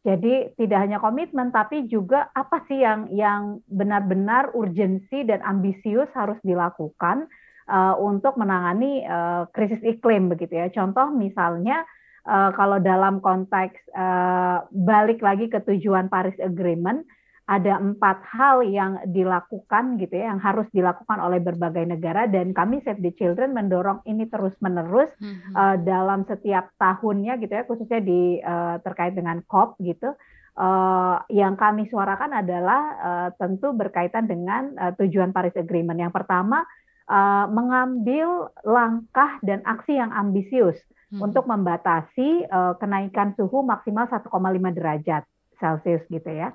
jadi 0.07 0.55
tidak 0.55 0.78
hanya 0.78 0.99
komitmen 1.03 1.51
tapi 1.51 1.90
juga 1.90 2.30
apa 2.30 2.62
sih 2.70 2.78
yang 2.80 3.11
yang 3.11 3.59
benar-benar 3.66 4.55
urgensi 4.55 5.26
dan 5.26 5.42
ambisius 5.42 6.07
harus 6.14 6.38
dilakukan 6.46 7.26
uh, 7.66 7.94
untuk 7.99 8.38
menangani 8.38 9.03
uh, 9.05 9.51
krisis 9.51 9.82
iklim 9.82 10.30
begitu 10.30 10.55
ya. 10.55 10.70
Contoh 10.70 11.11
misalnya 11.11 11.82
uh, 12.24 12.55
kalau 12.55 12.78
dalam 12.78 13.18
konteks 13.18 13.78
uh, 13.92 14.64
balik 14.70 15.18
lagi 15.18 15.51
ke 15.51 15.61
tujuan 15.66 16.07
Paris 16.07 16.38
Agreement 16.38 17.03
ada 17.49 17.80
empat 17.80 18.20
hal 18.28 18.61
yang 18.61 19.01
dilakukan 19.09 19.96
gitu 19.96 20.20
ya, 20.20 20.28
yang 20.28 20.40
harus 20.44 20.68
dilakukan 20.68 21.16
oleh 21.16 21.40
berbagai 21.40 21.88
negara 21.88 22.28
dan 22.28 22.53
kami 22.53 22.84
Save 22.84 23.01
the 23.01 23.09
Children 23.16 23.57
mendorong 23.57 24.05
ini 24.05 24.28
terus 24.28 24.53
menerus 24.61 25.09
hmm. 25.16 25.57
uh, 25.57 25.76
dalam 25.80 26.28
setiap 26.28 26.68
tahunnya 26.76 27.40
gitu 27.40 27.53
ya, 27.57 27.64
khususnya 27.64 28.05
di 28.05 28.36
uh, 28.44 28.76
terkait 28.84 29.16
dengan 29.16 29.40
COP 29.49 29.80
gitu. 29.80 30.12
Uh, 30.59 31.22
yang 31.32 31.55
kami 31.55 31.88
suarakan 31.88 32.34
adalah 32.36 32.82
uh, 33.01 33.28
tentu 33.40 33.72
berkaitan 33.72 34.28
dengan 34.28 34.74
uh, 34.76 34.92
tujuan 35.01 35.32
Paris 35.32 35.57
Agreement. 35.57 35.96
Yang 35.96 36.20
pertama 36.20 36.68
uh, 37.09 37.49
mengambil 37.49 38.53
langkah 38.61 39.40
dan 39.40 39.64
aksi 39.64 39.96
yang 39.96 40.12
ambisius 40.12 40.76
hmm. 41.16 41.24
untuk 41.24 41.49
membatasi 41.49 42.44
uh, 42.53 42.76
kenaikan 42.76 43.32
suhu 43.40 43.64
maksimal 43.64 44.05
1,5 44.11 44.28
derajat 44.76 45.24
Celcius 45.57 46.05
gitu 46.12 46.28
ya 46.28 46.53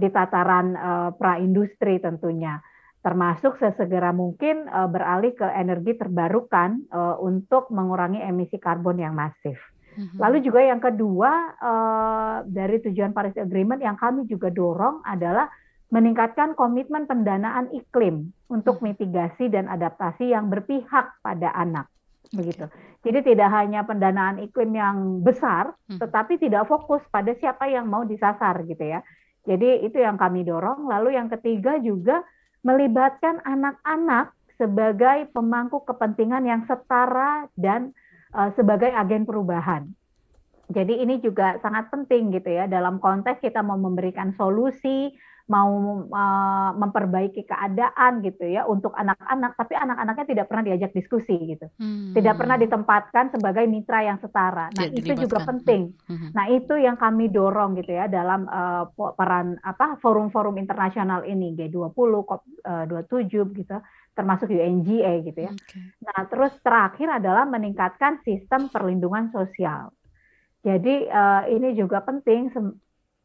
di 0.00 0.08
tataran 0.08 0.72
uh, 0.72 1.10
praindustri 1.12 2.00
tentunya 2.00 2.56
termasuk 3.00 3.56
sesegera 3.56 4.12
mungkin 4.12 4.68
uh, 4.68 4.88
beralih 4.88 5.32
ke 5.32 5.44
energi 5.44 5.96
terbarukan 5.96 6.84
uh, 6.92 7.16
untuk 7.20 7.72
mengurangi 7.72 8.20
emisi 8.20 8.60
karbon 8.60 9.00
yang 9.00 9.16
masif. 9.16 9.56
Mm-hmm. 9.96 10.18
Lalu 10.20 10.36
juga 10.44 10.60
yang 10.60 10.80
kedua 10.80 11.30
uh, 11.56 12.36
dari 12.44 12.78
tujuan 12.84 13.16
Paris 13.16 13.34
Agreement 13.40 13.80
yang 13.80 13.96
kami 13.96 14.28
juga 14.28 14.52
dorong 14.52 15.00
adalah 15.02 15.48
meningkatkan 15.90 16.54
komitmen 16.54 17.08
pendanaan 17.08 17.72
iklim 17.72 18.30
untuk 18.52 18.78
mm-hmm. 18.78 19.00
mitigasi 19.00 19.48
dan 19.48 19.66
adaptasi 19.66 20.30
yang 20.30 20.52
berpihak 20.52 21.18
pada 21.24 21.50
anak 21.56 21.88
begitu. 22.30 22.70
Jadi 23.00 23.32
tidak 23.32 23.48
hanya 23.50 23.82
pendanaan 23.82 24.44
iklim 24.44 24.76
yang 24.76 25.24
besar, 25.24 25.72
mm-hmm. 25.72 25.98
tetapi 26.04 26.36
tidak 26.36 26.68
fokus 26.68 27.00
pada 27.08 27.32
siapa 27.32 27.66
yang 27.66 27.88
mau 27.88 28.04
disasar 28.04 28.60
gitu 28.68 28.84
ya. 28.86 29.00
Jadi 29.50 29.82
itu 29.82 29.98
yang 29.98 30.14
kami 30.14 30.46
dorong. 30.46 30.86
Lalu 30.86 31.18
yang 31.18 31.26
ketiga 31.26 31.74
juga 31.82 32.22
melibatkan 32.62 33.42
anak-anak 33.42 34.30
sebagai 34.54 35.26
pemangku 35.34 35.82
kepentingan 35.82 36.46
yang 36.46 36.62
setara 36.70 37.50
dan 37.58 37.90
uh, 38.30 38.54
sebagai 38.54 38.94
agen 38.94 39.26
perubahan. 39.26 39.90
Jadi 40.70 41.02
ini 41.02 41.18
juga 41.18 41.58
sangat 41.58 41.90
penting 41.90 42.30
gitu 42.30 42.46
ya 42.46 42.70
dalam 42.70 43.02
konteks 43.02 43.42
kita 43.42 43.58
mau 43.58 43.74
memberikan 43.74 44.30
solusi 44.38 45.10
mau 45.50 46.06
uh, 46.06 46.70
memperbaiki 46.78 47.42
keadaan 47.42 48.22
gitu 48.22 48.46
ya 48.46 48.62
untuk 48.70 48.94
anak-anak, 48.94 49.58
tapi 49.58 49.74
anak-anaknya 49.74 50.26
tidak 50.30 50.46
pernah 50.46 50.64
diajak 50.70 50.94
diskusi 50.94 51.34
gitu, 51.50 51.66
hmm. 51.74 52.14
tidak 52.14 52.38
pernah 52.38 52.54
ditempatkan 52.54 53.34
sebagai 53.34 53.66
mitra 53.66 54.06
yang 54.06 54.22
setara. 54.22 54.70
Nah 54.70 54.86
itu 54.94 55.10
juga 55.18 55.42
penting. 55.42 55.90
Hmm. 56.06 56.30
Nah 56.30 56.46
itu 56.54 56.78
yang 56.78 56.94
kami 56.94 57.34
dorong 57.34 57.74
gitu 57.82 57.98
ya 57.98 58.06
dalam 58.06 58.46
uh, 58.46 58.86
peran 58.94 59.58
apa 59.66 59.98
forum-forum 59.98 60.54
internasional 60.54 61.26
ini 61.26 61.58
G20, 61.58 61.98
COP27 61.98 63.34
uh, 63.34 63.50
gitu, 63.50 63.76
termasuk 64.14 64.54
UNGA 64.54 65.12
gitu 65.26 65.50
ya. 65.50 65.52
Okay. 65.66 65.82
Nah 66.06 66.30
terus 66.30 66.54
terakhir 66.62 67.10
adalah 67.10 67.42
meningkatkan 67.42 68.22
sistem 68.22 68.70
perlindungan 68.70 69.34
sosial. 69.34 69.90
Jadi 70.62 71.10
uh, 71.10 71.42
ini 71.50 71.74
juga 71.74 72.06
penting 72.06 72.54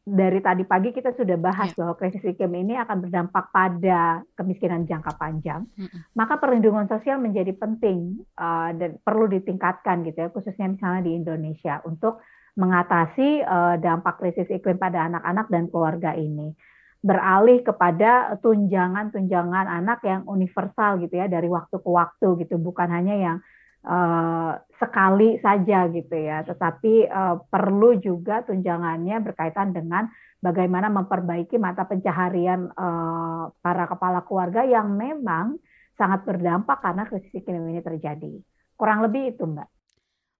dari 0.05 0.37
tadi 0.37 0.61
pagi 0.69 0.93
kita 0.93 1.17
sudah 1.17 1.33
bahas 1.41 1.73
yeah. 1.73 1.81
bahwa 1.81 1.97
krisis 1.97 2.21
iklim 2.21 2.53
ini 2.53 2.77
akan 2.77 3.09
berdampak 3.09 3.49
pada 3.49 4.21
kemiskinan 4.37 4.85
jangka 4.85 5.17
panjang, 5.17 5.65
mm 5.65 5.81
-hmm. 5.81 6.01
maka 6.13 6.37
perlindungan 6.37 6.85
sosial 6.85 7.17
menjadi 7.17 7.57
penting 7.57 8.21
uh, 8.37 8.69
dan 8.77 9.01
perlu 9.01 9.25
ditingkatkan 9.25 10.05
gitu 10.05 10.17
ya, 10.21 10.29
khususnya 10.29 10.69
misalnya 10.69 11.01
di 11.09 11.11
Indonesia 11.17 11.81
untuk 11.89 12.21
mengatasi 12.53 13.41
uh, 13.41 13.81
dampak 13.81 14.21
krisis 14.21 14.45
iklim 14.53 14.77
pada 14.77 15.09
anak-anak 15.09 15.49
dan 15.49 15.73
keluarga 15.73 16.13
ini. 16.13 16.53
Beralih 17.01 17.65
kepada 17.65 18.37
tunjangan-tunjangan 18.45 19.65
anak 19.65 20.05
yang 20.05 20.21
universal 20.29 21.01
gitu 21.01 21.17
ya 21.17 21.25
dari 21.25 21.49
waktu 21.49 21.81
ke 21.81 21.89
waktu 21.89 22.45
gitu, 22.45 22.61
bukan 22.61 22.93
hanya 22.93 23.15
yang 23.17 23.37
uh, 23.85 24.59
sekali 24.75 25.39
saja 25.39 25.87
gitu 25.93 26.15
ya, 26.17 26.43
tetapi 26.43 27.07
uh, 27.07 27.45
perlu 27.47 28.01
juga 28.01 28.43
tunjangannya 28.43 29.23
berkaitan 29.23 29.71
dengan 29.71 30.09
bagaimana 30.43 30.91
memperbaiki 30.91 31.55
mata 31.61 31.87
pencaharian 31.87 32.69
uh, 32.75 33.49
para 33.63 33.85
kepala 33.87 34.25
keluarga 34.27 34.67
yang 34.67 34.93
memang 34.97 35.61
sangat 35.95 36.27
berdampak 36.27 36.83
karena 36.83 37.07
krisis 37.07 37.31
iklim 37.31 37.71
ini 37.71 37.79
terjadi. 37.79 38.33
Kurang 38.75 39.05
lebih 39.07 39.31
itu, 39.31 39.47
Mbak. 39.47 39.69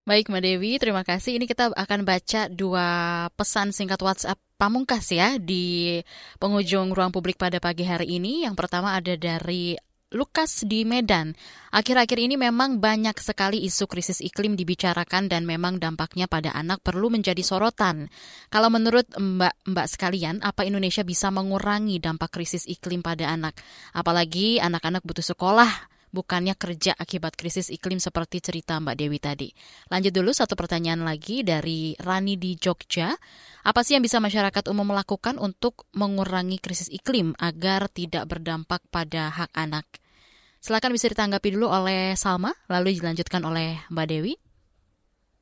Baik, 0.06 0.30
Mbak 0.30 0.42
Dewi, 0.44 0.70
terima 0.78 1.02
kasih. 1.02 1.34
Ini 1.40 1.50
kita 1.50 1.74
akan 1.74 2.06
baca 2.06 2.46
dua 2.46 2.86
pesan 3.34 3.74
singkat 3.74 3.98
WhatsApp 3.98 4.38
pamungkas 4.54 5.10
ya 5.10 5.34
di 5.42 5.98
penghujung 6.38 6.94
ruang 6.94 7.10
publik 7.10 7.34
pada 7.34 7.58
pagi 7.58 7.82
hari 7.82 8.14
ini. 8.14 8.46
Yang 8.46 8.54
pertama 8.54 8.94
ada 8.94 9.18
dari 9.18 9.74
Lukas 10.16 10.64
di 10.64 10.88
Medan. 10.88 11.36
Akhir-akhir 11.76 12.16
ini 12.16 12.40
memang 12.40 12.80
banyak 12.80 13.20
sekali 13.20 13.60
isu 13.68 13.84
krisis 13.84 14.24
iklim 14.24 14.56
dibicarakan 14.56 15.28
dan 15.28 15.44
memang 15.44 15.76
dampaknya 15.76 16.24
pada 16.24 16.56
anak 16.56 16.80
perlu 16.80 17.12
menjadi 17.12 17.44
sorotan. 17.44 18.08
Kalau 18.48 18.72
menurut 18.72 19.04
Mbak-mbak 19.12 19.86
sekalian, 19.92 20.40
apa 20.40 20.64
Indonesia 20.64 21.04
bisa 21.04 21.28
mengurangi 21.28 22.00
dampak 22.00 22.32
krisis 22.32 22.64
iklim 22.64 23.04
pada 23.04 23.28
anak? 23.28 23.60
Apalagi 23.92 24.56
anak-anak 24.56 25.04
butuh 25.04 25.36
sekolah, 25.36 25.68
bukannya 26.16 26.56
kerja 26.56 26.96
akibat 26.96 27.36
krisis 27.36 27.68
iklim 27.68 28.00
seperti 28.00 28.40
cerita 28.40 28.80
Mbak 28.80 28.96
Dewi 28.96 29.20
tadi. 29.20 29.52
Lanjut 29.92 30.16
dulu 30.16 30.32
satu 30.32 30.56
pertanyaan 30.56 31.04
lagi 31.04 31.44
dari 31.44 31.92
Rani 32.00 32.40
di 32.40 32.56
Jogja. 32.56 33.12
Apa 33.68 33.84
sih 33.84 34.00
yang 34.00 34.04
bisa 34.06 34.16
masyarakat 34.16 34.64
umum 34.72 34.96
melakukan 34.96 35.36
untuk 35.36 35.84
mengurangi 35.92 36.56
krisis 36.56 36.88
iklim 36.88 37.36
agar 37.36 37.92
tidak 37.92 38.24
berdampak 38.32 38.80
pada 38.88 39.28
hak 39.28 39.52
anak? 39.52 39.84
Silakan 40.66 40.98
bisa 40.98 41.06
ditanggapi 41.06 41.54
dulu 41.54 41.70
oleh 41.70 42.18
Salma, 42.18 42.50
lalu 42.66 42.98
dilanjutkan 42.98 43.38
oleh 43.46 43.86
Mbak 43.86 44.06
Dewi. 44.10 44.34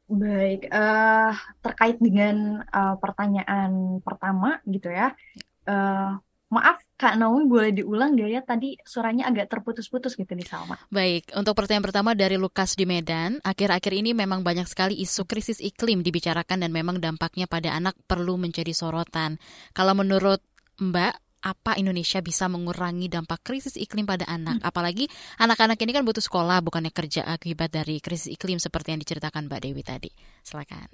Baik, 0.04 0.68
uh, 0.68 1.32
terkait 1.64 1.96
dengan 1.96 2.60
uh, 2.68 3.00
pertanyaan 3.00 4.04
pertama 4.04 4.60
gitu 4.68 4.92
ya, 4.92 5.16
uh, 5.64 6.20
Maaf, 6.52 6.76
Kak 7.00 7.16
Naomi 7.16 7.48
boleh 7.48 7.72
diulang 7.72 8.12
gak 8.14 8.30
ya? 8.30 8.40
Tadi 8.44 8.76
suaranya 8.84 9.32
agak 9.32 9.48
terputus-putus 9.48 10.12
gitu 10.12 10.28
nih 10.36 10.44
Salma. 10.44 10.76
Baik, 10.92 11.32
untuk 11.32 11.56
pertanyaan 11.56 11.88
pertama 11.88 12.12
dari 12.12 12.36
Lukas 12.36 12.76
di 12.76 12.84
Medan, 12.84 13.40
akhir-akhir 13.40 13.96
ini 13.96 14.12
memang 14.12 14.44
banyak 14.44 14.68
sekali 14.68 14.94
isu 15.00 15.24
krisis 15.24 15.56
iklim 15.58 16.04
dibicarakan 16.04 16.62
dan 16.62 16.70
memang 16.70 17.00
dampaknya 17.00 17.48
pada 17.48 17.72
anak 17.72 17.96
perlu 18.04 18.36
menjadi 18.36 18.76
sorotan. 18.76 19.40
Kalau 19.72 19.96
menurut 19.96 20.44
Mbak, 20.78 21.23
apa 21.44 21.76
Indonesia 21.76 22.24
bisa 22.24 22.48
mengurangi 22.48 23.12
dampak 23.12 23.44
krisis 23.44 23.76
iklim 23.76 24.08
pada 24.08 24.24
anak? 24.24 24.64
Hmm. 24.64 24.68
Apalagi 24.72 25.04
anak-anak 25.36 25.76
ini 25.84 25.92
kan 25.92 26.02
butuh 26.08 26.24
sekolah, 26.24 26.64
bukannya 26.64 26.88
kerja 26.88 27.28
akibat 27.28 27.68
dari 27.76 28.00
krisis 28.00 28.32
iklim 28.32 28.56
seperti 28.56 28.96
yang 28.96 29.00
diceritakan 29.04 29.52
Mbak 29.52 29.60
Dewi 29.60 29.82
tadi. 29.84 30.10
Silakan. 30.40 30.88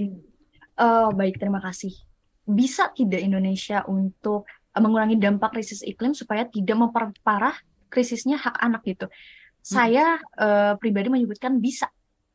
Uh, 0.74 1.08
baik, 1.14 1.38
terima 1.38 1.62
kasih. 1.62 1.94
Bisa 2.42 2.90
tidak 2.90 3.22
Indonesia 3.22 3.86
untuk 3.86 4.50
eh, 4.74 4.82
mengurangi 4.82 5.22
dampak 5.22 5.54
krisis 5.54 5.86
iklim 5.86 6.18
supaya 6.18 6.50
tidak 6.50 6.74
memperparah 6.74 7.54
krisisnya 7.86 8.42
hak 8.42 8.58
anak 8.58 8.82
gitu? 8.82 9.06
Hmm. 9.06 9.14
Saya 9.62 10.18
uh, 10.18 10.74
pribadi 10.82 11.06
menyebutkan 11.14 11.62
bisa, 11.62 11.86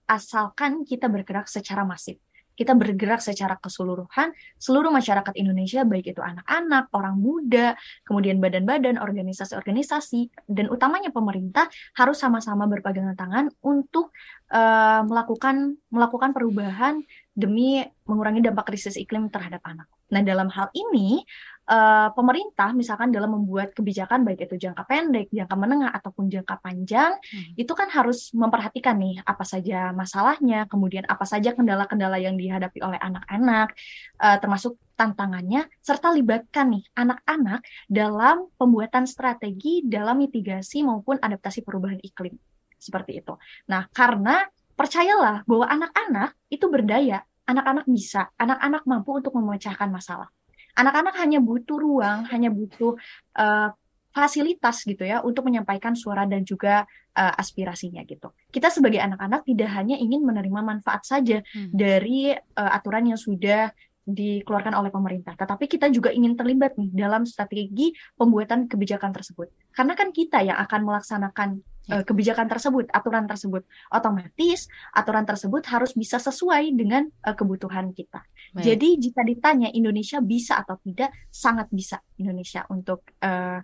asalkan 0.08 0.88
kita 0.88 1.12
bergerak 1.12 1.52
secara 1.52 1.84
masif 1.84 2.16
kita 2.56 2.74
bergerak 2.74 3.20
secara 3.20 3.60
keseluruhan 3.60 4.32
seluruh 4.58 4.90
masyarakat 4.90 5.36
Indonesia 5.36 5.84
baik 5.84 6.16
itu 6.16 6.22
anak-anak, 6.24 6.90
orang 6.96 7.16
muda, 7.20 7.76
kemudian 8.08 8.40
badan-badan, 8.40 8.98
organisasi-organisasi 8.98 10.48
dan 10.50 10.72
utamanya 10.72 11.12
pemerintah 11.12 11.68
harus 12.00 12.18
sama-sama 12.20 12.66
berpegangan 12.66 13.16
tangan 13.16 13.46
untuk 13.62 14.16
uh, 14.52 15.04
melakukan 15.06 15.78
melakukan 15.92 16.32
perubahan 16.32 17.04
demi 17.36 17.84
mengurangi 18.08 18.40
dampak 18.40 18.72
krisis 18.72 18.96
iklim 18.96 19.28
terhadap 19.28 19.60
anak. 19.68 19.92
Nah, 20.14 20.22
dalam 20.22 20.48
hal 20.54 20.70
ini 20.78 21.26
uh, 21.70 22.10
pemerintah 22.14 22.72
misalkan 22.72 23.10
dalam 23.10 23.34
membuat 23.34 23.74
kebijakan 23.74 24.22
baik 24.22 24.46
itu 24.50 24.56
jangka 24.70 24.86
pendek, 24.86 25.28
jangka 25.34 25.56
menengah 25.58 25.92
ataupun 25.92 26.30
jangka 26.30 26.62
panjang, 26.62 27.18
hmm. 27.18 27.58
itu 27.58 27.74
kan 27.74 27.90
harus 27.90 28.32
memperhatikan 28.34 28.96
nih 28.98 29.22
apa 29.26 29.44
saja 29.46 29.92
masalahnya, 29.92 30.70
kemudian 30.70 31.04
apa 31.10 31.26
saja 31.26 31.54
kendala-kendala 31.58 32.22
yang 32.22 32.38
dihadapi 32.38 32.80
oleh 32.82 33.00
anak-anak, 33.02 33.74
uh, 34.22 34.38
termasuk 34.38 34.78
tantangannya, 34.96 35.68
serta 35.84 36.14
libatkan 36.16 36.72
nih 36.72 36.84
anak-anak 36.96 37.62
dalam 37.92 38.48
pembuatan 38.56 39.04
strategi 39.04 39.84
dalam 39.84 40.24
mitigasi 40.24 40.88
maupun 40.88 41.20
adaptasi 41.20 41.66
perubahan 41.66 42.00
iklim 42.00 42.38
seperti 42.80 43.20
itu. 43.20 43.36
Nah, 43.68 43.92
karena 43.92 44.48
percayalah 44.78 45.44
bahwa 45.44 45.68
anak-anak 45.68 46.38
itu 46.48 46.66
berdaya, 46.72 47.28
anak-anak 47.44 47.86
bisa, 47.92 48.32
anak-anak 48.40 48.88
mampu 48.88 49.20
untuk 49.20 49.36
memecahkan 49.36 49.92
masalah 49.92 50.32
anak-anak 50.76 51.16
hanya 51.20 51.40
butuh 51.40 51.78
ruang, 51.80 52.28
hanya 52.30 52.52
butuh 52.52 53.00
uh, 53.40 53.70
fasilitas 54.16 54.88
gitu 54.88 55.04
ya 55.04 55.20
untuk 55.20 55.44
menyampaikan 55.44 55.92
suara 55.92 56.24
dan 56.24 56.48
juga 56.48 56.88
uh, 57.20 57.34
aspirasinya 57.36 58.04
gitu. 58.08 58.32
Kita 58.48 58.72
sebagai 58.72 59.04
anak-anak 59.04 59.44
tidak 59.44 59.70
hanya 59.76 60.00
ingin 60.00 60.24
menerima 60.24 60.64
manfaat 60.64 61.04
saja 61.04 61.44
hmm. 61.44 61.76
dari 61.76 62.32
uh, 62.32 62.72
aturan 62.72 63.12
yang 63.12 63.20
sudah 63.20 63.76
dikeluarkan 64.06 64.78
oleh 64.78 64.94
pemerintah, 64.94 65.34
tetapi 65.34 65.66
kita 65.66 65.90
juga 65.90 66.14
ingin 66.14 66.38
terlibat 66.38 66.78
nih 66.78 66.94
dalam 66.94 67.26
strategi 67.26 67.90
pembuatan 68.14 68.70
kebijakan 68.70 69.10
tersebut. 69.10 69.50
Karena 69.74 69.98
kan 69.98 70.14
kita 70.14 70.46
yang 70.46 70.62
akan 70.62 70.86
melaksanakan 70.86 71.50
uh, 71.92 72.04
kebijakan 72.04 72.48
tersebut, 72.50 72.90
aturan 72.90 73.26
tersebut. 73.30 73.66
Otomatis 73.92 74.70
aturan 74.94 75.26
tersebut 75.26 75.62
harus 75.70 75.92
bisa 75.94 76.18
sesuai 76.18 76.74
dengan 76.74 77.06
uh, 77.26 77.36
kebutuhan 77.36 77.92
kita. 77.94 78.24
Baik. 78.54 78.64
Jadi 78.64 78.90
jika 79.10 79.22
ditanya 79.26 79.70
Indonesia 79.74 80.22
bisa 80.22 80.62
atau 80.62 80.80
tidak, 80.82 81.14
sangat 81.30 81.70
bisa 81.70 82.02
Indonesia 82.18 82.66
untuk 82.72 83.06
uh, 83.22 83.60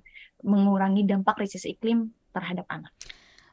mengurangi 0.46 1.06
dampak 1.06 1.42
krisis 1.42 1.66
iklim 1.70 2.14
terhadap 2.34 2.66
anak. 2.70 2.94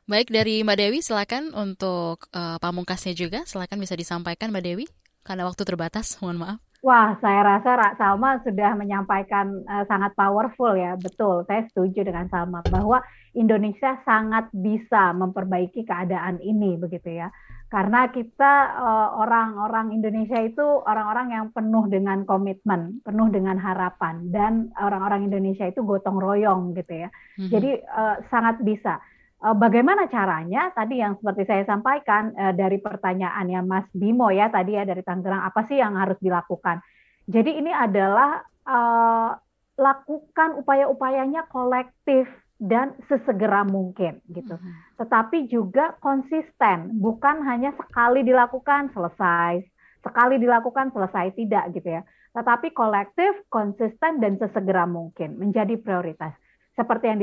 Baik 0.08 0.32
dari 0.32 0.64
Mbak 0.64 0.76
Dewi, 0.80 0.98
silakan 1.04 1.52
untuk 1.52 2.32
uh, 2.32 2.56
pamungkasnya 2.56 3.12
juga, 3.12 3.44
silakan 3.44 3.76
bisa 3.84 3.92
disampaikan 3.92 4.48
Mbak 4.48 4.64
Dewi, 4.64 4.88
karena 5.20 5.44
waktu 5.44 5.68
terbatas, 5.68 6.16
mohon 6.24 6.40
maaf. 6.40 6.67
Wah, 6.78 7.18
saya 7.18 7.42
rasa 7.42 7.74
Rak 7.74 7.94
Salma 7.98 8.38
sudah 8.46 8.78
menyampaikan 8.78 9.66
uh, 9.66 9.82
sangat 9.90 10.14
powerful 10.14 10.78
ya. 10.78 10.94
Betul, 10.94 11.42
saya 11.50 11.66
setuju 11.66 12.06
dengan 12.06 12.30
Salma 12.30 12.62
bahwa 12.70 13.02
Indonesia 13.34 13.98
sangat 14.06 14.46
bisa 14.54 15.10
memperbaiki 15.10 15.82
keadaan 15.82 16.38
ini 16.38 16.78
begitu 16.78 17.18
ya. 17.18 17.34
Karena 17.68 18.06
kita 18.08 18.78
uh, 18.78 19.08
orang-orang 19.20 19.90
Indonesia 19.90 20.38
itu 20.38 20.62
orang-orang 20.62 21.34
yang 21.34 21.46
penuh 21.50 21.84
dengan 21.90 22.22
komitmen, 22.22 23.02
penuh 23.02 23.28
dengan 23.28 23.58
harapan 23.58 24.30
dan 24.30 24.70
orang-orang 24.78 25.26
Indonesia 25.26 25.66
itu 25.66 25.82
gotong 25.82 26.16
royong 26.16 26.78
gitu 26.78 27.04
ya. 27.04 27.08
Mm-hmm. 27.10 27.50
Jadi 27.50 27.70
uh, 27.90 28.16
sangat 28.30 28.62
bisa. 28.62 29.02
Eh, 29.38 29.54
bagaimana 29.54 30.10
caranya? 30.10 30.74
Tadi 30.74 30.98
yang 30.98 31.14
seperti 31.14 31.46
saya 31.46 31.62
sampaikan 31.62 32.34
uh, 32.34 32.50
dari 32.50 32.82
pertanyaannya 32.82 33.60
Mas 33.62 33.86
Bimo 33.94 34.34
ya 34.34 34.50
tadi 34.50 34.74
ya 34.74 34.82
dari 34.82 34.98
Tangerang, 35.06 35.46
apa 35.46 35.62
sih 35.70 35.78
yang 35.78 35.94
harus 35.94 36.18
dilakukan? 36.18 36.82
Jadi 37.30 37.54
ini 37.54 37.70
adalah 37.70 38.42
uh, 38.66 39.38
lakukan 39.78 40.58
upaya-upayanya 40.58 41.46
kolektif 41.54 42.26
dan 42.58 42.98
sesegera 43.06 43.62
mungkin 43.62 44.18
gitu. 44.26 44.58
Hmm. 44.58 44.74
Tetapi 44.98 45.46
juga 45.46 45.94
konsisten, 46.02 46.98
bukan 46.98 47.46
hanya 47.46 47.70
sekali 47.78 48.26
dilakukan 48.26 48.90
selesai, 48.90 49.62
sekali 50.02 50.42
dilakukan 50.42 50.90
selesai 50.90 51.30
tidak 51.38 51.70
gitu 51.78 51.94
ya. 51.94 52.02
Tetapi 52.34 52.74
kolektif, 52.74 53.38
konsisten 53.46 54.18
dan 54.18 54.34
sesegera 54.42 54.82
mungkin 54.82 55.38
menjadi 55.38 55.78
prioritas 55.78 56.34
seperti 56.78 57.10
yang 57.10 57.18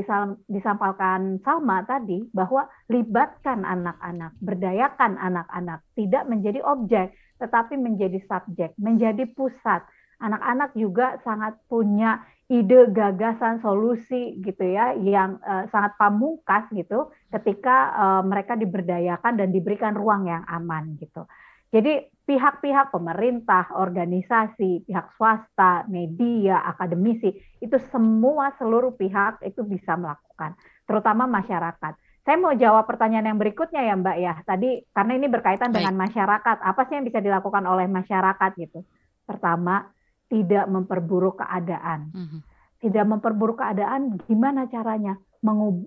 disampaikan 0.51 1.39
Salma 1.39 1.87
tadi 1.87 2.27
bahwa 2.35 2.67
libatkan 2.91 3.63
anak-anak, 3.63 4.35
berdayakan 4.43 5.15
anak-anak, 5.15 5.79
tidak 5.95 6.27
menjadi 6.27 6.59
objek 6.59 7.15
tetapi 7.39 7.79
menjadi 7.79 8.19
subjek, 8.27 8.75
menjadi 8.75 9.23
pusat. 9.31 9.83
Anak-anak 10.19 10.75
juga 10.75 11.19
sangat 11.23 11.59
punya 11.67 12.23
ide, 12.47 12.87
gagasan, 12.91 13.59
solusi 13.59 14.39
gitu 14.39 14.63
ya 14.63 14.95
yang 14.95 15.41
uh, 15.43 15.67
sangat 15.71 15.97
pamungkas 15.99 16.69
gitu 16.71 17.11
ketika 17.31 17.91
uh, 17.95 18.21
mereka 18.23 18.55
diberdayakan 18.55 19.35
dan 19.35 19.49
diberikan 19.51 19.91
ruang 19.91 20.27
yang 20.29 20.43
aman 20.47 20.95
gitu. 20.99 21.27
Jadi 21.75 22.07
pihak-pihak 22.23 22.95
pemerintah, 22.95 23.67
organisasi, 23.75 24.87
pihak 24.87 25.11
swasta, 25.19 25.83
media, 25.91 26.63
akademisi, 26.63 27.35
itu 27.59 27.75
semua 27.91 28.55
seluruh 28.55 28.95
pihak 28.95 29.43
itu 29.43 29.59
bisa 29.67 29.99
melakukan, 29.99 30.55
terutama 30.87 31.27
masyarakat. 31.27 31.99
Saya 32.23 32.37
mau 32.39 32.55
jawab 32.55 32.87
pertanyaan 32.87 33.35
yang 33.35 33.39
berikutnya 33.39 33.85
ya 33.85 33.93
Mbak 33.99 34.17
ya. 34.17 34.33
Tadi 34.47 34.87
karena 34.95 35.13
ini 35.19 35.27
berkaitan 35.27 35.69
Baik. 35.69 35.83
dengan 35.83 35.95
masyarakat, 35.99 36.57
apa 36.63 36.81
sih 36.87 36.95
yang 36.95 37.05
bisa 37.05 37.19
dilakukan 37.19 37.67
oleh 37.67 37.85
masyarakat 37.91 38.51
gitu? 38.55 38.79
Pertama, 39.27 39.91
tidak 40.31 40.65
memperburuk 40.71 41.43
keadaan. 41.43 42.09
Mm 42.15 42.25
-hmm. 42.25 42.39
Tidak 42.81 43.05
memperburuk 43.05 43.61
keadaan, 43.61 44.17
gimana 44.25 44.65
caranya? 44.71 45.19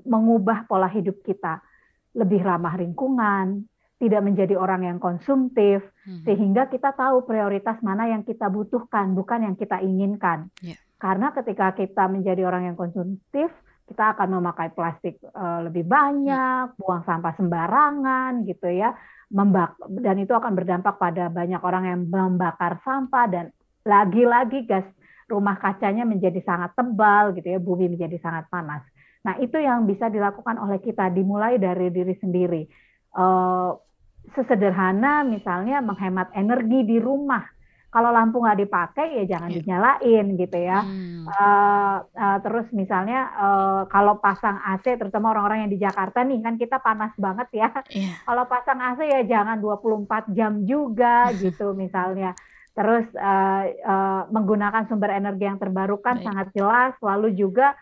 Mengubah 0.07 0.70
pola 0.70 0.86
hidup 0.86 1.26
kita 1.26 1.59
lebih 2.14 2.47
ramah 2.47 2.78
lingkungan, 2.78 3.66
tidak 3.99 4.22
menjadi 4.22 4.55
orang 4.55 4.86
yang 4.86 4.99
konsumtif, 5.03 5.82
hmm. 6.07 6.22
sehingga 6.22 6.70
kita 6.70 6.94
tahu 6.94 7.26
prioritas 7.26 7.82
mana 7.82 8.07
yang 8.07 8.22
kita 8.22 8.46
butuhkan, 8.46 9.11
bukan 9.18 9.42
yang 9.42 9.55
kita 9.59 9.82
inginkan. 9.82 10.55
Yeah. 10.62 10.78
Karena 11.03 11.34
ketika 11.34 11.74
kita 11.74 12.07
menjadi 12.07 12.46
orang 12.46 12.70
yang 12.70 12.78
konsumtif, 12.78 13.51
kita 13.90 14.14
akan 14.14 14.38
memakai 14.38 14.70
plastik 14.70 15.18
uh, 15.34 15.66
lebih 15.66 15.82
banyak, 15.82 16.74
hmm. 16.74 16.78
buang 16.78 17.03
sampah 17.03 17.34
sembarangan, 17.34 18.46
gitu 18.46 18.70
ya, 18.70 18.94
membak 19.34 19.74
dan 19.99 20.16
itu 20.22 20.30
akan 20.30 20.55
berdampak 20.55 20.94
pada 20.96 21.26
banyak 21.28 21.61
orang 21.61 21.84
yang 21.84 22.01
membakar 22.07 22.78
sampah 22.86 23.26
dan 23.28 23.44
lagi-lagi 23.82 24.64
gas 24.64 24.86
rumah 25.28 25.59
kacanya 25.59 26.07
menjadi 26.07 26.38
sangat 26.46 26.70
tebal, 26.78 27.34
gitu 27.34 27.51
ya, 27.51 27.59
bumi 27.59 27.99
menjadi 27.99 28.16
sangat 28.22 28.46
panas. 28.46 28.86
Nah 29.26 29.42
itu 29.42 29.59
yang 29.59 29.90
bisa 29.90 30.07
dilakukan 30.07 30.55
oleh 30.57 30.78
kita, 30.78 31.11
dimulai 31.11 31.59
dari 31.59 31.90
diri 31.90 32.14
sendiri. 32.14 32.62
Uh, 33.12 33.74
sesederhana 34.35 35.24
misalnya 35.24 35.81
menghemat 35.81 36.33
energi 36.37 36.85
di 36.85 36.99
rumah. 37.01 37.45
Kalau 37.89 38.12
lampu 38.12 38.45
nggak 38.45 38.61
dipakai 38.68 39.16
ya 39.16 39.24
jangan 39.24 39.49
yeah. 39.49 39.57
dinyalain 39.64 40.26
gitu 40.37 40.59
ya. 40.61 40.79
Hmm. 40.85 41.24
Uh, 41.24 41.97
uh, 42.05 42.39
terus 42.45 42.68
misalnya 42.76 43.33
uh, 43.33 43.83
kalau 43.89 44.20
pasang 44.20 44.61
AC, 44.61 45.01
terutama 45.01 45.33
orang-orang 45.33 45.64
yang 45.64 45.72
di 45.72 45.81
Jakarta 45.81 46.20
nih 46.20 46.45
kan 46.45 46.61
kita 46.61 46.85
panas 46.85 47.16
banget 47.16 47.49
ya. 47.57 47.68
Yeah. 47.89 48.12
Kalau 48.29 48.45
pasang 48.45 48.76
AC 48.76 49.01
ya 49.09 49.24
jangan 49.24 49.57
24 49.64 50.37
jam 50.37 50.68
juga 50.68 51.33
gitu 51.43 51.72
misalnya. 51.72 52.37
Terus 52.76 53.09
uh, 53.16 53.64
uh, 53.72 54.22
menggunakan 54.37 54.85
sumber 54.93 55.16
energi 55.16 55.49
yang 55.49 55.57
terbarukan 55.57 56.20
Baik. 56.20 56.24
sangat 56.29 56.47
jelas. 56.53 56.93
Lalu 57.01 57.41
juga 57.41 57.72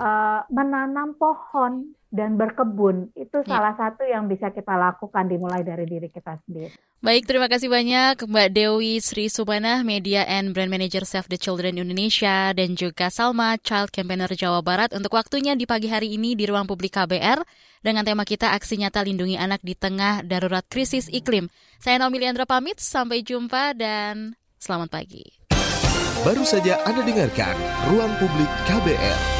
uh, 0.00 0.40
menanam 0.48 1.20
pohon 1.20 1.99
dan 2.10 2.34
berkebun. 2.34 3.14
Itu 3.14 3.42
Ya. 3.46 3.56
salah 3.56 3.74
satu 3.78 4.02
yang 4.02 4.26
bisa 4.26 4.50
kita 4.50 4.74
lakukan 4.74 5.30
dimulai 5.30 5.62
dari 5.62 5.86
diri 5.86 6.10
kita 6.10 6.42
sendiri. 6.44 6.74
Baik, 7.00 7.24
terima 7.24 7.48
kasih 7.48 7.72
banyak 7.72 8.28
Mbak 8.28 8.48
Dewi 8.52 9.00
Sri 9.00 9.32
Sumanah, 9.32 9.80
Media 9.86 10.26
and 10.28 10.52
Brand 10.52 10.68
Manager 10.68 11.06
Save 11.08 11.32
the 11.32 11.40
Children 11.40 11.80
Indonesia, 11.80 12.52
dan 12.52 12.76
juga 12.76 13.08
Salma, 13.08 13.56
Child 13.56 13.88
Campaigner 13.94 14.28
Jawa 14.36 14.60
Barat 14.60 14.92
untuk 14.92 15.16
waktunya 15.16 15.56
di 15.56 15.64
pagi 15.64 15.88
hari 15.88 16.12
ini 16.12 16.36
di 16.36 16.44
ruang 16.44 16.68
publik 16.68 16.92
KBR 17.00 17.40
dengan 17.80 18.04
tema 18.04 18.28
kita 18.28 18.52
Aksi 18.52 18.76
Nyata 18.76 19.00
Lindungi 19.00 19.40
Anak 19.40 19.64
di 19.64 19.72
Tengah 19.72 20.20
Darurat 20.26 20.66
Krisis 20.68 21.08
Iklim. 21.08 21.48
Saya 21.80 21.96
Naomi 21.96 22.20
Liandra 22.20 22.44
pamit, 22.44 22.76
sampai 22.76 23.24
jumpa 23.24 23.72
dan 23.72 24.36
selamat 24.60 24.92
pagi. 24.92 25.24
Baru 26.20 26.44
saja 26.44 26.84
Anda 26.84 27.00
dengarkan 27.00 27.56
Ruang 27.88 28.12
Publik 28.20 28.50
KBR. 28.68 29.39